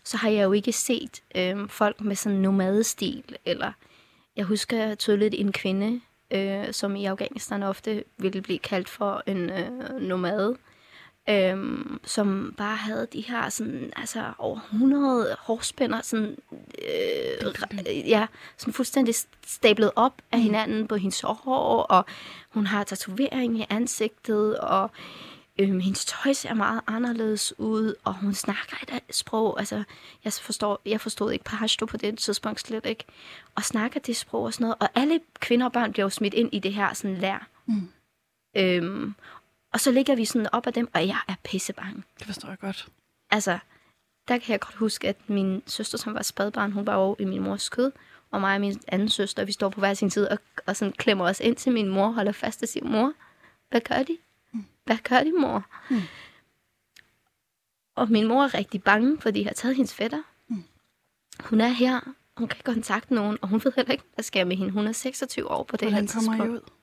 Så 0.04 0.16
har 0.16 0.28
jeg 0.28 0.44
jo 0.44 0.52
ikke 0.52 0.72
set 0.72 1.22
øhm, 1.34 1.68
folk 1.68 2.00
med 2.00 2.16
sådan 2.16 2.38
nomadestil, 2.38 3.36
eller 3.44 3.72
jeg 4.36 4.44
husker 4.44 4.94
tydeligt 4.94 5.34
en 5.34 5.52
kvinde, 5.52 6.00
øh, 6.30 6.72
som 6.72 6.96
i 6.96 7.04
Afghanistan 7.04 7.62
ofte 7.62 8.04
ville 8.18 8.42
blive 8.42 8.58
kaldt 8.58 8.88
for 8.88 9.22
en 9.26 9.50
øh, 9.50 10.00
nomade, 10.00 10.56
øhm, 11.28 12.00
som 12.04 12.54
bare 12.56 12.76
havde 12.76 13.06
de 13.12 13.20
her 13.20 13.48
sådan, 13.48 13.92
altså 13.96 14.32
over 14.38 14.60
100 14.72 15.36
hårspænder, 15.38 16.00
sådan, 16.02 16.36
øh, 16.78 18.08
ja, 18.08 18.26
sådan 18.56 18.74
fuldstændig 18.74 19.14
stablet 19.46 19.90
op 19.96 20.14
af 20.32 20.38
mm. 20.38 20.44
hinanden 20.44 20.88
på 20.88 20.96
hendes 20.96 21.20
hår, 21.20 21.82
og 21.82 22.04
hun 22.50 22.66
har 22.66 22.84
tatovering 22.84 23.58
i 23.58 23.66
ansigtet, 23.70 24.58
og 24.58 24.90
øhm, 25.58 25.80
hendes 25.80 26.04
tøj 26.04 26.32
ser 26.32 26.54
meget 26.54 26.80
anderledes 26.86 27.58
ud, 27.58 27.94
og 28.04 28.14
hun 28.14 28.34
snakker 28.34 28.76
et 28.82 29.16
sprog, 29.16 29.58
altså, 29.58 29.82
jeg, 30.24 30.32
forstår, 30.32 30.80
jeg 30.86 31.00
forstod 31.00 31.32
ikke 31.32 31.44
Pashto 31.44 31.86
på 31.86 31.96
det 31.96 32.18
tidspunkt 32.18 32.60
slet 32.60 32.86
ikke, 32.86 33.04
og 33.54 33.64
snakker 33.64 34.00
det 34.00 34.16
sprog 34.16 34.42
og 34.42 34.54
sådan 34.54 34.64
noget, 34.64 34.76
og 34.80 34.88
alle 34.94 35.20
kvinder 35.40 35.66
og 35.66 35.72
børn 35.72 35.92
bliver 35.92 36.04
jo 36.04 36.10
smidt 36.10 36.34
ind 36.34 36.48
i 36.52 36.58
det 36.58 36.74
her 36.74 36.94
sådan 36.94 37.16
lær. 37.16 37.48
Mm. 37.66 37.88
Øhm, 38.56 39.14
og 39.72 39.80
så 39.80 39.90
ligger 39.90 40.14
vi 40.16 40.24
sådan 40.24 40.48
op 40.52 40.66
af 40.66 40.72
dem, 40.72 40.88
og 40.94 41.06
jeg 41.06 41.20
er 41.28 41.34
pissebange. 41.44 42.02
Det 42.18 42.26
forstår 42.26 42.48
jeg 42.48 42.58
godt. 42.58 42.88
Altså, 43.30 43.58
der 44.28 44.38
kan 44.38 44.52
jeg 44.52 44.60
godt 44.60 44.74
huske, 44.74 45.08
at 45.08 45.30
min 45.30 45.62
søster, 45.66 45.98
som 45.98 46.14
var 46.14 46.22
spædbarn, 46.22 46.72
hun 46.72 46.86
var 46.86 46.94
over 46.94 47.16
i 47.18 47.24
min 47.24 47.42
mors 47.42 47.68
kød, 47.68 47.92
og 48.30 48.40
mig 48.40 48.54
og 48.54 48.60
min 48.60 48.80
anden 48.88 49.08
søster, 49.08 49.44
vi 49.44 49.52
står 49.52 49.68
på 49.68 49.80
hver 49.80 49.94
sin 49.94 50.10
side 50.10 50.28
og, 50.28 50.38
og 50.66 50.76
sådan 50.76 50.92
klemmer 50.92 51.24
os 51.24 51.40
ind 51.40 51.56
til 51.56 51.72
min 51.72 51.88
mor, 51.88 52.10
holder 52.10 52.32
fast 52.32 52.62
og 52.62 52.68
siger, 52.68 52.86
mor, 52.86 53.12
hvad 53.70 53.80
gør 53.80 54.02
de? 54.02 54.18
Mm. 54.52 54.64
Hvad 54.84 54.96
gør 54.96 55.20
de, 55.24 55.32
mor? 55.32 55.64
Mm. 55.90 56.00
Og 57.96 58.10
min 58.10 58.28
mor 58.28 58.44
er 58.44 58.54
rigtig 58.54 58.82
bange, 58.82 59.20
fordi 59.20 59.40
de 59.40 59.44
har 59.44 59.52
taget 59.52 59.76
hendes 59.76 59.94
fætter. 59.94 60.22
Mm. 60.48 60.64
Hun 61.40 61.60
er 61.60 61.68
her, 61.68 62.00
hun 62.36 62.48
kan 62.48 62.56
ikke 62.56 62.64
kontakte 62.64 63.14
nogen, 63.14 63.38
og 63.42 63.48
hun 63.48 63.60
ved 63.64 63.72
heller 63.76 63.92
ikke, 63.92 64.04
hvad 64.14 64.22
sker 64.22 64.44
med 64.44 64.56
hende. 64.56 64.72
Hun 64.72 64.86
er 64.86 64.92
26 64.92 65.50
år 65.50 65.62
på 65.62 65.76
det 65.76 65.88
Hvordan 65.88 66.02
her 66.02 66.12
tidspunkt. 66.12 66.36
Hvordan 66.36 66.48
kommer 66.48 66.54
I 66.54 66.58
ud? 66.58 66.81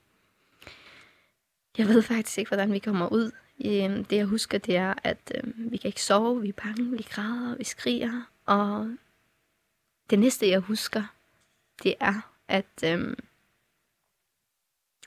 Jeg 1.78 1.88
ved 1.88 2.02
faktisk 2.02 2.38
ikke, 2.38 2.48
hvordan 2.48 2.72
vi 2.72 2.78
kommer 2.78 3.08
ud. 3.08 3.30
Øhm, 3.64 4.04
det 4.04 4.16
jeg 4.16 4.26
husker, 4.26 4.58
det 4.58 4.76
er, 4.76 4.94
at 5.04 5.32
øhm, 5.34 5.54
vi 5.56 5.76
kan 5.76 5.88
ikke 5.88 6.02
sove, 6.02 6.42
vi 6.42 6.48
er 6.48 6.52
bange, 6.52 6.96
vi 6.96 7.06
græder, 7.10 7.56
vi 7.56 7.64
skriger. 7.64 8.22
Og 8.46 8.96
det 10.10 10.18
næste, 10.18 10.48
jeg 10.48 10.60
husker, 10.60 11.02
det 11.82 11.94
er, 12.00 12.32
at, 12.48 12.84
øhm, 12.84 13.16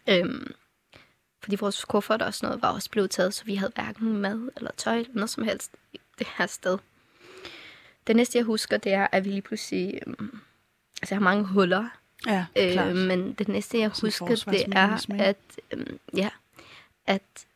Øhm, 0.10 0.52
fordi 1.44 1.56
vores 1.56 1.86
kuffert 1.86 2.22
og 2.22 2.34
sådan 2.34 2.48
noget 2.48 2.62
var 2.62 2.72
også 2.72 2.90
blevet 2.90 3.12
taget, 3.12 3.34
så 3.34 3.46
vi 3.46 3.56
havde 3.56 3.72
hverken 3.76 4.18
mad 4.18 4.50
eller 4.56 4.72
tøj 4.78 4.98
eller 4.98 5.14
noget 5.14 5.30
som 5.30 5.44
helst 5.44 5.72
i 5.94 6.00
det 6.20 6.28
her 6.38 6.48
sted. 6.48 6.78
Det 8.08 8.16
næste, 8.16 8.38
jeg 8.38 8.46
husker, 8.46 8.78
det 8.78 8.94
er, 8.94 9.08
at 9.12 9.26
vi 9.26 9.30
lige 9.30 9.42
pludselig... 9.42 10.00
Øhm, 10.08 10.40
altså, 11.02 11.16
jeg 11.16 11.18
har 11.18 11.24
mange 11.24 11.46
huller. 11.46 11.90
Ja, 12.28 12.46
klart. 12.54 12.90
Øh, 12.90 12.96
men 12.96 13.34
det 13.34 13.48
næste, 13.48 13.80
jeg 13.80 13.92
Sådan 13.96 14.28
husker, 14.28 14.52
det 14.52 14.66
er, 14.72 15.20
at, 15.20 15.38
øhm, 15.72 16.00
ja, 16.16 16.30
at 17.06 17.48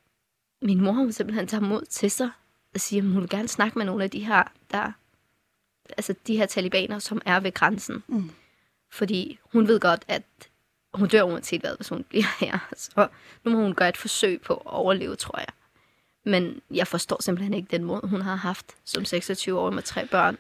min 0.62 0.82
mor 0.82 0.92
hun 0.92 1.12
simpelthen 1.12 1.48
tager 1.48 1.62
mod 1.62 1.86
til 1.86 2.12
sig 2.12 2.30
og 2.74 2.80
siger, 2.80 3.04
at 3.04 3.10
hun 3.10 3.22
vil 3.22 3.30
gerne 3.30 3.48
snakke 3.48 3.78
med 3.78 3.86
nogle 3.86 4.04
af 4.04 4.10
de 4.12 4.26
her, 4.26 4.44
der, 4.72 4.92
altså 5.98 6.16
de 6.28 6.38
her 6.38 6.46
talibaner, 6.46 7.00
som 7.00 7.22
er 7.26 7.40
ved 7.40 7.52
grænsen. 7.52 8.04
Mm. 8.08 8.32
Fordi 8.92 9.40
hun 9.54 9.68
ved 9.68 9.80
godt, 9.80 10.06
at 10.08 10.24
hun 10.94 11.08
dør 11.08 11.24
uanset 11.24 11.62
hvad, 11.62 11.76
hvis 11.76 11.90
hun 11.90 12.04
bliver 12.04 12.40
her. 12.46 12.70
Så 12.76 13.08
nu 13.44 13.52
må 13.52 13.58
hun 13.58 13.74
gøre 13.74 13.90
et 13.90 13.98
forsøg 13.98 14.42
på 14.42 14.54
at 14.54 14.66
overleve, 14.66 15.16
tror 15.16 15.40
jeg. 15.40 15.48
Men 16.26 16.62
jeg 16.72 16.88
forstår 16.88 17.22
simpelthen 17.22 17.54
ikke 17.54 17.68
den 17.72 17.84
måde, 17.84 18.02
hun 18.04 18.22
har 18.22 18.36
haft 18.36 18.76
som 18.86 19.06
26 19.06 19.60
år 19.60 19.70
med 19.70 19.84
tre 19.84 20.08
børn. 20.08 20.38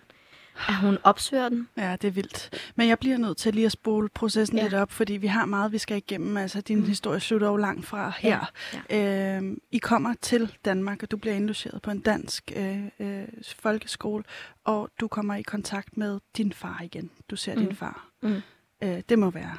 At 0.68 0.76
hun 0.76 0.98
opsøger 1.04 1.50
den. 1.50 1.68
Ja, 1.78 1.96
det 2.02 2.08
er 2.08 2.12
vildt. 2.12 2.72
Men 2.76 2.88
jeg 2.88 3.00
bliver 3.00 3.18
nødt 3.18 3.38
til 3.38 3.54
lige 3.54 3.66
at 3.66 3.72
spole 3.72 4.10
processen 4.10 4.58
ja. 4.58 4.64
Ja. 4.64 4.70
lidt 4.70 4.74
op, 4.74 4.92
fordi 4.92 5.14
vi 5.14 5.28
har 5.28 5.46
meget, 5.46 5.72
vi 5.72 5.78
skal 5.78 5.98
igennem. 5.98 6.38
Altså, 6.38 6.62
din 6.62 6.80
mm. 6.80 6.86
historie 6.86 7.20
slutter 7.20 7.48
jo 7.48 7.56
langt 7.56 7.86
fra 7.86 8.14
her. 8.18 8.52
Ja. 8.90 9.38
Øhm, 9.38 9.62
I 9.72 9.78
kommer 9.78 10.14
til 10.22 10.54
Danmark, 10.66 11.04
og 11.04 11.12
du 11.12 11.18
bliver 11.18 11.36
indlogeret 11.36 11.82
på 11.82 11.92
en 11.92 12.00
dansk 12.00 12.52
øh, 12.56 12.86
øh, 13.00 13.24
folkeskole, 13.60 14.24
og 14.64 14.90
du 15.00 15.08
kommer 15.08 15.36
i 15.36 15.42
kontakt 15.42 15.98
med 15.98 16.20
din 16.38 16.54
far 16.54 16.82
igen. 16.84 17.10
Du 17.30 17.36
ser 17.36 17.56
mm. 17.56 17.66
din 17.66 17.76
far. 17.76 18.08
Mm. 18.22 18.42
Øh, 18.82 19.02
det 19.10 19.20
må 19.20 19.30
være 19.30 19.58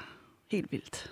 helt 0.51 0.73
vildt. 0.73 1.11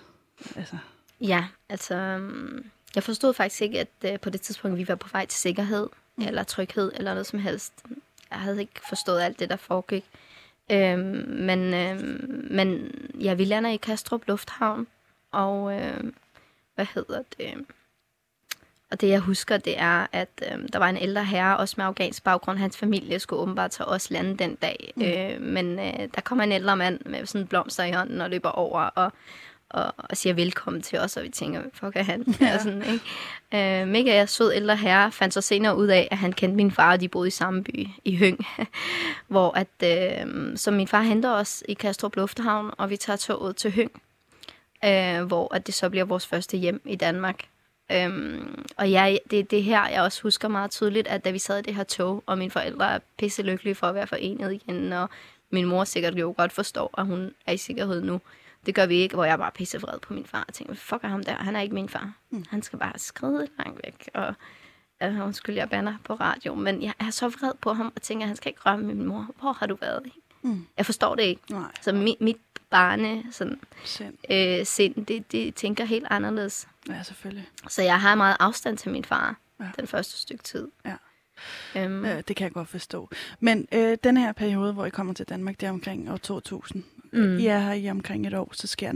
Altså, 0.55 0.77
Ja, 1.21 1.45
altså, 1.69 1.95
øhm, 1.95 2.65
jeg 2.95 3.03
forstod 3.03 3.33
faktisk 3.33 3.61
ikke, 3.61 3.79
at 3.79 3.87
øh, 4.05 4.19
på 4.19 4.29
det 4.29 4.41
tidspunkt, 4.41 4.77
vi 4.77 4.87
var 4.87 4.95
på 4.95 5.07
vej 5.11 5.25
til 5.25 5.39
sikkerhed, 5.39 5.87
mm. 6.15 6.23
eller 6.27 6.43
tryghed, 6.43 6.91
eller 6.95 7.13
noget 7.13 7.27
som 7.27 7.39
helst. 7.39 7.73
Jeg 8.31 8.39
havde 8.39 8.59
ikke 8.59 8.81
forstået 8.89 9.21
alt 9.21 9.39
det, 9.39 9.49
der 9.49 9.55
foregik. 9.55 10.05
Øhm, 10.71 11.25
men, 11.27 11.73
øhm, 11.73 12.47
men 12.51 12.91
ja, 13.21 13.33
vi 13.33 13.45
lander 13.45 13.69
i 13.69 13.77
Kastrup 13.77 14.27
Lufthavn, 14.27 14.87
og 15.31 15.81
øhm, 15.81 16.15
hvad 16.75 16.85
hedder 16.95 17.23
det? 17.37 17.65
Og 18.91 19.01
det, 19.01 19.09
jeg 19.09 19.19
husker, 19.19 19.57
det 19.57 19.79
er, 19.79 20.07
at 20.11 20.29
øhm, 20.51 20.67
der 20.67 20.79
var 20.79 20.89
en 20.89 20.97
ældre 20.97 21.25
herre, 21.25 21.57
også 21.57 21.75
med 21.77 21.85
afghansk 21.85 22.23
baggrund. 22.23 22.57
Hans 22.57 22.77
familie 22.77 23.19
skulle 23.19 23.41
åbenbart 23.41 23.71
til 23.71 23.85
os 23.85 24.11
lande 24.11 24.37
den 24.37 24.55
dag. 24.55 24.93
Mm. 24.95 25.03
Øh, 25.03 25.41
men 25.41 25.79
øh, 25.79 26.09
der 26.15 26.21
kommer 26.21 26.43
en 26.43 26.51
ældre 26.51 26.77
mand 26.77 26.99
med 27.05 27.25
sådan 27.25 27.41
en 27.41 27.47
blomster 27.47 27.83
i 27.83 27.91
hånden 27.91 28.21
og 28.21 28.29
løber 28.29 28.49
over 28.49 28.81
og, 28.81 29.11
og, 29.69 29.93
og 29.97 30.17
siger 30.17 30.33
velkommen 30.33 30.81
til 30.81 30.99
os, 30.99 31.17
og 31.17 31.23
vi 31.23 31.29
tænker, 31.29 31.59
hvad 31.61 31.71
fuck 31.73 31.95
er 31.95 32.03
han? 32.03 32.35
Ja. 32.41 32.45
Ja. 32.45 32.57
Sådan, 32.57 32.83
ikke? 32.83 33.81
Øh, 33.81 33.87
mega 33.87 34.25
sød 34.25 34.53
ældre 34.53 34.75
herre 34.75 35.11
fandt 35.11 35.33
så 35.33 35.41
senere 35.41 35.77
ud 35.77 35.87
af, 35.87 36.07
at 36.11 36.17
han 36.17 36.33
kendte 36.33 36.55
min 36.55 36.71
far, 36.71 36.91
og 36.91 37.01
de 37.01 37.07
boede 37.07 37.27
i 37.27 37.31
samme 37.31 37.63
by, 37.63 37.87
i 38.05 38.17
Høng. 38.17 38.45
Hvor 39.27 39.51
at, 39.51 39.67
øh, 39.83 40.57
så 40.57 40.71
min 40.71 40.87
far 40.87 41.01
henter 41.01 41.31
os 41.31 41.63
i 41.69 41.73
Kastrup 41.73 42.15
Lufthavn, 42.15 42.71
og 42.77 42.89
vi 42.89 42.97
tager 42.97 43.17
toget 43.17 43.55
til 43.55 43.71
Høng. 43.71 43.91
Øh, 44.85 45.23
hvor 45.23 45.55
at 45.55 45.67
det 45.67 45.75
så 45.75 45.89
bliver 45.89 46.05
vores 46.05 46.27
første 46.27 46.57
hjem 46.57 46.81
i 46.85 46.95
Danmark. 46.95 47.43
Øhm, 47.91 48.65
og 48.77 48.91
jeg, 48.91 49.19
det 49.31 49.51
det 49.51 49.63
her, 49.63 49.87
jeg 49.87 50.01
også 50.01 50.21
husker 50.23 50.47
meget 50.47 50.71
tydeligt, 50.71 51.07
at 51.07 51.25
da 51.25 51.31
vi 51.31 51.39
sad 51.39 51.59
i 51.59 51.61
det 51.61 51.75
her 51.75 51.83
tog, 51.83 52.23
og 52.25 52.37
mine 52.37 52.51
forældre 52.51 52.93
er 52.93 52.99
pisse 53.17 53.41
lykkelige 53.43 53.75
for 53.75 53.87
at 53.87 53.95
være 53.95 54.07
forenet 54.07 54.53
igen, 54.53 54.93
og 54.93 55.09
min 55.49 55.65
mor 55.65 55.83
sikkert 55.83 56.13
jo 56.13 56.33
godt 56.37 56.51
forstår, 56.51 56.99
at 56.99 57.05
hun 57.05 57.33
er 57.45 57.51
i 57.51 57.57
sikkerhed 57.57 58.01
nu. 58.01 58.21
Det 58.67 58.75
gør 58.75 58.85
vi 58.85 58.95
ikke, 58.95 59.15
hvor 59.15 59.25
jeg 59.25 59.37
bare 59.37 59.51
pisse 59.51 59.81
vred 59.81 59.99
på 59.99 60.13
min 60.13 60.25
far 60.25 60.45
og 60.47 60.53
tænker, 60.53 60.73
fuck 60.75 61.01
ham 61.01 61.23
der, 61.23 61.33
han 61.35 61.55
er 61.55 61.61
ikke 61.61 61.75
min 61.75 61.89
far. 61.89 62.13
Mm. 62.29 62.45
Han 62.49 62.61
skal 62.61 62.79
bare 62.79 62.93
skride 62.99 63.47
langt 63.57 63.79
væk, 63.85 64.09
og 64.13 64.33
uh, 65.05 65.25
undskyld, 65.25 65.55
jeg 65.55 65.69
banner 65.69 65.95
på 66.03 66.13
radio, 66.13 66.55
men 66.55 66.81
jeg 66.83 66.93
er 66.99 67.09
så 67.09 67.27
vred 67.29 67.51
på 67.61 67.73
ham 67.73 67.91
og 67.95 68.01
tænker, 68.01 68.23
at 68.23 68.27
han 68.27 68.35
skal 68.35 68.49
ikke 68.49 68.61
røre 68.65 68.77
min 68.77 69.05
mor. 69.07 69.27
Hvor 69.39 69.51
har 69.53 69.65
du 69.65 69.75
været? 69.75 70.03
Mm. 70.41 70.67
Jeg 70.77 70.85
forstår 70.85 71.15
det 71.15 71.23
ikke. 71.23 71.41
nej, 71.49 71.71
Så 71.81 71.93
mit, 71.93 72.21
mit 72.21 72.37
barne 72.69 73.23
sådan, 73.31 73.59
sind. 73.83 74.13
øh, 74.31 74.65
sind, 74.65 75.05
det, 75.05 75.31
det 75.31 75.55
tænker 75.55 75.85
helt 75.85 76.07
anderledes. 76.09 76.67
Ja, 76.89 77.03
selvfølgelig. 77.03 77.49
Så 77.69 77.81
jeg 77.81 78.01
har 78.01 78.15
meget 78.15 78.37
afstand 78.39 78.77
til 78.77 78.91
min 78.91 79.05
far 79.05 79.35
Ja. 79.59 79.65
den 79.79 79.87
første 79.87 80.17
stykke 80.17 80.43
tid. 80.43 80.67
Ja. 80.85 80.95
Øhm, 81.75 82.05
Ja, 82.05 82.21
det 82.21 82.35
kan 82.35 82.43
jeg 82.45 82.51
godt 82.53 82.67
forstå. 82.67 83.09
Men 83.39 83.67
øh, 83.71 83.97
den 84.03 84.17
her 84.17 84.31
periode, 84.31 84.73
hvor 84.73 84.85
I 84.85 84.89
kommer 84.89 85.13
til 85.13 85.25
Danmark, 85.29 85.59
det 85.59 85.65
er 85.67 85.71
omkring 85.71 86.11
år 86.11 86.17
2000. 86.17 86.83
Mm. 87.17 87.37
I 87.37 87.45
er 87.47 87.59
her 87.59 87.73
i 87.73 87.89
omkring 87.89 88.27
et 88.27 88.33
år, 88.33 88.49
så 88.53 88.67
sker 88.67 88.91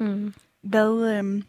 9-11. 0.00 0.04
mm, 0.04 0.34
Hvad, 0.62 1.18
øh, 1.18 1.42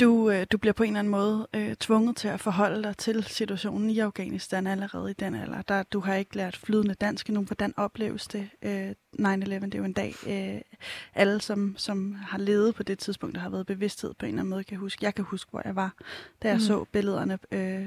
du, 0.00 0.30
øh, 0.30 0.46
du 0.52 0.58
bliver 0.58 0.72
på 0.72 0.82
en 0.82 0.88
eller 0.90 0.98
anden 0.98 1.10
måde 1.10 1.46
øh, 1.54 1.74
tvunget 1.74 2.16
til 2.16 2.28
at 2.28 2.40
forholde 2.40 2.82
dig 2.82 2.96
til 2.96 3.24
situationen 3.24 3.90
i 3.90 3.98
Afghanistan 3.98 4.66
allerede 4.66 5.10
i 5.10 5.14
den 5.14 5.34
alder. 5.34 5.62
Der, 5.62 5.82
du 5.82 6.00
har 6.00 6.14
ikke 6.14 6.36
lært 6.36 6.56
flydende 6.56 6.94
dansk 6.94 7.28
endnu. 7.28 7.42
Hvordan 7.42 7.74
opleves 7.76 8.26
det? 8.26 8.48
Øh, 8.62 8.90
9-11, 8.90 8.94
det 9.20 9.74
er 9.74 9.78
jo 9.78 9.84
en 9.84 9.92
dag, 9.92 10.14
øh, 10.26 10.60
alle 11.14 11.40
som, 11.40 11.74
som 11.78 12.12
har 12.14 12.38
levet 12.38 12.74
på 12.74 12.82
det 12.82 12.98
tidspunkt, 12.98 13.34
der 13.34 13.40
har 13.40 13.50
været 13.50 13.66
bevidsthed 13.66 14.14
på 14.14 14.26
en 14.26 14.28
eller 14.28 14.40
anden 14.40 14.50
måde, 14.50 14.64
kan 14.64 14.78
huske. 14.78 15.04
Jeg 15.04 15.14
kan 15.14 15.24
huske, 15.24 15.50
hvor 15.50 15.62
jeg 15.64 15.76
var, 15.76 15.94
da 16.42 16.48
jeg 16.48 16.56
Mhm. 16.56 16.60
så 16.64 16.84
billederne 16.92 17.38
øh, 17.50 17.86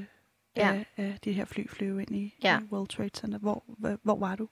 ja. 0.57 0.73
Af, 0.73 0.85
af 0.97 1.17
de 1.23 1.31
her 1.33 1.45
fly 1.45 1.67
flyve 1.69 2.01
ind 2.01 2.15
i, 2.15 2.35
Ja. 2.43 2.59
World 2.71 2.87
Trade 2.87 3.09
Center. 3.13 3.37
Hvor, 3.39 3.63
hvor, 3.77 3.97
hvor 4.03 4.15
var 4.19 4.35
du? 4.35 4.49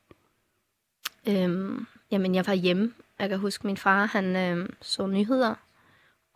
Øhm, 1.29 1.87
jamen, 2.11 2.35
jeg 2.35 2.47
var 2.47 2.53
hjemme. 2.53 2.93
Jeg 3.19 3.29
kan 3.29 3.39
huske, 3.39 3.67
min 3.67 3.77
far, 3.77 4.05
han 4.05 4.35
øhm, 4.35 4.75
så 4.81 5.07
nyheder, 5.07 5.55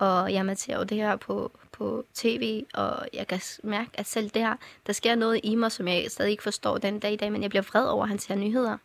og 0.01 0.33
jeg 0.33 0.57
ser 0.57 0.77
jo 0.77 0.83
det 0.83 0.97
her 0.97 1.15
på, 1.15 1.51
på 1.71 2.05
tv, 2.13 2.63
og 2.73 3.07
jeg 3.13 3.27
kan 3.27 3.41
mærke, 3.63 3.89
at 3.93 4.07
selv 4.07 4.29
der, 4.29 4.55
der 4.87 4.93
sker 4.93 5.15
noget 5.15 5.39
i 5.43 5.55
mig, 5.55 5.71
som 5.71 5.87
jeg 5.87 6.11
stadig 6.11 6.31
ikke 6.31 6.43
forstår 6.43 6.77
den 6.77 6.99
dag 6.99 7.13
i 7.13 7.15
dag, 7.15 7.31
men 7.31 7.41
jeg 7.41 7.49
bliver 7.49 7.63
vred 7.63 7.85
over, 7.85 8.03
at 8.03 8.09
han 8.09 8.19
ser 8.19 8.35
nyheder. 8.35 8.77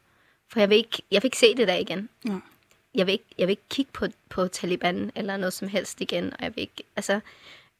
For 0.53 0.61
jeg 0.61 0.71
vil 0.71 0.77
ikke, 0.77 1.03
jeg 1.11 1.23
vil 1.23 1.27
ikke 1.27 1.39
se 1.39 1.55
det 1.57 1.69
der 1.69 1.75
igen. 1.75 2.09
Nej. 2.25 2.41
jeg 2.95 3.07
vil 3.07 3.13
ikke, 3.13 3.25
jeg 3.39 3.47
vil 3.47 3.53
ikke 3.53 3.69
kigge 3.71 3.93
på, 3.93 4.07
på 4.29 4.49
Taliban 4.49 5.13
eller 5.15 5.37
noget 5.37 5.53
som 5.53 5.69
helst 5.69 6.01
igen, 6.01 6.33
og 6.33 6.39
jeg 6.41 6.57
vil 6.57 6.63
ikke, 6.63 6.83
altså, 6.97 7.21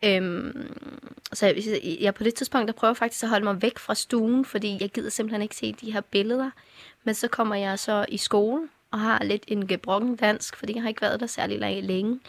øhm, 0.05 0.75
så 1.33 1.47
jeg, 1.47 1.97
jeg 2.01 2.15
på 2.15 2.25
det 2.25 2.35
tidspunkt, 2.35 2.69
der 2.69 2.75
prøver 2.75 2.95
faktisk 2.95 3.23
at 3.23 3.29
holde 3.29 3.45
mig 3.45 3.63
væk 3.63 3.79
fra 3.79 3.95
stuen, 3.95 4.45
fordi 4.45 4.77
jeg 4.81 4.91
gider 4.91 5.11
simpelthen 5.11 5.43
ikke 5.43 5.57
se 5.57 5.73
de 5.73 5.93
her 5.93 6.01
billeder, 6.01 6.51
men 7.05 7.15
så 7.15 7.29
kommer 7.29 7.55
jeg 7.55 7.79
så 7.79 8.07
i 8.09 8.17
skole, 8.17 8.69
og 8.91 9.01
har 9.01 9.25
lidt 9.25 9.45
en 9.47 9.69
gebrokken 9.69 10.17
dansk, 10.17 10.57
fordi 10.57 10.75
jeg 10.75 10.83
har 10.83 10.89
ikke 10.89 11.03
været 11.03 11.21
der 11.21 11.27
særlig 11.27 11.83
længe, 11.83 12.21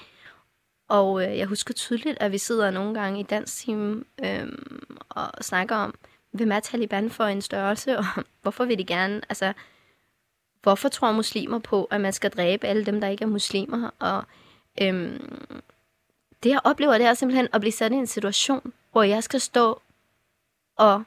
og 0.88 1.24
øh, 1.24 1.38
jeg 1.38 1.48
husker 1.48 1.74
tydeligt, 1.74 2.18
at 2.20 2.32
vi 2.32 2.38
sidder 2.38 2.72
nogle 2.72 2.94
gange 2.94 3.20
i 3.20 3.24
danskteam 3.24 4.06
øhm, 4.24 4.88
og 5.10 5.44
snakker 5.44 5.76
om, 5.76 5.96
hvem 6.32 6.52
er 6.52 6.60
Taliban 6.60 7.10
for 7.10 7.24
en 7.24 7.42
størrelse, 7.42 7.98
og 7.98 8.06
hvorfor 8.42 8.66
vil 8.66 8.78
de 8.78 8.86
gerne, 8.86 9.22
altså, 9.30 9.54
hvorfor 10.62 10.90
tror 10.90 11.12
muslimer 11.12 11.60
på, 11.60 11.84
at 11.84 12.02
man 12.02 12.14
skal 12.14 12.32
dræbe 12.32 12.68
alle 12.68 12.86
dem, 12.86 13.02
der 13.02 13.08
ikke 13.08 13.24
er 13.24 13.28
muslimer? 13.28 13.90
Og 14.00 14.24
øhm, 14.82 15.62
det, 16.48 16.54
jeg 16.54 16.62
oplever, 16.64 16.98
det 16.98 17.08
er 17.08 17.14
simpelthen 17.14 17.48
at 17.54 17.62
blive 17.62 17.72
sat 17.72 17.92
i 17.92 17.96
en 17.96 18.08
situation, 18.08 18.74
hvor 18.92 19.04
jeg 19.04 19.24
skal 19.24 19.42
stå 19.42 19.82
og 20.76 21.04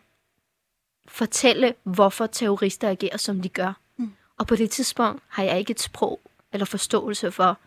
fortælle, 1.09 1.75
hvorfor 1.83 2.27
terrorister 2.27 2.89
agerer, 2.89 3.17
som 3.17 3.41
de 3.43 3.49
gør. 3.49 3.73
Mm. 3.97 4.13
Og 4.39 4.47
på 4.47 4.57
det 4.57 4.71
tidspunkt 4.71 5.23
har 5.29 5.43
jeg 5.43 5.59
ikke 5.59 5.71
et 5.71 5.81
sprog 5.81 6.21
eller 6.53 6.65
forståelse 6.65 7.33
for, 7.33 7.59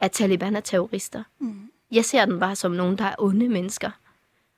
at 0.00 0.12
Taliban 0.12 0.56
er 0.56 0.60
terrorister. 0.60 1.24
Mm. 1.38 1.72
Jeg 1.90 2.04
ser 2.04 2.24
den 2.24 2.40
bare 2.40 2.56
som 2.56 2.72
nogen, 2.72 2.98
der 2.98 3.04
er 3.04 3.14
onde 3.18 3.48
mennesker, 3.48 3.90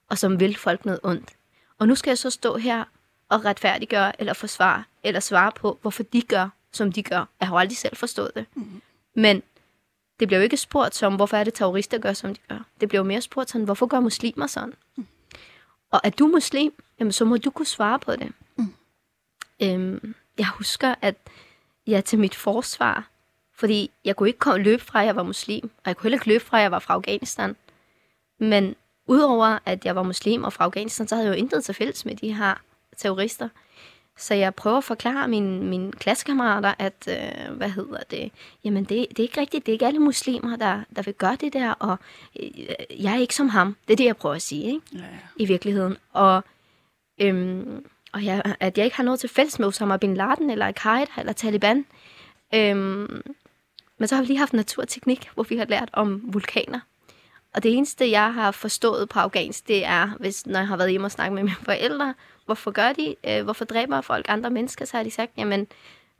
og 0.09 0.19
som 0.19 0.41
vil 0.41 0.57
folk 0.57 0.85
noget 0.85 1.01
ondt. 1.03 1.31
Og 1.79 1.89
nu 1.89 1.95
skal 1.95 2.11
jeg 2.11 2.19
så 2.19 2.31
stå 2.31 2.57
her 2.57 2.85
og 3.29 3.45
retfærdiggøre, 3.45 4.21
eller 4.21 4.33
forsvare, 4.33 4.85
eller 5.03 5.21
svare 5.21 5.53
på, 5.53 5.79
hvorfor 5.83 6.03
de 6.03 6.23
gør, 6.23 6.49
som 6.73 6.93
de 6.93 7.03
gør. 7.03 7.29
Jeg 7.41 7.49
har 7.49 7.55
jo 7.55 7.59
aldrig 7.59 7.77
selv 7.77 7.97
forstået 7.97 8.31
det. 8.35 8.47
Mhm. 8.55 8.83
Men 9.15 9.43
det 10.21 10.29
bliver 10.29 10.39
jo 10.39 10.43
ikke 10.43 10.57
spurgt 10.57 10.95
som, 10.95 11.17
hvorfor 11.17 11.37
er 11.37 11.45
det 11.45 11.55
terrorister 11.55 11.99
gør, 11.99 12.13
som 12.13 12.35
de 12.35 12.41
gør. 12.49 12.59
Det 12.81 12.89
bliver 12.89 13.01
jo 13.01 13.07
mere 13.07 13.21
spurgt 13.21 13.51
sådan, 13.51 13.65
hvorfor 13.65 13.87
gør 13.87 14.01
muslimer 14.01 14.47
sådan? 14.47 14.75
Mhm. 14.97 15.07
Og 15.91 16.01
er 16.05 16.11
du 16.11 16.27
muslim, 16.27 16.73
jamen 16.99 17.13
så 17.13 17.25
må 17.25 17.37
du 17.37 17.51
kunne 17.51 17.67
svare 17.67 17.99
på 17.99 18.13
det. 18.17 18.33
Mhm. 18.57 18.75
Øhm, 19.63 20.15
jeg 20.39 20.49
husker, 20.49 20.95
at 21.03 21.17
jeg 21.87 22.05
til 22.05 22.19
mit 22.19 22.35
forsvar, 22.35 23.09
fordi 23.55 23.91
jeg 24.05 24.17
kunne 24.17 24.29
ikke 24.29 24.39
komme 24.39 24.63
løbe 24.63 24.85
fra, 24.85 25.01
at 25.01 25.07
jeg 25.07 25.17
var 25.17 25.23
muslim, 25.23 25.65
og 25.65 25.83
jeg 25.87 25.97
kunne 25.97 26.03
heller 26.03 26.17
ikke 26.17 26.29
løbe 26.29 26.45
fra, 26.45 26.59
at 26.59 26.63
jeg 26.63 26.71
var 26.71 26.79
fra 26.79 26.95
Afghanistan. 26.95 27.57
Men 28.39 28.77
udover 29.07 29.59
at 29.65 29.85
jeg 29.85 29.97
var 29.97 30.03
muslim 30.03 30.45
og 30.45 30.53
fra 30.53 30.65
Afghanistan, 30.65 31.09
så 31.09 31.15
havde 31.15 31.29
jeg 31.29 31.37
jo 31.37 31.39
intet 31.39 31.65
til 31.65 31.75
fælles 31.75 32.05
med 32.05 32.17
de 32.17 32.35
her 32.35 32.55
terrorister. 32.97 33.49
Så 34.19 34.35
jeg 34.35 34.55
prøver 34.55 34.77
at 34.77 34.85
forklare 34.85 35.29
mine, 35.29 35.65
mine 35.65 35.93
klassekammerater, 35.93 36.75
at, 36.79 37.09
øh, 37.09 37.57
hvad 37.57 37.71
hedder 37.71 37.99
det, 38.11 38.33
jamen 38.65 38.85
det, 38.85 39.07
det 39.09 39.19
er 39.19 39.23
ikke 39.23 39.41
rigtigt, 39.41 39.67
det 39.67 39.73
er 39.73 39.75
ikke 39.75 39.87
alle 39.87 39.99
muslimer, 39.99 40.57
der, 40.57 40.81
der 40.97 41.03
vil 41.03 41.15
gøre 41.15 41.37
det 41.41 41.53
der, 41.53 41.71
og 41.71 41.99
øh, 42.41 42.51
jeg 43.03 43.13
er 43.13 43.19
ikke 43.19 43.35
som 43.35 43.49
ham. 43.49 43.77
Det 43.89 43.93
er 43.93 43.97
det, 43.97 44.05
jeg 44.05 44.17
prøver 44.17 44.35
at 44.35 44.43
sige, 44.43 44.65
ikke? 44.65 44.81
Ja, 44.93 44.99
ja. 44.99 45.05
i 45.37 45.47
virkeligheden. 45.47 45.97
Og, 46.13 46.45
øhm, 47.21 47.87
og 48.13 48.25
jeg, 48.25 48.55
at 48.61 48.79
jeg 48.79 48.85
ikke 48.85 48.97
har 48.97 49.05
noget 49.05 49.21
til 49.21 49.29
fælles 49.29 49.59
med 49.59 49.69
Osama 49.69 49.97
Bin 49.97 50.15
Laden, 50.15 50.51
eller 50.51 50.67
Al-Qaida, 50.67 51.11
eller 51.19 51.33
Taliban. 51.33 51.87
Øhm, 52.55 53.23
men 53.99 54.09
så 54.09 54.15
har 54.15 54.23
vi 54.23 54.27
lige 54.27 54.39
haft 54.39 54.53
naturteknik, 54.53 55.31
hvor 55.35 55.43
vi 55.43 55.57
har 55.57 55.65
lært 55.65 55.89
om 55.93 56.21
vulkaner. 56.33 56.81
Og 57.55 57.63
det 57.63 57.75
eneste, 57.75 58.11
jeg 58.11 58.35
har 58.35 58.51
forstået 58.51 59.09
på 59.09 59.19
afghansk, 59.19 59.69
det 59.69 59.85
er, 59.85 60.11
hvis, 60.21 60.47
når 60.47 60.59
jeg 60.59 60.69
har 60.69 60.77
været 60.77 60.91
hjemme 60.91 61.07
og 61.07 61.11
snakket 61.11 61.35
med 61.35 61.43
mine 61.43 61.57
forældre, 61.63 62.15
hvorfor 62.47 62.71
gør 62.71 62.93
de, 62.93 63.17
øh, 63.29 63.45
hvorfor 63.45 63.65
dræber 63.65 64.01
folk 64.01 64.27
andre 64.29 64.51
mennesker, 64.51 64.85
så 64.85 64.97
har 64.97 65.05
de 65.05 65.11
sagt, 65.11 65.33
jamen, 65.37 65.67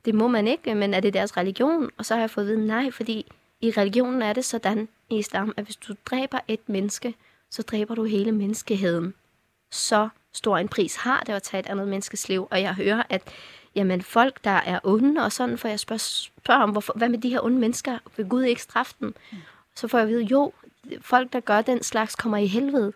det 0.05 0.15
må 0.15 0.27
man 0.27 0.47
ikke, 0.47 0.75
men 0.75 0.93
er 0.93 0.99
det 0.99 1.13
deres 1.13 1.37
religion? 1.37 1.89
Og 1.97 2.05
så 2.05 2.13
har 2.13 2.21
jeg 2.21 2.29
fået 2.29 2.43
at 2.43 2.49
vide, 2.49 2.67
nej, 2.67 2.91
fordi 2.91 3.31
i 3.61 3.71
religionen 3.71 4.21
er 4.21 4.33
det 4.33 4.45
sådan 4.45 4.87
i 5.09 5.17
islam, 5.17 5.53
at 5.57 5.63
hvis 5.63 5.75
du 5.75 5.93
dræber 6.05 6.39
et 6.47 6.69
menneske, 6.69 7.15
så 7.49 7.61
dræber 7.61 7.95
du 7.95 8.03
hele 8.03 8.31
menneskeheden. 8.31 9.13
Så 9.71 10.09
stor 10.33 10.57
en 10.57 10.67
pris 10.67 10.95
har 10.95 11.23
det 11.25 11.33
at 11.33 11.43
tage 11.43 11.59
et 11.59 11.67
andet 11.67 11.87
menneskes 11.87 12.29
liv. 12.29 12.47
Og 12.51 12.61
jeg 12.61 12.73
hører, 12.73 13.03
at 13.09 13.21
jamen, 13.75 14.01
folk, 14.01 14.43
der 14.43 14.49
er 14.65 14.79
onde 14.83 15.23
og 15.23 15.31
sådan, 15.31 15.57
for 15.57 15.67
jeg 15.67 15.79
spørger, 15.79 15.99
spørger 15.99 16.61
om, 16.61 16.69
hvorfor, 16.69 16.93
hvad 16.95 17.09
med 17.09 17.17
de 17.17 17.29
her 17.29 17.41
onde 17.41 17.59
mennesker? 17.59 17.97
Vil 18.17 18.29
Gud 18.29 18.43
ikke 18.43 18.61
straffe 18.61 18.95
dem? 18.99 19.15
Så 19.75 19.87
får 19.87 19.97
jeg 19.97 20.07
at 20.07 20.09
vide, 20.09 20.23
jo, 20.23 20.53
folk, 21.01 21.33
der 21.33 21.39
gør 21.39 21.61
den 21.61 21.83
slags, 21.83 22.15
kommer 22.15 22.37
i 22.37 22.47
helvede. 22.47 22.93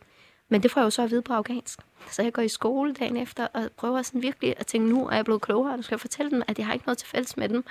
Men 0.50 0.64
det 0.64 0.72
får 0.72 0.82
jeg 0.82 0.86
jo 0.86 0.90
så 0.90 1.02
at 1.02 1.12
vide 1.12 1.22
på 1.22 1.34
afghansk. 1.34 1.80
Så 2.12 2.22
jeg 2.24 2.34
går 2.34 2.42
i 2.42 2.48
skole 2.48 2.94
dagen 2.94 3.18
efter 3.18 3.48
og 3.48 3.70
prøver 3.78 4.02
sådan 4.02 4.22
virkelig 4.22 4.54
at 4.58 4.68
tænke, 4.68 4.90
nu 4.90 5.08
er 5.08 5.16
jeg 5.16 5.26
blevet 5.26 5.42
klogere, 5.42 5.72
og 5.72 5.78
nu 5.78 5.84
skal 5.84 5.96
jeg 5.96 6.00
fortælle 6.00 6.32
dem, 6.32 6.44
at 6.48 6.58
jeg 6.58 6.66
har 6.66 6.74
ikke 6.74 6.86
noget 6.86 6.98
til 6.98 7.08
fælles 7.08 7.38
med 7.38 7.50
dem. 7.50 7.66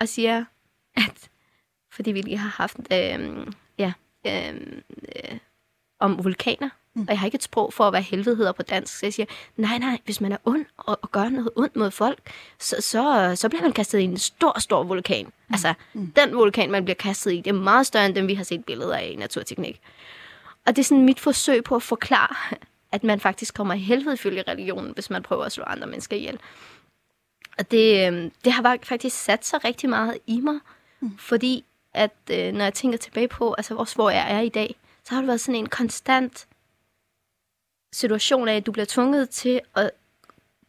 Og 0.00 0.08
siger, 0.08 0.44
at 0.96 1.30
fordi 1.94 2.12
vi 2.12 2.20
lige 2.20 2.38
har 2.38 2.48
haft 2.48 2.76
øh, 2.92 3.46
ja, 3.78 3.92
øh, 4.26 4.54
øh, 5.16 5.38
om 6.00 6.24
vulkaner, 6.24 6.68
mm. 6.94 7.02
og 7.02 7.08
jeg 7.08 7.18
har 7.18 7.26
ikke 7.26 7.36
et 7.36 7.42
sprog 7.42 7.72
for, 7.72 7.90
hvad 7.90 8.02
helvede 8.02 8.36
hedder 8.36 8.52
på 8.52 8.62
dansk, 8.62 8.98
så 8.98 9.06
jeg 9.06 9.12
siger, 9.12 9.26
nej, 9.56 9.78
nej, 9.78 9.98
hvis 10.04 10.20
man 10.20 10.32
er 10.32 10.36
ond 10.44 10.64
og, 10.76 10.98
og 11.02 11.10
gør 11.10 11.28
noget 11.28 11.50
ondt 11.56 11.76
mod 11.76 11.90
folk, 11.90 12.30
så, 12.58 12.76
så, 12.80 13.32
så 13.36 13.48
bliver 13.48 13.62
man 13.62 13.72
kastet 13.72 13.98
i 13.98 14.04
en 14.04 14.18
stor, 14.18 14.60
stor 14.60 14.82
vulkan. 14.82 15.24
Mm. 15.24 15.32
Altså, 15.54 15.74
mm. 15.92 16.12
den 16.16 16.36
vulkan, 16.36 16.70
man 16.70 16.84
bliver 16.84 16.94
kastet 16.94 17.32
i, 17.32 17.36
det 17.36 17.46
er 17.46 17.54
meget 17.54 17.86
større 17.86 18.06
end 18.06 18.14
dem, 18.14 18.28
vi 18.28 18.34
har 18.34 18.44
set 18.44 18.64
billeder 18.64 18.96
af 18.96 19.08
i 19.12 19.16
Naturteknik. 19.16 19.80
Og 20.66 20.76
det 20.76 20.82
er 20.82 20.84
sådan 20.84 21.04
mit 21.04 21.20
forsøg 21.20 21.64
på 21.64 21.76
at 21.76 21.82
forklare, 21.82 22.56
at 22.94 23.04
man 23.04 23.20
faktisk 23.20 23.54
kommer 23.54 23.74
i 23.74 23.78
helvede 23.78 24.14
ifølge 24.14 24.44
religionen, 24.48 24.92
hvis 24.94 25.10
man 25.10 25.22
prøver 25.22 25.44
at 25.44 25.52
slå 25.52 25.64
andre 25.64 25.86
mennesker 25.86 26.16
ihjel. 26.16 26.40
Og 27.58 27.70
det, 27.70 28.06
øhm, 28.06 28.32
det 28.44 28.52
har 28.52 28.78
faktisk 28.82 29.16
sat 29.16 29.46
sig 29.46 29.64
rigtig 29.64 29.90
meget 29.90 30.18
i 30.26 30.40
mig, 30.40 30.58
mm. 31.00 31.18
fordi 31.18 31.64
at 31.94 32.16
øh, 32.30 32.52
når 32.52 32.64
jeg 32.64 32.74
tænker 32.74 32.98
tilbage 32.98 33.28
på, 33.28 33.54
altså 33.54 33.74
også 33.76 33.94
hvor 33.94 34.10
jeg 34.10 34.32
er 34.32 34.40
i 34.40 34.48
dag, 34.48 34.76
så 35.04 35.14
har 35.14 35.20
det 35.20 35.28
været 35.28 35.40
sådan 35.40 35.60
en 35.60 35.68
konstant 35.68 36.46
situation 37.92 38.48
af, 38.48 38.56
at 38.56 38.66
du 38.66 38.72
bliver 38.72 38.86
tvunget 38.86 39.30
til 39.30 39.60
at 39.76 39.90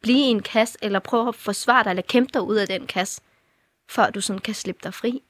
blive 0.02 0.20
i 0.20 0.22
en 0.22 0.42
kasse, 0.42 0.78
eller 0.82 1.00
prøve 1.00 1.28
at 1.28 1.36
forsvare 1.36 1.84
dig, 1.84 1.90
eller 1.90 2.04
kæmpe 2.04 2.30
dig 2.34 2.42
ud 2.42 2.56
af 2.56 2.68
den 2.68 2.88
kasse, 2.88 3.22
før 3.90 4.10
du 4.10 4.22
sådan 4.22 4.42
kan 4.42 4.54
slippe 4.54 4.82
dig 4.84 4.94
fri. 4.94 5.22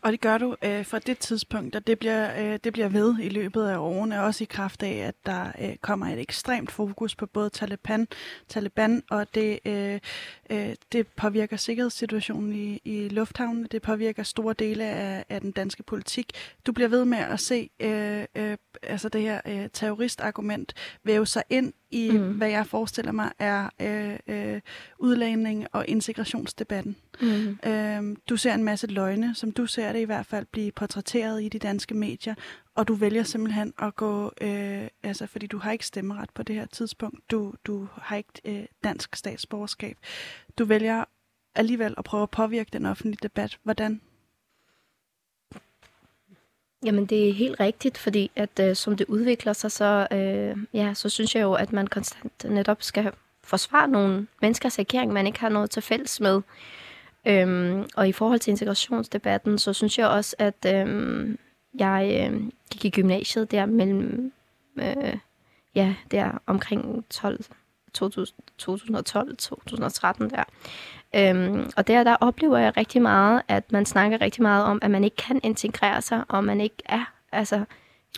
Og 0.00 0.12
det 0.12 0.20
gør 0.20 0.38
du 0.38 0.56
øh, 0.62 0.86
fra 0.86 0.98
det 0.98 1.18
tidspunkt, 1.18 1.76
og 1.76 1.86
det 1.86 1.98
bliver, 1.98 2.52
øh, 2.52 2.58
det 2.64 2.72
bliver 2.72 2.88
ved 2.88 3.18
i 3.20 3.28
løbet 3.28 3.66
af 3.66 3.76
årene, 3.76 4.22
også 4.22 4.44
i 4.44 4.46
kraft 4.50 4.82
af, 4.82 4.92
at 4.92 5.14
der 5.26 5.52
øh, 5.60 5.76
kommer 5.76 6.06
et 6.06 6.20
ekstremt 6.20 6.70
fokus 6.70 7.14
på 7.14 7.26
både 7.26 7.50
Taliban, 7.50 8.08
Taliban 8.48 9.02
og 9.10 9.34
det, 9.34 9.58
øh, 9.64 10.00
øh, 10.50 10.74
det 10.92 11.06
påvirker 11.06 11.56
sikkerhedssituationen 11.56 12.54
i, 12.54 12.80
i 12.84 13.08
lufthavnen, 13.08 13.66
det 13.70 13.82
påvirker 13.82 14.22
store 14.22 14.54
dele 14.58 14.84
af, 14.84 15.24
af 15.28 15.40
den 15.40 15.52
danske 15.52 15.82
politik. 15.82 16.32
Du 16.66 16.72
bliver 16.72 16.88
ved 16.88 17.04
med 17.04 17.18
at 17.18 17.40
se 17.40 17.70
øh, 17.80 18.24
øh, 18.34 18.56
altså 18.82 19.08
det 19.08 19.20
her 19.20 19.40
øh, 19.46 19.68
terroristargument 19.72 20.74
væve 21.04 21.26
sig 21.26 21.42
ind 21.50 21.72
i, 21.92 22.10
mm. 22.10 22.32
hvad 22.32 22.48
jeg 22.48 22.66
forestiller 22.66 23.12
mig 23.12 23.32
er 23.38 23.68
øh, 23.80 24.18
øh, 24.26 24.60
udlænding 24.98 25.66
og 25.72 25.84
integrationsdebatten. 25.88 26.96
Mm. 27.20 27.70
Øh, 27.70 28.16
du 28.28 28.36
ser 28.36 28.54
en 28.54 28.64
masse 28.64 28.86
løgne, 28.86 29.34
som 29.34 29.52
du 29.52 29.66
ser 29.66 29.92
det 29.92 30.00
i 30.00 30.04
hvert 30.04 30.26
fald, 30.26 30.46
blive 30.46 30.72
portrætteret 30.72 31.42
i 31.42 31.48
de 31.48 31.58
danske 31.58 31.94
medier, 31.94 32.34
og 32.74 32.88
du 32.88 32.94
vælger 32.94 33.22
simpelthen 33.22 33.72
at 33.78 33.96
gå, 33.96 34.32
øh, 34.40 34.88
altså 35.02 35.26
fordi 35.26 35.46
du 35.46 35.58
har 35.58 35.72
ikke 35.72 35.86
stemmeret 35.86 36.30
på 36.34 36.42
det 36.42 36.54
her 36.54 36.66
tidspunkt, 36.66 37.30
du, 37.30 37.54
du 37.64 37.88
har 37.96 38.16
ikke 38.16 38.32
øh, 38.44 38.64
dansk 38.84 39.16
statsborgerskab. 39.16 39.96
Du 40.58 40.64
vælger 40.64 41.04
alligevel 41.54 41.94
at 41.98 42.04
prøve 42.04 42.22
at 42.22 42.30
påvirke 42.30 42.70
den 42.72 42.86
offentlige 42.86 43.18
debat. 43.22 43.58
Hvordan? 43.62 44.00
Jamen, 46.84 47.06
det 47.06 47.28
er 47.28 47.32
helt 47.32 47.60
rigtigt, 47.60 47.98
fordi 47.98 48.30
at 48.36 48.60
øh, 48.60 48.76
som 48.76 48.96
det 48.96 49.06
udvikler 49.08 49.52
sig, 49.52 49.72
så, 49.72 50.06
øh, 50.12 50.56
ja, 50.74 50.94
så 50.94 51.08
synes 51.08 51.34
jeg 51.34 51.42
jo, 51.42 51.52
at 51.52 51.72
man 51.72 51.86
konstant 51.86 52.44
netop 52.44 52.82
skal 52.82 53.12
forsvare 53.44 53.88
nogle 53.88 54.26
menneskers 54.40 54.78
agering, 54.78 55.12
man 55.12 55.26
ikke 55.26 55.40
har 55.40 55.48
noget 55.48 55.70
til 55.70 55.82
fælles 55.82 56.20
med. 56.20 56.42
Øhm, 57.26 57.86
og 57.96 58.08
i 58.08 58.12
forhold 58.12 58.40
til 58.40 58.50
integrationsdebatten, 58.50 59.58
så 59.58 59.72
synes 59.72 59.98
jeg 59.98 60.08
også, 60.08 60.36
at 60.38 60.66
øhm, 60.66 61.38
jeg 61.78 62.30
øh, 62.32 62.42
gik 62.70 62.84
i 62.84 62.90
gymnasiet 62.90 63.50
der 63.50 63.66
mellem, 63.66 64.32
øh, 64.78 65.16
ja, 65.74 65.94
der 66.10 66.42
omkring 66.46 67.04
12, 67.10 67.44
2012-2013 67.98 68.08
der. 70.28 70.44
Øhm, 71.14 71.70
og 71.76 71.86
der, 71.86 72.04
der 72.04 72.16
oplever 72.20 72.58
jeg 72.58 72.76
rigtig 72.76 73.02
meget, 73.02 73.42
at 73.48 73.72
man 73.72 73.86
snakker 73.86 74.20
rigtig 74.20 74.42
meget 74.42 74.64
om, 74.64 74.78
at 74.82 74.90
man 74.90 75.04
ikke 75.04 75.16
kan 75.16 75.40
integrere 75.42 76.02
sig, 76.02 76.24
og 76.28 76.44
man 76.44 76.60
ikke 76.60 76.82
er, 76.86 77.12
altså, 77.32 77.64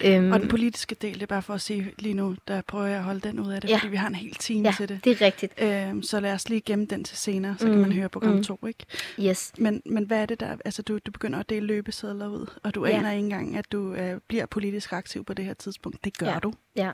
Øhm, 0.04 0.32
og 0.32 0.40
den 0.40 0.48
politiske 0.48 0.94
del, 0.94 1.14
det 1.14 1.22
er 1.22 1.26
bare 1.26 1.42
for 1.42 1.54
at 1.54 1.60
sige 1.60 1.92
lige 1.98 2.14
nu, 2.14 2.36
der 2.48 2.62
prøver 2.62 2.86
jeg 2.86 2.96
at 2.96 3.04
holde 3.04 3.20
den 3.20 3.40
ud 3.40 3.52
af 3.52 3.60
det, 3.60 3.70
ja. 3.70 3.76
fordi 3.76 3.88
vi 3.88 3.96
har 3.96 4.08
en 4.08 4.14
hel 4.14 4.34
time 4.34 4.68
ja, 4.68 4.74
til 4.76 4.88
det. 4.88 5.04
det 5.04 5.12
er 5.12 5.26
rigtigt. 5.26 5.62
Øhm, 5.62 6.02
så 6.02 6.20
lad 6.20 6.32
os 6.32 6.48
lige 6.48 6.60
gemme 6.60 6.86
den 6.86 7.04
til 7.04 7.16
senere, 7.16 7.54
så 7.58 7.66
mm, 7.66 7.72
kan 7.72 7.80
man 7.80 7.92
høre 7.92 8.08
program 8.08 8.34
mm. 8.34 8.42
2, 8.44 8.58
ikke? 8.68 8.84
Yes. 9.20 9.52
Men, 9.58 9.82
men 9.86 10.04
hvad 10.04 10.18
er 10.18 10.26
det 10.26 10.40
der, 10.40 10.56
altså 10.64 10.82
du, 10.82 10.98
du 11.06 11.10
begynder 11.10 11.38
at 11.38 11.48
dele 11.48 11.66
løbesedler 11.66 12.28
ud, 12.28 12.46
og 12.62 12.74
du 12.74 12.86
ja. 12.86 12.98
aner 12.98 13.10
ikke 13.10 13.24
engang, 13.24 13.56
at 13.56 13.72
du 13.72 13.94
øh, 13.94 14.20
bliver 14.28 14.46
politisk 14.46 14.92
aktiv 14.92 15.24
på 15.24 15.34
det 15.34 15.44
her 15.44 15.54
tidspunkt. 15.54 16.04
Det 16.04 16.18
gør 16.18 16.26
ja. 16.26 16.38
du. 16.38 16.52
Ja, 16.76 16.90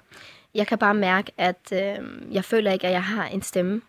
jeg 0.54 0.66
kan 0.66 0.78
bare 0.78 0.94
mærke, 0.94 1.32
at 1.36 1.72
øh, 1.72 2.34
jeg 2.34 2.44
føler 2.44 2.72
ikke, 2.72 2.86
at 2.86 2.92
jeg 2.92 3.04
har 3.04 3.26
en 3.26 3.42
stemme, 3.42 3.80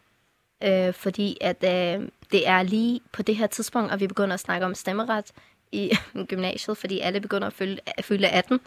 øh, 0.64 0.94
fordi 0.94 1.38
at 1.42 1.64
øh, 1.64 2.08
det 2.32 2.48
er 2.48 2.64
lige 2.64 3.02
på 3.12 3.22
det 3.22 3.36
her 3.36 3.48
tidspunkt, 3.48 3.92
at 3.92 4.00
vi 4.00 4.08
begynder 4.08 4.34
at 4.34 4.40
snakke 4.40 4.66
om 4.66 4.76
stemmeret 4.76 5.32
i 5.72 5.92
gymnasiet, 6.30 6.78
fordi 6.78 7.00
alle 7.00 7.20
begynder 7.20 7.48
at 7.48 7.54
fylde, 7.54 7.80
at 7.86 8.06
fylde 8.06 8.28
18. 8.28 8.60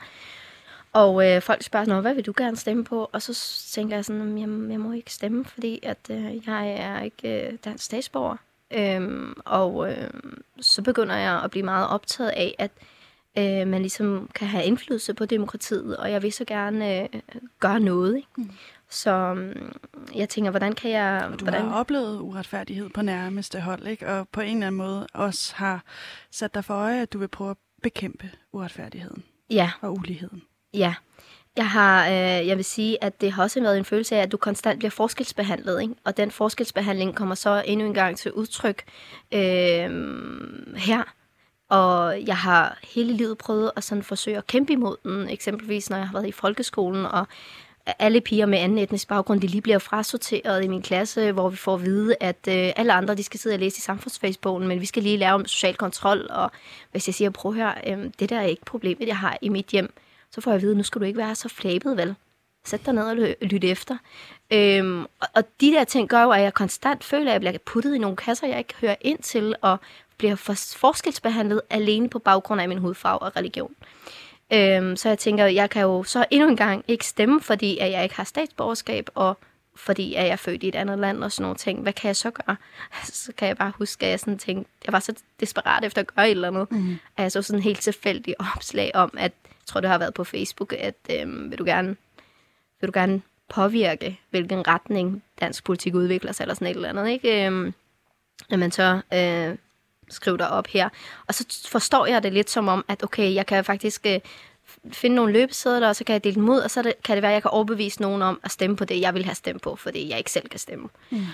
Og 0.93 1.31
øh, 1.31 1.43
folk 1.43 1.63
spørger, 1.63 1.87
Nå, 1.87 2.01
hvad 2.01 2.15
vil 2.15 2.27
du 2.27 2.35
gerne 2.37 2.57
stemme 2.57 2.85
på? 2.85 3.11
Og 3.13 3.23
så 3.23 3.35
tænker 3.73 3.97
jeg 3.97 4.05
sådan, 4.05 4.39
jeg, 4.39 4.71
jeg 4.71 4.81
må 4.81 4.93
ikke 4.93 5.13
stemme, 5.13 5.45
fordi 5.45 5.81
at 5.83 5.99
øh, 6.11 6.47
jeg 6.47 6.71
er 6.71 7.03
ikke 7.03 7.47
øh, 7.47 7.59
dansk 7.65 7.85
statsborger. 7.85 8.37
Øhm, 8.71 9.35
og 9.45 9.91
øh, 9.91 10.11
så 10.61 10.83
begynder 10.83 11.17
jeg 11.17 11.41
at 11.45 11.51
blive 11.51 11.65
meget 11.65 11.89
optaget 11.89 12.31
af, 12.31 12.55
at 12.59 12.71
øh, 13.39 13.69
man 13.69 13.81
ligesom 13.81 14.31
kan 14.35 14.49
have 14.49 14.65
indflydelse 14.65 15.15
på 15.15 15.25
demokratiet, 15.25 15.97
og 15.97 16.11
jeg 16.11 16.23
vil 16.23 16.33
så 16.33 16.45
gerne 16.45 17.03
øh, 17.03 17.09
gøre 17.61 17.81
noget. 17.81 18.17
Ikke? 18.17 18.29
Mm. 18.37 18.51
Så 18.95 19.35
øh, 19.35 19.73
jeg 20.15 20.29
tænker, 20.29 20.51
hvordan 20.51 20.73
kan 20.73 20.91
jeg... 20.91 21.29
Og 21.33 21.41
du 21.41 21.45
hvordan... 21.45 21.69
har 21.69 21.75
oplevet 21.75 22.21
uretfærdighed 22.21 22.91
på 22.91 23.03
nærmeste 23.03 23.61
hold, 23.61 23.87
ikke? 23.87 24.09
og 24.09 24.29
på 24.29 24.41
en 24.41 24.57
eller 24.57 24.67
anden 24.67 24.79
måde 24.79 25.07
også 25.15 25.55
har 25.57 25.83
sat 26.31 26.55
dig 26.55 26.65
for 26.65 26.75
øje, 26.75 27.03
at 27.03 27.13
du 27.13 27.19
vil 27.19 27.29
prøve 27.29 27.51
at 27.51 27.57
bekæmpe 27.83 28.31
uretfærdigheden 28.53 29.25
ja. 29.51 29.71
og 29.81 29.93
uligheden. 29.93 30.43
Ja, 30.75 30.95
jeg 31.57 31.71
har, 31.71 32.07
øh, 32.07 32.47
jeg 32.47 32.57
vil 32.57 32.65
sige, 32.65 33.05
at 33.05 33.21
det 33.21 33.33
har 33.33 33.43
også 33.43 33.61
været 33.61 33.79
en 33.79 33.85
følelse 33.85 34.17
af, 34.17 34.23
at 34.23 34.33
du 34.33 34.37
konstant 34.37 34.79
bliver 34.79 34.91
forskelsbehandlet, 34.91 35.83
ikke? 35.83 35.95
og 36.05 36.17
den 36.17 36.31
forskelsbehandling 36.31 37.15
kommer 37.15 37.35
så 37.35 37.63
endnu 37.67 37.87
en 37.87 37.95
gang 37.95 38.17
til 38.17 38.33
udtryk 38.33 38.85
øh, 39.33 39.91
her. 40.77 41.15
Og 41.69 42.27
jeg 42.27 42.37
har 42.37 42.79
hele 42.95 43.13
livet 43.13 43.39
prøvet 43.39 43.71
at 43.77 43.85
sådan 43.85 44.03
forsøge 44.03 44.37
at 44.37 44.47
kæmpe 44.47 44.73
imod 44.73 44.97
den, 45.03 45.29
eksempelvis 45.29 45.91
når 45.91 45.97
jeg 45.97 46.07
har 46.09 46.13
været 46.13 46.29
i 46.29 46.33
folkeskolen, 46.33 47.07
og 47.07 47.27
alle 47.87 48.21
piger 48.21 48.47
med 48.47 48.59
anden 48.59 48.79
etnisk 48.79 49.09
baggrund, 49.09 49.41
de 49.41 49.47
lige 49.47 49.61
bliver 49.61 49.79
frasorteret 49.79 50.65
i 50.65 50.69
min 50.69 50.83
klasse, 50.83 51.33
hvor 51.33 51.49
vi 51.49 51.57
får 51.57 51.75
at 51.75 51.85
vide, 51.85 52.17
at 52.21 52.49
øh, 52.49 52.73
alle 52.77 52.93
andre, 52.93 53.15
de 53.15 53.23
skal 53.23 53.41
sidde 53.41 53.55
og 53.55 53.61
læse 53.61 53.79
i 53.79 53.81
samfundsfagsbogen, 53.81 54.69
men 54.69 54.81
vi 54.81 54.87
skal 54.87 55.03
lige 55.03 55.17
lære 55.17 55.35
om 55.35 55.47
social 55.47 55.75
kontrol, 55.75 56.27
og 56.31 56.51
hvis 56.91 57.09
jeg 57.09 57.15
siger, 57.15 57.31
prøv 57.31 57.53
her, 57.53 57.75
øh, 57.87 58.11
det 58.19 58.31
der 58.31 58.37
er 58.37 58.47
ikke 58.47 58.65
problemet, 58.65 59.07
jeg 59.07 59.19
har 59.19 59.39
i 59.43 59.49
mit 59.49 59.67
hjem, 59.67 59.95
så 60.31 60.41
får 60.41 60.51
jeg 60.51 60.57
at 60.57 60.63
vide, 60.63 60.77
nu 60.77 60.83
skal 60.83 61.01
du 61.01 61.07
ikke 61.07 61.19
være 61.19 61.35
så 61.35 61.49
flabet, 61.49 61.97
vel? 61.97 62.15
Sæt 62.67 62.87
dig 62.87 62.95
ned 62.95 63.03
og 63.03 63.17
lyt 63.41 63.65
efter. 63.65 63.97
Øhm, 64.51 65.03
og, 65.03 65.29
og 65.35 65.45
de 65.61 65.73
der 65.73 65.85
ting 65.85 66.09
gør 66.09 66.23
jo, 66.23 66.31
at 66.31 66.43
jeg 66.43 66.55
konstant 66.55 67.05
føler, 67.05 67.27
at 67.27 67.33
jeg 67.33 67.41
bliver 67.41 67.59
puttet 67.65 67.95
i 67.95 67.99
nogle 67.99 68.17
kasser, 68.17 68.47
jeg 68.47 68.59
ikke 68.59 68.75
hører 68.81 68.97
ind 69.01 69.19
til, 69.19 69.55
og 69.61 69.79
bliver 70.19 70.37
for, 70.37 70.55
forskelsbehandlet 70.77 71.61
alene 71.71 72.09
på 72.09 72.19
baggrund 72.19 72.61
af 72.61 72.69
min 72.69 72.79
hudfarve 72.79 73.19
og 73.19 73.37
religion. 73.37 73.75
Øhm, 74.55 74.97
så 74.97 75.09
jeg 75.09 75.19
tænker, 75.19 75.47
jeg 75.47 75.71
kan 75.71 75.83
jo 75.83 76.03
så 76.03 76.25
endnu 76.31 76.49
en 76.49 76.57
gang 76.57 76.85
ikke 76.89 77.07
stemme, 77.07 77.41
fordi 77.41 77.79
at 77.79 77.91
jeg 77.91 78.03
ikke 78.03 78.15
har 78.15 78.25
statsborgerskab, 78.25 79.09
og 79.15 79.39
fordi 79.77 80.15
at 80.15 80.25
jeg 80.25 80.33
er 80.33 80.37
født 80.37 80.63
i 80.63 80.69
et 80.69 80.75
andet 80.75 80.99
land 80.99 81.25
og 81.25 81.33
sådan 81.33 81.43
nogle 81.43 81.57
ting. 81.57 81.83
Hvad 81.83 81.93
kan 81.93 82.09
jeg 82.09 82.17
så 82.17 82.31
gøre? 82.31 82.57
Så 83.05 83.33
kan 83.37 83.49
jeg 83.49 83.57
bare 83.57 83.73
huske, 83.79 84.07
at 84.07 84.11
jeg 84.11 84.21
sådan 84.21 84.39
tænkte, 84.39 84.71
jeg 84.87 84.93
var 84.93 85.01
så 85.01 85.15
desperat 85.41 85.85
efter 85.85 86.01
at 86.01 86.15
gøre 86.15 86.27
et 86.27 86.31
eller 86.31 86.49
andet. 86.49 86.73
Mm. 86.73 86.97
At 87.17 87.23
jeg 87.23 87.33
så 87.33 87.43
sådan 87.43 87.63
helt 87.63 87.81
tilfældig 87.81 88.35
opslag 88.57 88.91
om, 88.95 89.15
at 89.17 89.33
jeg 89.45 89.67
tror, 89.67 89.81
det 89.81 89.91
har 89.91 89.99
været 89.99 90.15
på 90.15 90.25
Facebook, 90.25 90.75
at 90.79 90.95
øhm, 91.11 91.51
vil, 91.51 91.59
du 91.59 91.65
gerne, 91.65 91.97
vil 92.81 92.87
du 92.89 92.93
gerne 92.95 93.23
påvirke, 93.49 94.21
hvilken 94.31 94.69
retning 94.69 95.23
dansk 95.41 95.65
politik 95.65 95.95
udvikler 95.95 96.33
sig, 96.33 96.45
eller 96.45 96.55
sådan 96.55 96.67
et 96.67 96.75
eller 96.75 96.89
andet, 96.89 97.09
ikke? 97.09 97.47
Øhm, 97.47 97.75
jamen 98.51 98.71
så, 98.71 99.01
øh, 99.15 99.57
skriv 100.11 100.39
dig 100.39 100.51
op 100.51 100.67
her. 100.67 100.89
Og 101.27 101.35
så 101.35 101.69
forstår 101.69 102.07
jeg 102.07 102.23
det 102.23 102.33
lidt 102.33 102.51
som 102.51 102.69
om, 102.69 102.85
at 102.89 103.03
okay, 103.03 103.35
jeg 103.35 103.47
kan 103.47 103.65
faktisk 103.65 104.07
øh, 104.07 104.21
finde 104.93 105.17
nogle 105.17 105.33
løbesedler, 105.33 105.89
og 105.89 105.97
så 105.97 106.05
kan 106.05 106.13
jeg 106.13 106.25
dele 106.25 106.35
dem 106.35 106.49
ud, 106.49 106.59
og 106.59 106.71
så 106.71 106.83
det, 106.83 106.93
kan 107.05 107.17
det 107.17 107.23
være, 107.23 107.33
at 107.33 107.35
jeg 107.35 107.43
kan 107.43 107.51
overbevise 107.51 108.03
nogen 108.03 108.23
om 108.23 108.41
at 108.43 108.51
stemme 108.51 108.77
på 108.77 108.85
det, 108.85 109.01
jeg 109.01 109.15
vil 109.15 109.25
have 109.25 109.35
stemt 109.35 109.63
på, 109.63 109.77
fordi 109.77 110.11
jeg 110.11 110.19
ikke 110.19 110.31
selv 110.31 110.49
kan 110.49 110.61
stemme. 110.61 110.89
Mm. 111.11 111.27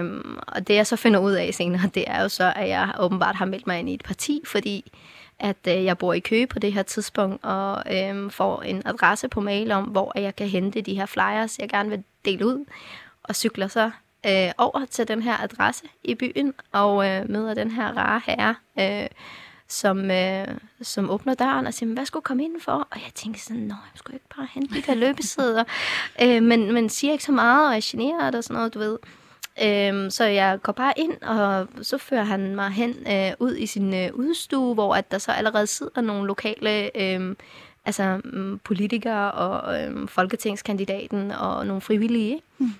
Um, 0.00 0.38
og 0.46 0.68
det 0.68 0.74
jeg 0.74 0.86
så 0.86 0.96
finder 0.96 1.20
ud 1.20 1.32
af 1.32 1.54
senere, 1.54 1.90
det 1.94 2.04
er 2.06 2.22
jo 2.22 2.28
så, 2.28 2.52
at 2.56 2.68
jeg 2.68 2.94
åbenbart 2.98 3.34
har 3.34 3.44
meldt 3.44 3.66
mig 3.66 3.78
ind 3.78 3.88
i 3.88 3.94
et 3.94 4.04
parti, 4.04 4.40
fordi 4.44 4.92
at 5.38 5.56
øh, 5.68 5.84
jeg 5.84 5.98
bor 5.98 6.12
i 6.12 6.20
Køge 6.20 6.46
på 6.46 6.58
det 6.58 6.72
her 6.72 6.82
tidspunkt, 6.82 7.44
og 7.44 7.82
øh, 7.96 8.30
får 8.30 8.62
en 8.62 8.82
adresse 8.84 9.28
på 9.28 9.40
mail 9.40 9.72
om, 9.72 9.84
hvor 9.84 10.18
jeg 10.18 10.36
kan 10.36 10.48
hente 10.48 10.80
de 10.80 10.94
her 10.94 11.06
flyers, 11.06 11.58
jeg 11.58 11.68
gerne 11.68 11.90
vil 11.90 12.04
dele 12.24 12.46
ud, 12.46 12.64
og 13.22 13.36
cykler 13.36 13.68
så 13.68 13.90
øh, 14.26 14.50
over 14.58 14.84
til 14.90 15.08
den 15.08 15.22
her 15.22 15.42
adresse 15.42 15.84
i 16.04 16.14
byen, 16.14 16.54
og 16.72 17.08
øh, 17.08 17.30
møder 17.30 17.54
den 17.54 17.70
her 17.70 17.96
rare 17.96 18.20
herre, 18.26 18.54
øh, 18.78 19.08
som, 19.68 20.10
øh, 20.10 20.46
som 20.82 21.10
åbner 21.10 21.34
døren 21.34 21.66
og 21.66 21.74
siger, 21.74 21.94
hvad 21.94 22.06
skulle 22.06 22.22
komme 22.22 22.44
ind 22.44 22.60
for? 22.60 22.88
Og 22.90 22.96
jeg 23.04 23.14
tænker 23.14 23.40
sådan, 23.40 23.62
nå, 23.62 23.74
jeg 23.74 23.98
skulle 23.98 24.14
ikke 24.16 24.34
bare 24.36 24.48
hente 24.54 24.74
de 24.74 24.82
der 24.82 24.94
løbesider. 24.94 25.64
øh, 26.22 26.42
men, 26.42 26.72
men 26.72 26.88
siger 26.88 27.12
ikke 27.12 27.24
så 27.24 27.32
meget, 27.32 27.68
og 27.68 27.74
jeg 27.74 27.82
generer 27.84 28.36
og 28.36 28.44
sådan 28.44 28.54
noget, 28.54 28.74
du 28.74 28.78
ved. 28.78 28.98
Øhm, 29.62 30.10
så 30.10 30.24
jeg 30.24 30.58
går 30.62 30.72
bare 30.72 30.92
ind, 30.96 31.22
og 31.22 31.68
så 31.82 31.98
fører 31.98 32.24
han 32.24 32.54
mig 32.54 32.70
hen 32.70 32.94
øh, 33.08 33.32
ud 33.38 33.56
i 33.56 33.66
sin 33.66 33.94
øh, 33.94 34.14
udstue, 34.14 34.74
hvor 34.74 34.94
at 34.94 35.10
der 35.10 35.18
så 35.18 35.32
allerede 35.32 35.66
sidder 35.66 36.00
nogle 36.00 36.26
lokale 36.26 36.96
øh, 36.96 37.36
altså, 37.84 38.20
um, 38.24 38.60
politikere 38.64 39.32
og 39.32 39.82
øh, 39.82 40.08
folketingskandidaten 40.08 41.30
og 41.30 41.66
nogle 41.66 41.80
frivillige. 41.80 42.40
Mm. 42.58 42.70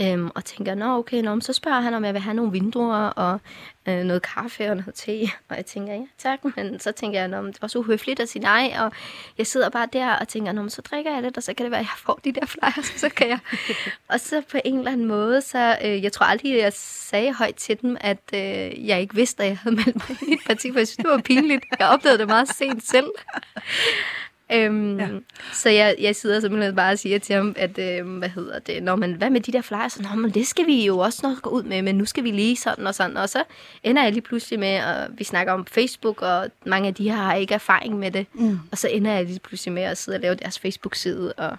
Øhm, 0.00 0.30
og 0.34 0.44
tænker, 0.44 0.74
nå 0.74 0.98
okay, 0.98 1.22
nå, 1.22 1.40
så 1.40 1.52
spørger 1.52 1.80
han, 1.80 1.94
om 1.94 2.04
jeg 2.04 2.14
vil 2.14 2.22
have 2.22 2.34
nogle 2.34 2.52
vinduer 2.52 3.06
og 3.06 3.40
øh, 3.88 4.04
noget 4.04 4.22
kaffe 4.22 4.70
og 4.70 4.76
noget 4.76 4.94
te. 4.94 5.20
Og 5.48 5.56
jeg 5.56 5.66
tænker, 5.66 5.94
ja 5.94 6.00
tak, 6.18 6.38
men 6.56 6.80
så 6.80 6.92
tænker 6.92 7.18
jeg, 7.18 7.28
nå, 7.28 7.46
det 7.46 7.62
var 7.62 7.68
så 7.68 7.78
uhøfligt 7.78 8.20
at 8.20 8.28
sige 8.28 8.42
nej. 8.42 8.74
Og 8.78 8.92
jeg 9.38 9.46
sidder 9.46 9.68
bare 9.68 9.88
der 9.92 10.16
og 10.16 10.28
tænker, 10.28 10.52
nå, 10.52 10.68
så 10.68 10.82
drikker 10.82 11.12
jeg 11.12 11.22
lidt, 11.22 11.36
og 11.36 11.42
så 11.42 11.54
kan 11.54 11.64
det 11.64 11.70
være, 11.70 11.80
at 11.80 11.86
jeg 11.86 11.98
får 11.98 12.20
de 12.24 12.32
der 12.32 12.46
flyers, 12.46 12.86
så 12.86 13.08
kan 13.08 13.28
jeg. 13.28 13.38
og 14.12 14.20
så 14.20 14.42
på 14.50 14.58
en 14.64 14.78
eller 14.78 14.92
anden 14.92 15.06
måde, 15.06 15.40
så 15.40 15.78
øh, 15.84 16.02
jeg 16.02 16.12
tror 16.12 16.26
aldrig, 16.26 16.58
jeg 16.58 16.72
sagde 16.72 17.32
højt 17.32 17.54
til 17.54 17.82
dem, 17.82 17.96
at 18.00 18.22
øh, 18.34 18.86
jeg 18.88 19.00
ikke 19.00 19.14
vidste, 19.14 19.42
at 19.42 19.48
jeg 19.48 19.58
havde 19.58 19.76
meldt 19.76 19.96
mig 19.96 20.18
i 20.28 20.32
et 20.32 20.40
parti, 20.46 20.72
for 20.72 20.78
jeg 20.78 20.88
synes, 20.88 20.96
det 20.96 21.10
var 21.10 21.18
pinligt. 21.18 21.64
Jeg 21.78 21.88
opdagede 21.88 22.18
det 22.18 22.28
meget 22.28 22.48
sent 22.48 22.86
selv. 22.86 23.10
Øhm, 24.52 24.98
ja. 24.98 25.08
Så 25.52 25.68
jeg, 25.68 25.94
jeg 26.00 26.16
sidder 26.16 26.40
simpelthen 26.40 26.76
bare 26.76 26.92
og 26.92 26.98
siger 26.98 27.18
til 27.18 27.34
ham, 27.34 27.54
at, 27.56 27.78
øh, 27.78 28.18
hvad 28.18 28.28
hedder 28.28 28.58
det, 28.58 28.82
Nå, 28.82 28.96
men 28.96 29.12
hvad 29.12 29.30
med 29.30 29.40
de 29.40 29.52
der 29.52 29.62
flyers? 29.62 30.00
Nå, 30.00 30.08
men 30.16 30.30
det 30.30 30.46
skal 30.46 30.66
vi 30.66 30.86
jo 30.86 30.98
også 30.98 31.20
nok 31.22 31.42
gå 31.42 31.50
ud 31.50 31.62
med, 31.62 31.82
men 31.82 31.94
nu 31.94 32.04
skal 32.04 32.24
vi 32.24 32.30
lige 32.30 32.56
sådan 32.56 32.86
og 32.86 32.94
sådan. 32.94 33.16
Og 33.16 33.28
så 33.28 33.44
ender 33.82 34.02
jeg 34.02 34.12
lige 34.12 34.22
pludselig 34.22 34.60
med, 34.60 34.68
at 34.68 35.10
vi 35.18 35.24
snakker 35.24 35.52
om 35.52 35.66
Facebook, 35.66 36.22
og 36.22 36.50
mange 36.66 36.88
af 36.88 36.94
de 36.94 37.10
her 37.10 37.16
har 37.16 37.34
ikke 37.34 37.54
erfaring 37.54 37.98
med 37.98 38.10
det. 38.10 38.26
Mm. 38.32 38.58
Og 38.72 38.78
så 38.78 38.88
ender 38.88 39.12
jeg 39.12 39.24
lige 39.24 39.40
pludselig 39.40 39.72
med 39.72 39.82
at 39.82 39.98
sidde 39.98 40.16
og 40.16 40.20
lave 40.20 40.34
deres 40.34 40.58
Facebook-side, 40.58 41.32
og 41.32 41.56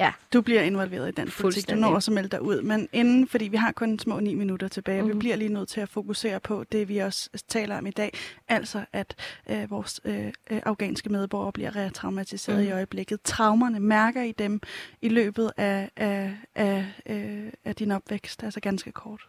Ja. 0.00 0.12
Du 0.32 0.40
bliver 0.40 0.62
involveret 0.62 1.08
i 1.08 1.12
den 1.12 1.30
politik. 1.40 1.70
Du 1.70 1.74
når 1.74 1.94
også 1.94 2.10
at 2.10 2.14
melde 2.14 2.28
dig 2.28 2.42
ud. 2.42 2.62
Men 2.62 2.88
inden, 2.92 3.28
fordi 3.28 3.48
vi 3.48 3.56
har 3.56 3.72
kun 3.72 3.98
små 3.98 4.20
ni 4.20 4.34
minutter 4.34 4.68
tilbage, 4.68 5.02
mm. 5.02 5.08
vi 5.08 5.12
mhm. 5.12 5.18
bliver 5.18 5.36
lige 5.36 5.52
nødt 5.52 5.68
til 5.68 5.80
at 5.80 5.88
fokusere 5.88 6.40
på 6.40 6.64
det, 6.72 6.88
vi 6.88 6.98
også 6.98 7.30
taler 7.48 7.78
om 7.78 7.86
i 7.86 7.90
dag. 7.90 8.12
Altså, 8.48 8.84
at 8.92 9.14
øh, 9.50 9.70
vores 9.70 10.00
øh, 10.04 10.26
øh 10.26 10.60
afghanske 10.66 11.08
medborgere 11.08 11.52
bliver 11.52 11.76
retraumatiseret 11.76 12.58
mm. 12.58 12.68
i 12.68 12.70
øjeblikket. 12.70 13.22
Traumerne, 13.22 13.80
mærker 13.80 14.22
I 14.22 14.32
dem 14.32 14.60
i 15.02 15.08
løbet 15.08 15.52
af, 15.56 15.90
af, 15.96 16.34
af, 16.54 16.86
øh, 17.06 17.52
af 17.64 17.76
din 17.76 17.90
opvækst? 17.90 18.42
Altså 18.42 18.60
ganske 18.60 18.92
kort. 18.92 19.28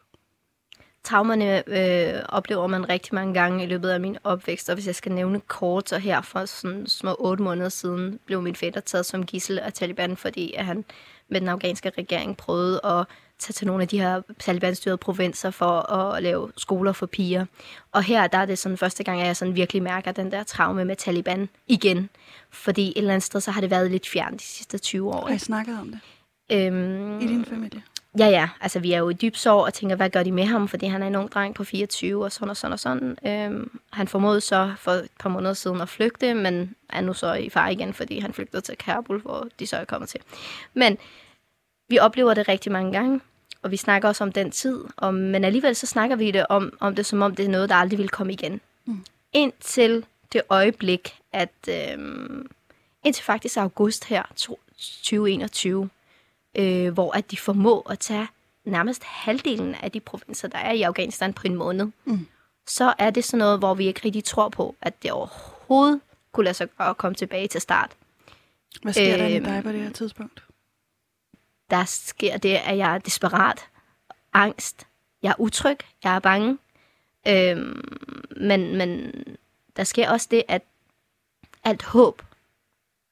Traumerne 1.03 1.63
øh, 1.67 2.23
oplever 2.29 2.67
man 2.67 2.89
rigtig 2.89 3.15
mange 3.15 3.33
gange 3.33 3.63
i 3.63 3.67
løbet 3.67 3.89
af 3.89 3.99
min 3.99 4.17
opvækst, 4.23 4.69
og 4.69 4.75
hvis 4.75 4.87
jeg 4.87 4.95
skal 4.95 5.11
nævne 5.11 5.39
kort, 5.39 5.89
så 5.89 5.97
her 5.97 6.21
for 6.21 6.45
sådan 6.45 6.87
små 6.87 7.15
otte 7.19 7.43
måneder 7.43 7.69
siden 7.69 8.19
blev 8.25 8.41
min 8.41 8.55
fætter 8.55 8.81
taget 8.81 9.05
som 9.05 9.25
gissel 9.25 9.59
af 9.59 9.73
Taliban, 9.73 10.17
fordi 10.17 10.53
at 10.53 10.65
han 10.65 10.85
med 11.29 11.41
den 11.41 11.49
afghanske 11.49 11.91
regering 11.97 12.37
prøvede 12.37 12.81
at 12.83 13.05
tage 13.39 13.53
til 13.53 13.67
nogle 13.67 13.81
af 13.81 13.87
de 13.87 13.99
her 13.99 14.21
Taliban-styrede 14.39 14.97
provinser 14.97 15.51
for 15.51 15.91
at 15.93 16.23
lave 16.23 16.51
skoler 16.57 16.91
for 16.91 17.05
piger. 17.05 17.45
Og 17.91 18.03
her 18.03 18.27
der 18.27 18.37
er 18.37 18.45
det 18.45 18.59
sådan 18.59 18.77
første 18.77 19.03
gang, 19.03 19.21
at 19.21 19.27
jeg 19.27 19.35
sådan 19.37 19.55
virkelig 19.55 19.83
mærker 19.83 20.11
den 20.11 20.31
der 20.31 20.43
traume 20.43 20.85
med 20.85 20.95
Taliban 20.95 21.49
igen. 21.67 22.09
Fordi 22.49 22.87
et 22.87 22.97
eller 22.97 23.13
andet 23.13 23.23
sted, 23.23 23.41
så 23.41 23.51
har 23.51 23.61
det 23.61 23.69
været 23.69 23.91
lidt 23.91 24.07
fjern 24.07 24.33
de 24.33 24.43
sidste 24.43 24.77
20 24.77 25.09
år. 25.09 25.27
Har 25.27 25.35
I 25.35 25.37
snakket 25.37 25.79
om 25.79 25.91
det? 25.91 25.99
Øhm, 26.51 27.19
I 27.19 27.27
din 27.27 27.45
familie? 27.45 27.83
Ja, 28.18 28.28
ja. 28.28 28.49
Altså, 28.62 28.80
vi 28.80 28.91
er 28.91 28.97
jo 28.97 29.10
i 29.10 29.14
dyb 29.14 29.36
sorg 29.36 29.66
og 29.66 29.74
tænker, 29.74 29.95
hvad 29.95 30.10
gør 30.10 30.24
de 30.24 30.32
med 30.32 30.45
ham? 30.45 30.68
Fordi 30.68 30.86
han 30.86 31.03
er 31.03 31.07
en 31.07 31.16
ung 31.16 31.32
dreng 31.32 31.55
på 31.55 31.64
24 31.64 32.24
og 32.24 32.32
sådan 32.32 32.49
og 32.49 32.57
sådan 32.57 32.74
og 32.74 32.80
sådan. 32.80 33.18
Øhm, 33.26 33.80
han 33.91 34.07
formåede 34.07 34.41
så 34.41 34.74
for 34.78 34.91
et 34.91 35.10
par 35.20 35.30
måneder 35.30 35.53
siden 35.53 35.82
at 35.82 35.89
flygte, 35.89 36.34
men 36.34 36.76
er 36.89 37.01
nu 37.01 37.14
så 37.14 37.34
i 37.34 37.49
far 37.49 37.70
igen, 37.70 37.93
fordi 37.93 38.20
han 38.20 38.34
flygtede 38.34 38.62
til 38.62 38.78
Kabul, 38.78 39.22
hvor 39.22 39.47
de 39.60 39.68
så 39.68 39.78
er 39.78 39.86
kommet 39.86 40.10
til. 40.10 40.20
Men 40.74 40.97
vi 41.89 41.99
oplever 41.99 42.34
det 42.34 42.47
rigtig 42.47 42.72
mange 42.72 42.91
gange, 42.91 43.22
og 43.62 43.72
vi 43.72 43.78
snakker 43.78 44.07
også 44.07 44.24
om 44.24 44.32
den 44.32 44.51
tid. 44.51 44.84
Og, 44.97 45.14
men 45.14 45.43
alligevel 45.43 45.76
så 45.76 45.86
snakker 45.86 46.16
vi 46.16 46.32
det 46.32 46.45
om, 46.49 46.78
om 46.80 46.95
det, 46.95 47.05
som 47.05 47.22
om 47.22 47.36
det 47.36 47.45
er 47.45 47.49
noget, 47.49 47.70
der 47.70 47.76
aldrig 47.76 47.99
vil 47.99 48.10
komme 48.10 48.34
igen. 48.34 48.62
Mm. 48.86 49.05
Indtil 49.34 50.05
det 50.34 50.41
øjeblik, 50.49 51.16
at 51.32 51.70
øhm, 51.70 52.49
indtil 53.03 53.24
faktisk 53.24 53.57
august 53.57 54.05
her, 54.05 54.24
2021, 54.36 55.89
øh, 56.60 56.93
hvor 56.93 57.12
at 57.18 57.32
de 57.32 57.38
formår 57.38 57.91
at 57.91 57.99
tage 57.99 58.28
nærmest 58.66 59.03
halvdelen 59.03 59.76
af 59.76 59.91
de 59.91 59.99
provinser, 59.99 60.47
der 60.47 60.57
er 60.57 60.72
i 60.72 60.82
Afghanistan 60.82 61.34
på 61.34 61.43
en 61.45 61.55
måned, 61.55 61.88
mm. 62.05 62.28
så 62.68 62.93
er 62.99 63.10
det 63.10 63.24
sådan 63.24 63.39
noget, 63.39 63.60
hvor 63.60 63.74
vi 63.74 63.88
ikke 63.88 64.01
rigtig 64.05 64.24
tror 64.24 64.49
på, 64.49 64.76
at 64.82 65.03
det 65.03 65.12
overhovedet 65.12 66.01
kunne 66.32 66.43
lade 66.43 66.53
sig 66.53 66.68
gøre 66.78 66.89
at 66.89 66.97
komme 66.97 67.16
tilbage 67.16 67.47
til 67.47 67.62
start. 67.62 67.91
Hvad 68.82 68.93
sker 68.93 69.14
øh, 69.14 69.20
der 69.20 69.28
med 69.28 69.36
øhm, 69.36 69.43
dig 69.43 69.64
på 69.64 69.72
det 69.72 69.82
her 69.82 69.91
tidspunkt? 69.91 70.43
Der 71.70 71.86
sker 71.86 72.38
det, 72.38 72.55
at 72.55 72.78
jeg 72.78 72.93
er 72.93 72.97
desperat, 72.97 73.68
angst, 74.34 74.88
jeg 75.24 75.30
er 75.30 75.39
utryg, 75.39 75.78
jeg 76.03 76.16
er 76.16 76.20
bange. 76.20 76.57
Øhm, 77.28 77.82
men, 78.38 78.78
men 78.78 79.12
der 79.76 79.84
sker 79.84 80.10
også 80.10 80.28
det, 80.32 80.43
at 80.47 80.62
alt 81.64 81.84
håb 81.84 82.22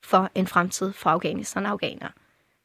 for 0.04 0.32
en 0.36 0.48
fremtid 0.48 0.94
for 0.94 1.10
Afghanistan 1.10 1.66
og 1.66 1.72
afghanere 1.72 2.12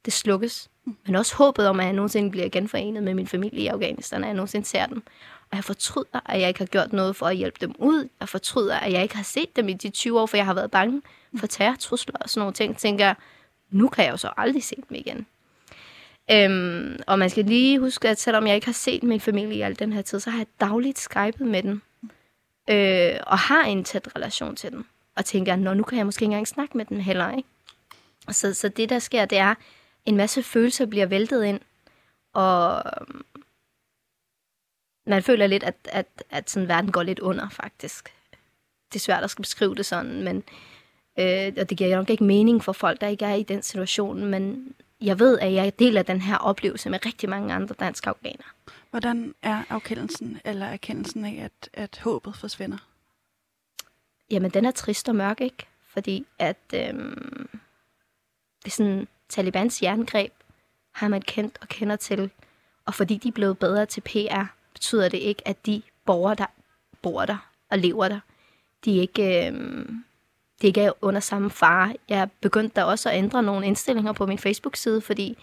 det 0.04 0.12
slukkes. 0.12 0.70
Men 0.84 1.14
også 1.14 1.36
håbet 1.36 1.68
om, 1.68 1.80
at 1.80 1.86
jeg 1.86 1.92
nogensinde 1.92 2.30
bliver 2.30 2.48
genforenet 2.48 3.02
med 3.02 3.14
min 3.14 3.26
familie 3.26 3.60
i 3.60 3.66
Afghanistan, 3.66 4.22
at 4.22 4.26
jeg 4.26 4.34
nogensinde 4.34 4.66
ser 4.66 4.86
dem. 4.86 5.02
Og 5.50 5.56
jeg 5.56 5.64
fortryder, 5.64 6.20
at 6.26 6.40
jeg 6.40 6.48
ikke 6.48 6.60
har 6.60 6.66
gjort 6.66 6.92
noget 6.92 7.16
for 7.16 7.26
at 7.26 7.36
hjælpe 7.36 7.58
dem 7.60 7.74
ud. 7.78 8.08
Jeg 8.20 8.28
fortryder, 8.28 8.76
at 8.78 8.92
jeg 8.92 9.02
ikke 9.02 9.16
har 9.16 9.24
set 9.24 9.56
dem 9.56 9.68
i 9.68 9.72
de 9.72 9.90
20 9.90 10.20
år, 10.20 10.26
for 10.26 10.36
jeg 10.36 10.46
har 10.46 10.54
været 10.54 10.70
bange 10.70 11.02
for 11.36 11.46
terrortrusler 11.46 12.16
og 12.20 12.30
sådan 12.30 12.40
nogle 12.40 12.54
ting. 12.54 12.76
Tænker 12.76 13.04
jeg, 13.04 13.14
nu 13.70 13.88
kan 13.88 14.04
jeg 14.04 14.12
jo 14.12 14.16
så 14.16 14.30
aldrig 14.36 14.64
se 14.64 14.76
dem 14.88 14.96
igen. 14.96 15.26
Øhm, 16.30 16.98
og 17.06 17.18
man 17.18 17.30
skal 17.30 17.44
lige 17.44 17.78
huske, 17.78 18.08
at 18.08 18.20
selvom 18.20 18.46
jeg 18.46 18.54
ikke 18.54 18.66
har 18.66 18.72
set 18.72 19.02
min 19.02 19.20
familie 19.20 19.54
i 19.54 19.60
al 19.60 19.78
den 19.78 19.92
her 19.92 20.02
tid, 20.02 20.20
så 20.20 20.30
har 20.30 20.38
jeg 20.38 20.46
dagligt 20.60 20.98
skypet 20.98 21.46
med 21.46 21.62
dem. 21.62 21.82
Øh, 22.70 23.20
og 23.26 23.38
har 23.38 23.64
en 23.64 23.84
tæt 23.84 24.08
relation 24.16 24.56
til 24.56 24.70
dem. 24.70 24.84
Og 25.16 25.24
tænker, 25.24 25.56
nå, 25.56 25.74
nu 25.74 25.82
kan 25.82 25.98
jeg 25.98 26.06
måske 26.06 26.22
ikke 26.22 26.30
engang 26.30 26.48
snakke 26.48 26.76
med 26.76 26.84
dem 26.84 27.00
heller, 27.00 27.36
ikke? 27.36 27.48
Så, 28.30 28.54
så 28.54 28.68
det, 28.68 28.88
der 28.88 28.98
sker, 28.98 29.24
det 29.24 29.38
er, 29.38 29.54
en 30.04 30.16
masse 30.16 30.42
følelser 30.42 30.86
bliver 30.86 31.06
væltet 31.06 31.44
ind, 31.44 31.60
og 32.32 32.82
øhm, 33.00 33.24
man 35.06 35.22
føler 35.22 35.46
lidt, 35.46 35.62
at, 35.62 35.76
at, 35.84 36.24
at 36.30 36.50
sådan 36.50 36.68
verden 36.68 36.92
går 36.92 37.02
lidt 37.02 37.18
under, 37.18 37.48
faktisk. 37.48 38.14
Det 38.92 38.98
er 38.98 39.00
svært 39.00 39.24
at 39.24 39.30
skal 39.30 39.42
beskrive 39.42 39.74
det 39.74 39.86
sådan, 39.86 40.22
men 40.22 40.36
øh, 41.18 41.52
og 41.60 41.70
det 41.70 41.78
giver 41.78 41.96
nok 41.96 42.10
ikke 42.10 42.24
mening 42.24 42.64
for 42.64 42.72
folk, 42.72 43.00
der 43.00 43.06
ikke 43.06 43.24
er 43.24 43.34
i 43.34 43.42
den 43.42 43.62
situation, 43.62 44.26
men 44.26 44.74
jeg 45.00 45.18
ved, 45.18 45.38
at 45.38 45.52
jeg 45.52 45.78
deler 45.78 46.02
den 46.02 46.20
her 46.20 46.36
oplevelse 46.36 46.90
med 46.90 47.06
rigtig 47.06 47.28
mange 47.28 47.54
andre 47.54 47.74
danske 47.80 48.08
afghanere. 48.10 48.48
Hvordan 48.90 49.34
er 49.42 49.62
afkendelsen 49.68 50.40
eller 50.44 50.66
erkendelsen 50.66 51.24
af, 51.24 51.44
at, 51.44 51.70
at 51.72 51.98
håbet 51.98 52.36
forsvinder? 52.36 52.78
Jamen, 54.30 54.50
den 54.50 54.64
er 54.64 54.70
trist 54.70 55.08
og 55.08 55.16
mørk, 55.16 55.40
ikke? 55.40 55.66
Fordi 55.86 56.26
at 56.38 56.56
øhm, 56.74 57.48
det 58.64 58.66
er 58.66 58.70
sådan, 58.70 59.08
Talibans 59.32 59.82
jerngreb 59.82 60.32
har 60.94 61.08
man 61.08 61.22
kendt 61.22 61.58
og 61.60 61.68
kender 61.68 61.96
til. 61.96 62.30
Og 62.86 62.94
fordi 62.94 63.16
de 63.16 63.28
er 63.28 63.32
blevet 63.32 63.58
bedre 63.58 63.86
til 63.86 64.00
PR, 64.00 64.44
betyder 64.72 65.08
det 65.08 65.18
ikke, 65.18 65.48
at 65.48 65.66
de 65.66 65.82
borgere, 66.06 66.34
der 66.34 66.46
bor 67.02 67.24
der 67.24 67.48
og 67.70 67.78
lever 67.78 68.08
der, 68.08 68.20
de 68.84 68.96
ikke, 68.96 69.46
øh, 69.46 69.52
de 70.62 70.66
ikke 70.66 70.80
er 70.80 70.92
under 71.00 71.20
samme 71.20 71.50
fare. 71.50 71.94
Jeg 72.08 72.28
begyndte 72.40 72.74
da 72.74 72.84
også 72.84 73.10
at 73.10 73.18
ændre 73.18 73.42
nogle 73.42 73.66
indstillinger 73.66 74.12
på 74.12 74.26
min 74.26 74.38
Facebook-side, 74.38 75.00
fordi 75.00 75.38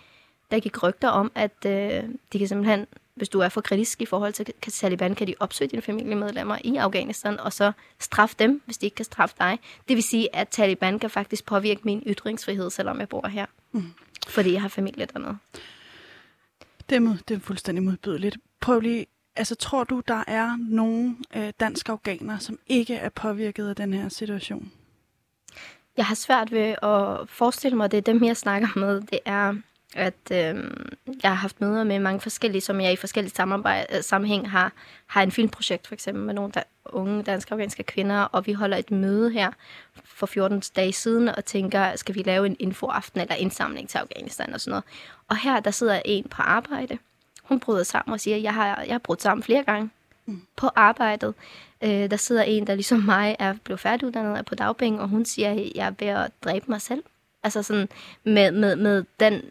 der 0.52 0.60
gik 0.60 0.84
rygter 0.84 1.10
om, 1.10 1.32
at 1.36 1.66
øh, 1.66 2.04
de 2.34 2.40
kan 2.40 2.48
simpelthen, 2.48 2.88
hvis 3.16 3.30
du 3.30 3.40
er 3.40 3.50
for 3.50 3.62
kritisk 3.62 4.02
i 4.02 4.06
forhold 4.06 4.34
til 4.34 4.54
Taliban, 4.72 5.16
kan 5.16 5.28
de 5.28 5.36
opsøge 5.40 5.70
dine 5.70 5.82
familiemedlemmer 5.82 6.58
i 6.64 6.76
Afghanistan, 6.76 7.40
og 7.40 7.54
så 7.54 7.72
straffe 8.00 8.36
dem, 8.40 8.62
hvis 8.66 8.78
de 8.78 8.86
ikke 8.86 8.96
kan 8.96 9.06
straffe 9.06 9.36
dig. 9.40 9.60
Det 9.88 9.96
vil 9.96 10.04
sige, 10.04 10.36
at 10.36 10.48
Taliban 10.48 11.00
kan 11.00 11.10
faktisk 11.10 11.46
påvirke 11.46 11.82
min 11.84 12.04
ytringsfrihed, 12.08 12.70
selvom 12.70 13.00
jeg 13.00 13.10
bor 13.10 13.28
her. 13.28 13.46
Mm. 13.72 13.94
Fordi 14.28 14.54
jeg 14.54 14.62
har 14.62 14.70
familie 14.70 15.08
dernede. 15.14 15.38
Det 16.90 16.96
er, 16.96 17.00
mod, 17.00 17.18
det 17.28 17.36
er 17.36 17.40
fuldstændig 17.40 17.84
modbydeligt. 17.84 18.38
Prøv 18.60 18.80
lige 18.80 19.06
altså, 19.36 19.56
tror 19.56 19.84
du, 19.84 20.02
der 20.08 20.24
er 20.28 20.58
nogle 20.70 21.16
øh, 21.36 21.54
danske 21.60 21.92
afghanere, 21.92 22.40
som 22.40 22.60
ikke 22.68 22.96
er 22.96 23.10
påvirket 23.10 23.70
af 23.70 23.76
den 23.76 23.94
her 23.94 24.10
situation? 24.10 24.72
Jeg 25.98 26.06
har 26.06 26.16
svært 26.16 26.52
ved 26.52 26.76
at 26.84 27.30
forestille 27.30 27.78
mig, 27.78 27.86
at 27.86 27.92
det 27.92 27.98
er 27.98 28.02
dem, 28.02 28.24
jeg 28.24 28.38
snakker 28.38 28.68
med. 28.76 29.02
Det 29.02 29.20
er, 29.26 29.56
at 29.96 30.32
øh, 30.32 30.56
jeg 31.24 31.32
har 31.32 31.36
haft 31.36 31.62
møder 31.62 31.84
med 31.84 32.00
mange 32.00 32.20
forskellige, 32.22 32.62
som 32.62 32.82
jeg 32.82 32.94
i 32.94 32.96
forskellige 32.96 33.36
samarbejde, 33.36 33.96
øh, 33.96 34.04
sammenhæng 34.04 34.52
har, 34.52 34.72
har 35.08 35.24
en 35.24 35.32
filmprojekt 35.32 35.88
for 35.88 35.94
eksempel 35.94 36.24
med 36.24 36.34
nogle 36.34 36.52
der, 36.52 36.64
unge 36.86 37.24
danske 37.24 37.52
afghanske 37.52 37.84
kvinder, 37.84 38.22
og 38.22 38.48
vi 38.48 38.54
holder 38.54 38.78
et 38.78 38.92
møde 38.92 39.32
her 39.32 39.52
for 40.06 40.26
14 40.26 40.64
dage 40.76 40.94
siden 40.94 41.28
og 41.30 41.46
tænker, 41.46 41.96
skal 41.96 42.16
vi 42.16 42.24
lave 42.24 42.46
en 42.46 42.56
infoaften 42.60 43.22
eller 43.22 43.36
indsamling 43.36 43.90
til 43.90 43.98
Afghanistan 43.98 44.54
og 44.54 44.62
sådan 44.62 44.72
noget. 44.72 44.84
Og 45.28 45.38
her 45.38 45.60
der 45.60 45.72
sidder 45.72 46.02
en 46.06 46.24
på 46.24 46.42
arbejde, 46.42 46.98
hun 47.44 47.60
bryder 47.60 47.84
sammen 47.84 48.14
og 48.14 48.20
siger, 48.20 48.38
jeg 48.38 48.54
har, 48.54 48.82
jeg 48.82 48.94
har 48.94 49.00
brudt 49.00 49.22
sammen 49.22 49.44
flere 49.44 49.64
gange 49.64 49.90
mm. 50.26 50.42
på 50.56 50.70
arbejdet. 50.76 51.34
Øh, 51.82 52.12
der 52.12 52.18
sidder 52.18 52.44
en, 52.44 52.68
der 52.68 52.76
ligesom 52.76 53.00
mig 53.16 53.36
er 53.40 53.56
blevet 53.64 53.80
færdiguddannet 53.80 54.38
er 54.38 54.42
på 54.42 54.56
dagpenge, 54.56 55.02
og 55.02 55.08
hun 55.08 55.26
siger, 55.26 55.70
jeg 55.76 55.88
er 55.88 55.94
ved 56.00 56.08
at 56.08 56.32
dræbe 56.44 56.66
mig 56.68 56.82
selv. 56.82 57.04
Altså 57.44 57.64
sådan 57.64 57.90
med, 58.24 58.52
med, 58.52 58.76
med 58.76 59.04
den 59.20 59.42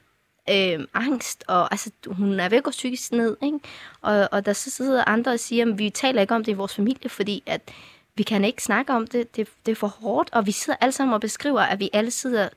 øh, 0.50 0.86
angst, 0.94 1.44
og 1.48 1.72
altså, 1.72 1.90
hun 2.06 2.40
er 2.40 2.48
ved 2.48 2.58
at 2.58 2.64
gå 2.64 2.70
psykisk 2.70 3.12
ned, 3.12 3.36
ikke? 3.42 3.58
Og, 4.00 4.28
og 4.32 4.46
der 4.46 4.52
så 4.52 4.70
sidder 4.70 5.04
andre 5.04 5.32
og 5.32 5.40
siger, 5.40 5.72
at 5.72 5.78
vi 5.78 5.90
taler 5.90 6.20
ikke 6.20 6.34
om 6.34 6.44
det 6.44 6.52
i 6.52 6.54
vores 6.54 6.74
familie, 6.74 7.10
fordi 7.10 7.42
at 7.46 7.70
vi 8.14 8.22
kan 8.22 8.44
ikke 8.44 8.62
snakke 8.62 8.92
om 8.92 9.06
det, 9.06 9.36
det, 9.36 9.48
det 9.66 9.72
er 9.72 9.76
for 9.76 9.86
hårdt, 9.86 10.30
og 10.32 10.46
vi 10.46 10.52
sidder 10.52 10.76
alle 10.80 10.92
sammen 10.92 11.14
og 11.14 11.20
beskriver, 11.20 11.60
at 11.60 11.80
vi 11.80 11.90
alle 11.92 12.10
sidder 12.10 12.48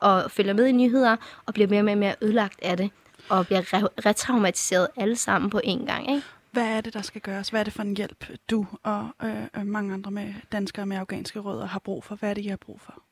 og 0.00 0.30
følger 0.30 0.52
med 0.52 0.66
i 0.66 0.72
nyheder, 0.72 1.16
og 1.46 1.54
bliver 1.54 1.68
mere 1.68 1.80
og 1.80 1.84
mere, 1.84 1.96
mere 1.96 2.14
ødelagt 2.22 2.58
af 2.62 2.76
det 2.76 2.90
og 3.28 3.46
bliver 3.46 3.62
re- 3.62 4.06
retraumatiseret 4.06 4.88
alle 4.96 5.16
sammen 5.16 5.50
på 5.50 5.60
én 5.64 5.86
gang. 5.86 6.10
Ikke? 6.10 6.22
Hvad 6.50 6.66
er 6.66 6.80
det, 6.80 6.94
der 6.94 7.02
skal 7.02 7.20
gøres? 7.20 7.48
Hvad 7.48 7.60
er 7.60 7.64
det 7.64 7.72
for 7.72 7.82
en 7.82 7.96
hjælp, 7.96 8.26
du 8.50 8.66
og 8.82 9.08
øh, 9.24 9.66
mange 9.66 9.94
andre 9.94 10.10
med 10.10 10.34
danskere 10.52 10.86
med 10.86 10.96
afghanske 10.96 11.40
rødder 11.40 11.66
har 11.66 11.78
brug 11.78 12.04
for? 12.04 12.14
Hvad 12.14 12.30
er 12.30 12.34
det, 12.34 12.44
I 12.44 12.48
har 12.48 12.56
brug 12.56 12.80
for? 12.80 13.02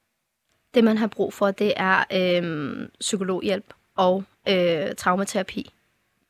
Det, 0.75 0.85
man 0.85 0.99
har 0.99 1.07
brug 1.07 1.33
for, 1.33 1.51
det 1.51 1.72
er 1.77 2.05
øh, 2.12 2.89
psykologhjælp 3.01 3.75
og 3.97 4.24
øh, 4.49 4.95
traumaterapi. 4.97 5.70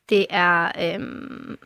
Det 0.09 0.25
er 0.29 0.71
øh, 0.79 1.57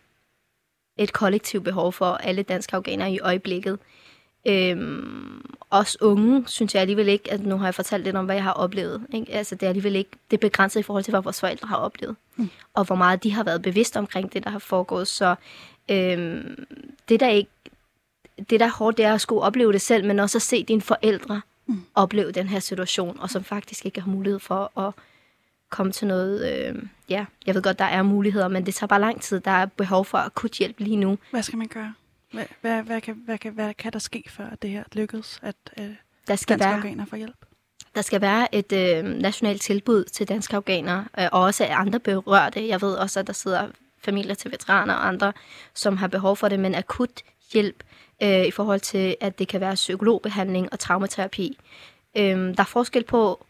et 0.97 1.13
kollektivt 1.13 1.63
behov 1.63 1.93
for 1.93 2.05
alle 2.05 2.43
danske 2.43 2.75
afghanere 2.75 3.11
i 3.11 3.19
øjeblikket. 3.19 3.79
Øhm, 4.47 5.45
os 5.69 6.01
unge, 6.01 6.43
synes 6.47 6.73
jeg 6.73 6.81
alligevel 6.81 7.07
ikke, 7.07 7.31
at 7.31 7.39
nu 7.39 7.57
har 7.57 7.65
jeg 7.65 7.75
fortalt 7.75 8.03
lidt 8.03 8.15
om, 8.15 8.25
hvad 8.25 8.35
jeg 8.35 8.43
har 8.43 8.53
oplevet. 8.53 9.01
Ikke? 9.13 9.33
Altså, 9.33 9.55
det 9.55 9.63
er 9.63 9.67
alligevel 9.67 9.95
ikke, 9.95 10.09
det 10.31 10.37
er 10.37 10.41
begrænset 10.41 10.79
i 10.79 10.83
forhold 10.83 11.03
til, 11.03 11.11
hvad 11.11 11.21
vores 11.21 11.39
forældre 11.39 11.67
har 11.67 11.77
oplevet. 11.77 12.15
Mm. 12.35 12.49
Og 12.73 12.85
hvor 12.85 12.95
meget 12.95 13.23
de 13.23 13.31
har 13.31 13.43
været 13.43 13.61
bevidste 13.61 13.97
omkring 13.97 14.33
det, 14.33 14.43
der 14.43 14.49
har 14.49 14.59
foregået. 14.59 15.07
Så 15.07 15.35
øhm, 15.89 16.65
det, 17.09 17.19
der 17.19 17.29
ikke, 17.29 17.51
det, 18.49 18.59
der 18.59 18.65
er 18.65 18.71
hårdt, 18.77 18.97
det 18.97 19.05
er 19.05 19.13
at 19.13 19.21
skulle 19.21 19.41
opleve 19.41 19.73
det 19.73 19.81
selv, 19.81 20.05
men 20.05 20.19
også 20.19 20.37
at 20.37 20.41
se 20.41 20.63
dine 20.63 20.81
forældre 20.81 21.41
mm. 21.65 21.81
opleve 21.95 22.31
den 22.31 22.47
her 22.47 22.59
situation, 22.59 23.19
og 23.19 23.29
som 23.29 23.43
faktisk 23.43 23.85
ikke 23.85 24.01
har 24.01 24.11
mulighed 24.11 24.39
for 24.39 24.79
at 24.79 24.93
komme 25.69 25.91
til 25.91 26.07
noget... 26.07 26.67
Øh, 26.69 26.83
ja, 27.09 27.25
jeg 27.45 27.55
ved 27.55 27.61
godt, 27.61 27.79
der 27.79 27.85
er 27.85 28.03
muligheder, 28.03 28.47
men 28.47 28.65
det 28.65 28.75
tager 28.75 28.87
bare 28.87 28.99
lang 28.99 29.21
tid. 29.21 29.39
Der 29.39 29.51
er 29.51 29.65
behov 29.65 30.05
for 30.05 30.17
akut 30.17 30.51
hjælp 30.51 30.79
lige 30.79 30.95
nu. 30.95 31.17
Hvad 31.31 31.43
skal 31.43 31.57
man 31.57 31.67
gøre? 31.67 31.93
Hvad, 32.33 32.45
hvad, 32.61 32.83
hvad, 32.83 33.01
kan, 33.01 33.21
hvad, 33.25 33.37
kan, 33.37 33.53
hvad 33.53 33.73
kan 33.73 33.93
der 33.93 33.99
ske, 33.99 34.23
for 34.29 34.43
at 34.43 34.61
det 34.61 34.69
her 34.69 34.83
lykkes, 34.93 35.39
at 35.43 35.55
øh, 35.79 35.85
der 36.27 36.35
skal 36.35 36.59
danske 36.59 36.65
være, 36.65 36.75
afghanere 36.75 37.07
får 37.07 37.17
hjælp? 37.17 37.45
Der 37.95 38.01
skal 38.01 38.21
være 38.21 38.55
et 38.55 38.71
øh, 38.71 39.03
nationalt 39.03 39.61
tilbud 39.61 40.03
til 40.03 40.29
danske 40.29 40.55
afghanere, 40.55 41.05
øh, 41.19 41.27
og 41.31 41.41
også 41.41 41.65
andre 41.65 41.99
berørte. 41.99 42.67
Jeg 42.67 42.81
ved 42.81 42.93
også, 42.93 43.19
at 43.19 43.27
der 43.27 43.33
sidder 43.33 43.67
familier 44.03 44.35
til 44.35 44.51
veteraner 44.51 44.93
og 44.93 45.07
andre, 45.07 45.33
som 45.73 45.97
har 45.97 46.07
behov 46.07 46.35
for 46.35 46.49
det, 46.49 46.59
men 46.59 46.75
akut 46.75 47.21
hjælp 47.53 47.83
øh, 48.23 48.45
i 48.45 48.51
forhold 48.51 48.79
til, 48.79 49.15
at 49.21 49.39
det 49.39 49.47
kan 49.47 49.61
være 49.61 49.75
psykologbehandling 49.75 50.73
og 50.73 50.79
traumaterapi. 50.79 51.57
Øh, 52.17 52.37
der 52.37 52.59
er 52.59 52.63
forskel 52.63 53.03
på, 53.03 53.45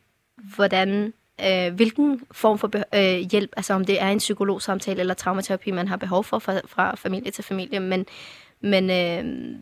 hvordan 0.56 1.14
øh, 1.46 1.76
hvilken 1.76 2.22
form 2.32 2.58
for 2.58 2.72
øh, 2.96 3.30
hjælp, 3.32 3.54
altså 3.58 3.74
om 3.74 3.86
det 3.86 4.02
er 4.02 4.08
en 4.10 4.18
psykologsamtale 4.18 5.00
eller 5.00 5.14
traumaterapi, 5.14 5.72
man 5.72 5.88
har 5.88 5.98
behov 5.98 6.24
for 6.24 6.40
fra, 6.40 6.60
fra 6.68 6.96
familie 6.96 7.32
til 7.32 7.44
familie, 7.44 7.80
men 7.80 8.06
men 8.62 8.90
øh, 8.90 9.56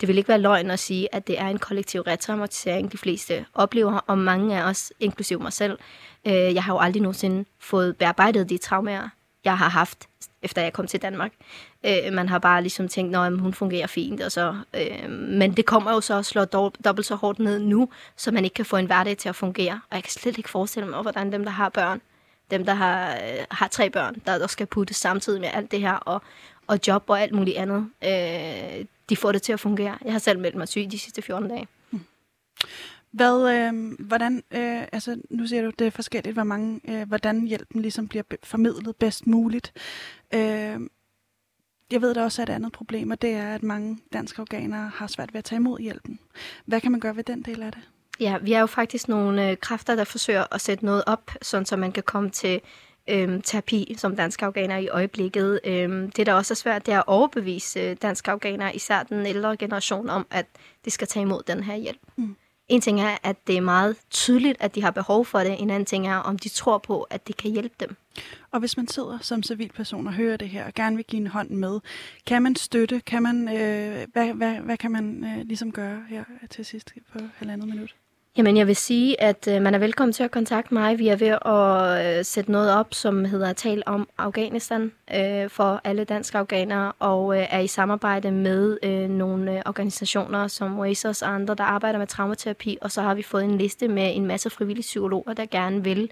det 0.00 0.08
vil 0.08 0.18
ikke 0.18 0.28
være 0.28 0.40
løgn 0.40 0.70
at 0.70 0.78
sige, 0.78 1.14
at 1.14 1.26
det 1.26 1.40
er 1.40 1.48
en 1.48 1.58
kollektiv 1.58 2.00
retraumatisering, 2.00 2.92
de 2.92 2.98
fleste 2.98 3.46
oplever, 3.54 3.92
og 4.06 4.18
mange 4.18 4.58
af 4.58 4.68
os, 4.68 4.92
inklusive 5.00 5.38
mig 5.38 5.52
selv. 5.52 5.78
Øh, 6.26 6.54
jeg 6.54 6.62
har 6.62 6.74
jo 6.74 6.78
aldrig 6.78 7.02
nogensinde 7.02 7.44
fået 7.58 7.96
bearbejdet 7.96 8.50
de 8.50 8.58
traumer, 8.58 9.08
jeg 9.44 9.58
har 9.58 9.68
haft, 9.68 10.08
efter 10.42 10.62
jeg 10.62 10.72
kom 10.72 10.86
til 10.86 11.02
Danmark. 11.02 11.32
Øh, 11.86 12.12
man 12.12 12.28
har 12.28 12.38
bare 12.38 12.62
ligesom 12.62 12.88
tænkt, 12.88 13.16
at 13.16 13.38
hun 13.38 13.54
fungerer 13.54 13.86
fint, 13.86 14.20
og 14.20 14.32
så, 14.32 14.56
øh, 14.74 15.10
men 15.10 15.52
det 15.52 15.66
kommer 15.66 15.92
jo 15.92 16.00
så 16.00 16.18
at 16.18 16.26
slå 16.26 16.44
dobbelt 16.44 17.06
så 17.06 17.14
hårdt 17.14 17.38
ned 17.38 17.58
nu, 17.58 17.88
så 18.16 18.30
man 18.30 18.44
ikke 18.44 18.54
kan 18.54 18.64
få 18.64 18.76
en 18.76 18.86
hverdag 18.86 19.16
til 19.16 19.28
at 19.28 19.36
fungere. 19.36 19.80
Og 19.90 19.94
jeg 19.94 20.02
kan 20.02 20.10
slet 20.10 20.38
ikke 20.38 20.50
forestille 20.50 20.88
mig, 20.88 21.02
hvordan 21.02 21.32
dem, 21.32 21.44
der 21.44 21.50
har 21.50 21.68
børn, 21.68 22.00
dem, 22.50 22.64
der 22.64 22.74
har, 22.74 23.12
øh, 23.12 23.44
har 23.50 23.68
tre 23.68 23.90
børn, 23.90 24.14
der, 24.26 24.38
der 24.38 24.46
skal 24.46 24.66
putte 24.66 24.94
samtidig 24.94 25.40
med 25.40 25.48
alt 25.52 25.70
det 25.70 25.80
her, 25.80 25.92
og, 25.92 26.22
og 26.66 26.78
job 26.86 27.04
og 27.06 27.20
alt 27.20 27.34
muligt 27.34 27.56
andet, 27.56 27.90
øh, 28.04 28.84
de 29.08 29.16
får 29.16 29.32
det 29.32 29.42
til 29.42 29.52
at 29.52 29.60
fungere. 29.60 29.98
Jeg 30.04 30.12
har 30.12 30.18
selv 30.18 30.38
meldt 30.38 30.56
mig 30.56 30.68
syg 30.68 30.86
de 30.90 30.98
sidste 30.98 31.22
14 31.22 31.48
dage. 31.48 31.68
Hvad, 33.10 33.52
øh, 33.54 33.92
hvordan, 34.06 34.42
øh, 34.50 34.82
altså 34.92 35.20
nu 35.30 35.46
ser 35.46 35.62
du, 35.62 35.70
det 35.78 35.86
er 35.86 35.90
forskelligt, 35.90 36.34
hvor 36.34 36.44
mange, 36.44 36.80
øh, 36.88 37.08
hvordan 37.08 37.46
hjælpen 37.46 37.82
ligesom 37.82 38.08
bliver 38.08 38.22
formidlet 38.42 38.96
bedst 38.96 39.26
muligt. 39.26 39.72
Øh, 40.34 40.80
jeg 41.92 42.02
ved, 42.02 42.14
der 42.14 42.24
også 42.24 42.42
er 42.42 42.46
et 42.46 42.50
andet 42.50 42.72
problem, 42.72 43.10
og 43.10 43.22
det 43.22 43.30
er, 43.30 43.54
at 43.54 43.62
mange 43.62 43.98
danske 44.12 44.40
organer 44.40 44.90
har 44.94 45.06
svært 45.06 45.34
ved 45.34 45.38
at 45.38 45.44
tage 45.44 45.56
imod 45.56 45.78
hjælpen. 45.78 46.18
Hvad 46.66 46.80
kan 46.80 46.90
man 46.90 47.00
gøre 47.00 47.16
ved 47.16 47.24
den 47.24 47.42
del 47.42 47.62
af 47.62 47.72
det? 47.72 47.80
Ja, 48.20 48.38
vi 48.38 48.52
er 48.52 48.60
jo 48.60 48.66
faktisk 48.66 49.08
nogle 49.08 49.50
øh, 49.50 49.56
kræfter, 49.56 49.94
der 49.94 50.04
forsøger 50.04 50.44
at 50.54 50.60
sætte 50.60 50.84
noget 50.84 51.02
op, 51.06 51.30
sådan 51.42 51.66
så 51.66 51.76
man 51.76 51.92
kan 51.92 52.02
komme 52.02 52.30
til 52.30 52.60
øhm, 53.10 53.42
terapi 53.42 53.94
som 53.98 54.16
danske 54.16 54.44
afghanere 54.44 54.82
i 54.82 54.88
øjeblikket. 54.88 55.60
Øhm, 55.64 56.10
det, 56.10 56.26
der 56.26 56.32
også 56.32 56.54
er 56.54 56.56
svært, 56.56 56.86
det 56.86 56.94
er 56.94 56.98
at 56.98 57.04
overbevise 57.06 57.80
øh, 57.80 57.96
danske 58.02 58.30
afghanere, 58.30 58.76
især 58.76 59.02
den 59.02 59.26
ældre 59.26 59.56
generation, 59.56 60.10
om, 60.10 60.26
at 60.30 60.46
de 60.84 60.90
skal 60.90 61.08
tage 61.08 61.22
imod 61.22 61.42
den 61.46 61.62
her 61.62 61.76
hjælp. 61.76 62.00
Mm. 62.16 62.36
En 62.68 62.80
ting 62.80 63.00
er, 63.00 63.16
at 63.22 63.46
det 63.46 63.56
er 63.56 63.60
meget 63.60 63.96
tydeligt, 64.10 64.56
at 64.60 64.74
de 64.74 64.82
har 64.82 64.90
behov 64.90 65.24
for 65.24 65.38
det. 65.38 65.60
En 65.60 65.70
anden 65.70 65.86
ting 65.86 66.06
er, 66.06 66.16
om 66.16 66.38
de 66.38 66.48
tror 66.48 66.78
på, 66.78 67.02
at 67.02 67.26
det 67.26 67.36
kan 67.36 67.50
hjælpe 67.50 67.74
dem. 67.80 67.96
Og 68.50 68.60
hvis 68.60 68.76
man 68.76 68.88
sidder 68.88 69.18
som 69.22 69.42
civilperson 69.42 70.06
og 70.06 70.12
hører 70.12 70.36
det 70.36 70.48
her, 70.48 70.66
og 70.66 70.74
gerne 70.74 70.96
vil 70.96 71.04
give 71.04 71.20
en 71.20 71.26
hånd 71.26 71.50
med, 71.50 71.80
kan 72.26 72.42
man 72.42 72.56
støtte? 72.56 73.00
Kan 73.00 73.22
man, 73.22 73.48
øh, 73.48 74.06
hvad, 74.12 74.32
hvad, 74.32 74.54
hvad 74.54 74.76
kan 74.76 74.90
man 74.90 75.24
øh, 75.24 75.46
ligesom 75.46 75.72
gøre 75.72 76.04
her 76.08 76.24
til 76.50 76.64
sidst 76.64 76.92
på 77.12 77.18
halvandet 77.36 77.68
minut? 77.68 77.94
Jamen, 78.36 78.56
jeg 78.56 78.66
vil 78.66 78.76
sige, 78.76 79.20
at 79.20 79.48
øh, 79.48 79.62
man 79.62 79.74
er 79.74 79.78
velkommen 79.78 80.12
til 80.12 80.22
at 80.22 80.30
kontakte 80.30 80.74
mig. 80.74 80.98
Vi 80.98 81.08
er 81.08 81.16
ved 81.16 81.26
at 81.28 82.18
øh, 82.18 82.24
sætte 82.24 82.52
noget 82.52 82.74
op, 82.74 82.94
som 82.94 83.24
hedder 83.24 83.52
Tal 83.52 83.82
om 83.86 84.08
Afghanistan 84.18 84.92
øh, 85.14 85.50
for 85.50 85.80
alle 85.84 86.04
danske 86.04 86.38
afghanere, 86.38 86.92
og 86.98 87.38
øh, 87.38 87.46
er 87.50 87.58
i 87.58 87.66
samarbejde 87.66 88.30
med 88.30 88.78
øh, 88.82 89.08
nogle 89.10 89.56
øh, 89.56 89.62
organisationer 89.66 90.48
som 90.48 90.78
Oasis 90.78 91.22
og 91.22 91.34
andre, 91.34 91.54
der 91.54 91.64
arbejder 91.64 91.98
med 91.98 92.06
traumaterapi, 92.06 92.78
og 92.80 92.90
så 92.90 93.02
har 93.02 93.14
vi 93.14 93.22
fået 93.22 93.44
en 93.44 93.58
liste 93.58 93.88
med 93.88 94.16
en 94.16 94.26
masse 94.26 94.50
frivillige 94.50 94.82
psykologer, 94.82 95.32
der 95.32 95.46
gerne 95.46 95.84
vil 95.84 96.10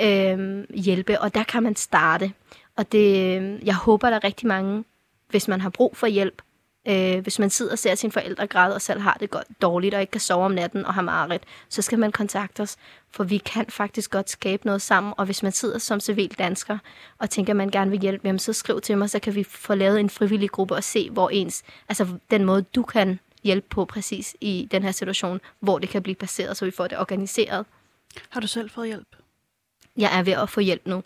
øh, 0.00 0.64
hjælpe, 0.74 1.20
og 1.20 1.34
der 1.34 1.42
kan 1.42 1.62
man 1.62 1.76
starte. 1.76 2.32
Og 2.76 2.92
det, 2.92 3.36
øh, 3.40 3.66
jeg 3.66 3.74
håber, 3.74 4.10
der 4.10 4.16
er 4.16 4.24
rigtig 4.24 4.46
mange, 4.48 4.84
hvis 5.28 5.48
man 5.48 5.60
har 5.60 5.70
brug 5.70 5.96
for 5.96 6.06
hjælp, 6.06 6.42
Øh, 6.88 7.18
hvis 7.18 7.38
man 7.38 7.50
sidder 7.50 7.72
og 7.72 7.78
ser 7.78 7.94
sine 7.94 8.12
forældre 8.12 8.46
græde 8.46 8.74
og 8.74 8.82
selv 8.82 9.00
har 9.00 9.16
det 9.20 9.30
godt, 9.30 9.46
dårligt 9.62 9.94
og 9.94 10.00
ikke 10.00 10.10
kan 10.10 10.20
sove 10.20 10.44
om 10.44 10.50
natten 10.50 10.86
og 10.86 10.94
har 10.94 11.02
mareridt, 11.02 11.42
så 11.68 11.82
skal 11.82 11.98
man 11.98 12.12
kontakte 12.12 12.60
os, 12.60 12.76
for 13.10 13.24
vi 13.24 13.38
kan 13.38 13.66
faktisk 13.68 14.10
godt 14.10 14.30
skabe 14.30 14.66
noget 14.66 14.82
sammen. 14.82 15.14
Og 15.16 15.24
hvis 15.24 15.42
man 15.42 15.52
sidder 15.52 15.78
som 15.78 16.00
civil 16.00 16.38
dansker 16.38 16.78
og 17.18 17.30
tænker, 17.30 17.52
at 17.52 17.56
man 17.56 17.70
gerne 17.70 17.90
vil 17.90 18.00
hjælpe, 18.00 18.26
jamen, 18.26 18.38
så 18.38 18.52
skriv 18.52 18.80
til 18.80 18.98
mig, 18.98 19.10
så 19.10 19.18
kan 19.18 19.34
vi 19.34 19.44
få 19.44 19.74
lavet 19.74 20.00
en 20.00 20.10
frivillig 20.10 20.50
gruppe 20.50 20.74
og 20.74 20.84
se, 20.84 21.10
hvor 21.10 21.30
ens, 21.30 21.62
altså 21.88 22.06
den 22.30 22.44
måde, 22.44 22.62
du 22.62 22.82
kan 22.82 23.18
hjælpe 23.44 23.66
på 23.70 23.84
præcis 23.84 24.36
i 24.40 24.68
den 24.70 24.82
her 24.82 24.92
situation, 24.92 25.40
hvor 25.60 25.78
det 25.78 25.88
kan 25.88 26.02
blive 26.02 26.14
placeret, 26.14 26.56
så 26.56 26.64
vi 26.64 26.70
får 26.70 26.86
det 26.86 26.98
organiseret. 26.98 27.66
Har 28.28 28.40
du 28.40 28.46
selv 28.46 28.70
fået 28.70 28.86
hjælp? 28.86 29.16
Jeg 29.96 30.18
er 30.18 30.22
ved 30.22 30.32
at 30.32 30.48
få 30.48 30.60
hjælp 30.60 30.86
nu. 30.86 31.02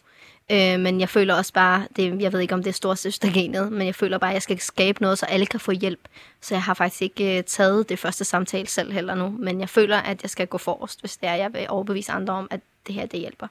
Øh, 0.52 0.80
men 0.80 1.00
jeg 1.00 1.08
føler 1.08 1.34
også 1.34 1.52
bare, 1.52 1.86
det, 1.96 2.22
jeg 2.22 2.32
ved 2.32 2.40
ikke 2.40 2.54
om 2.54 2.62
det 2.62 2.70
er 2.70 2.74
storsøstergenet, 2.74 3.72
men 3.72 3.86
jeg 3.86 3.94
føler 3.94 4.18
bare, 4.18 4.30
at 4.30 4.34
jeg 4.34 4.42
skal 4.42 4.58
skabe 4.58 5.02
noget, 5.02 5.18
så 5.18 5.26
alle 5.26 5.46
kan 5.46 5.60
få 5.60 5.72
hjælp. 5.72 6.08
Så 6.40 6.54
jeg 6.54 6.62
har 6.62 6.74
faktisk 6.74 7.02
ikke 7.02 7.38
øh, 7.38 7.44
taget 7.44 7.88
det 7.88 7.98
første 7.98 8.24
samtale 8.24 8.66
selv 8.66 8.92
heller 8.92 9.14
nu, 9.14 9.28
men 9.38 9.60
jeg 9.60 9.68
føler, 9.68 9.96
at 9.96 10.22
jeg 10.22 10.30
skal 10.30 10.46
gå 10.46 10.58
forrest, 10.58 11.00
hvis 11.00 11.16
det 11.16 11.28
er, 11.28 11.34
jeg 11.34 11.52
vil 11.52 11.66
overbevise 11.68 12.12
andre 12.12 12.34
om, 12.34 12.48
at 12.50 12.60
det 12.86 12.94
her, 12.94 13.06
det 13.06 13.20
hjælper. 13.20 13.46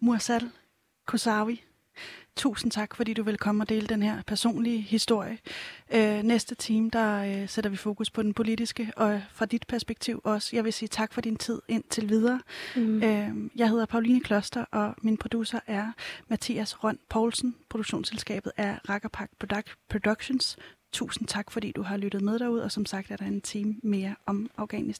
Mursal 0.00 0.50
Kosawi, 1.06 1.62
tusind 2.36 2.72
tak, 2.72 2.96
fordi 2.96 3.14
du 3.14 3.22
vil 3.22 3.38
komme 3.38 3.62
og 3.62 3.68
dele 3.68 3.86
den 3.86 4.02
her 4.02 4.22
personlige 4.26 4.80
historie. 4.80 5.38
Øh, 5.94 6.22
næste 6.22 6.54
time, 6.54 6.90
der 6.90 7.40
øh, 7.42 7.48
sætter 7.48 7.70
vi 7.70 7.76
fokus 7.76 8.10
på 8.10 8.22
den 8.22 8.34
politiske, 8.34 8.92
og 8.96 9.20
fra 9.32 9.46
dit 9.46 9.66
perspektiv 9.66 10.20
også. 10.24 10.56
Jeg 10.56 10.64
vil 10.64 10.72
sige 10.72 10.88
tak 10.88 11.12
for 11.12 11.20
din 11.20 11.36
tid 11.36 11.62
indtil 11.68 12.08
videre. 12.08 12.40
Mm. 12.76 13.02
Øh, 13.02 13.28
jeg 13.56 13.68
hedder 13.70 13.86
Pauline 13.86 14.20
Kloster, 14.20 14.64
og 14.64 14.94
min 15.02 15.16
producer 15.16 15.60
er 15.66 15.92
Mathias 16.28 16.84
Røn 16.84 16.98
Poulsen. 17.08 17.54
Produktionsselskabet 17.68 18.52
er 18.56 18.76
Rakkerpak 18.88 19.30
Productions. 19.88 20.56
Tusind 20.92 21.28
tak, 21.28 21.50
fordi 21.50 21.72
du 21.72 21.82
har 21.82 21.96
lyttet 21.96 22.22
med 22.22 22.38
derude, 22.38 22.64
og 22.64 22.72
som 22.72 22.86
sagt 22.86 23.10
er 23.10 23.16
der 23.16 23.26
en 23.26 23.40
time 23.40 23.74
mere 23.82 24.14
om 24.26 24.50
Afghanistan. 24.56 24.94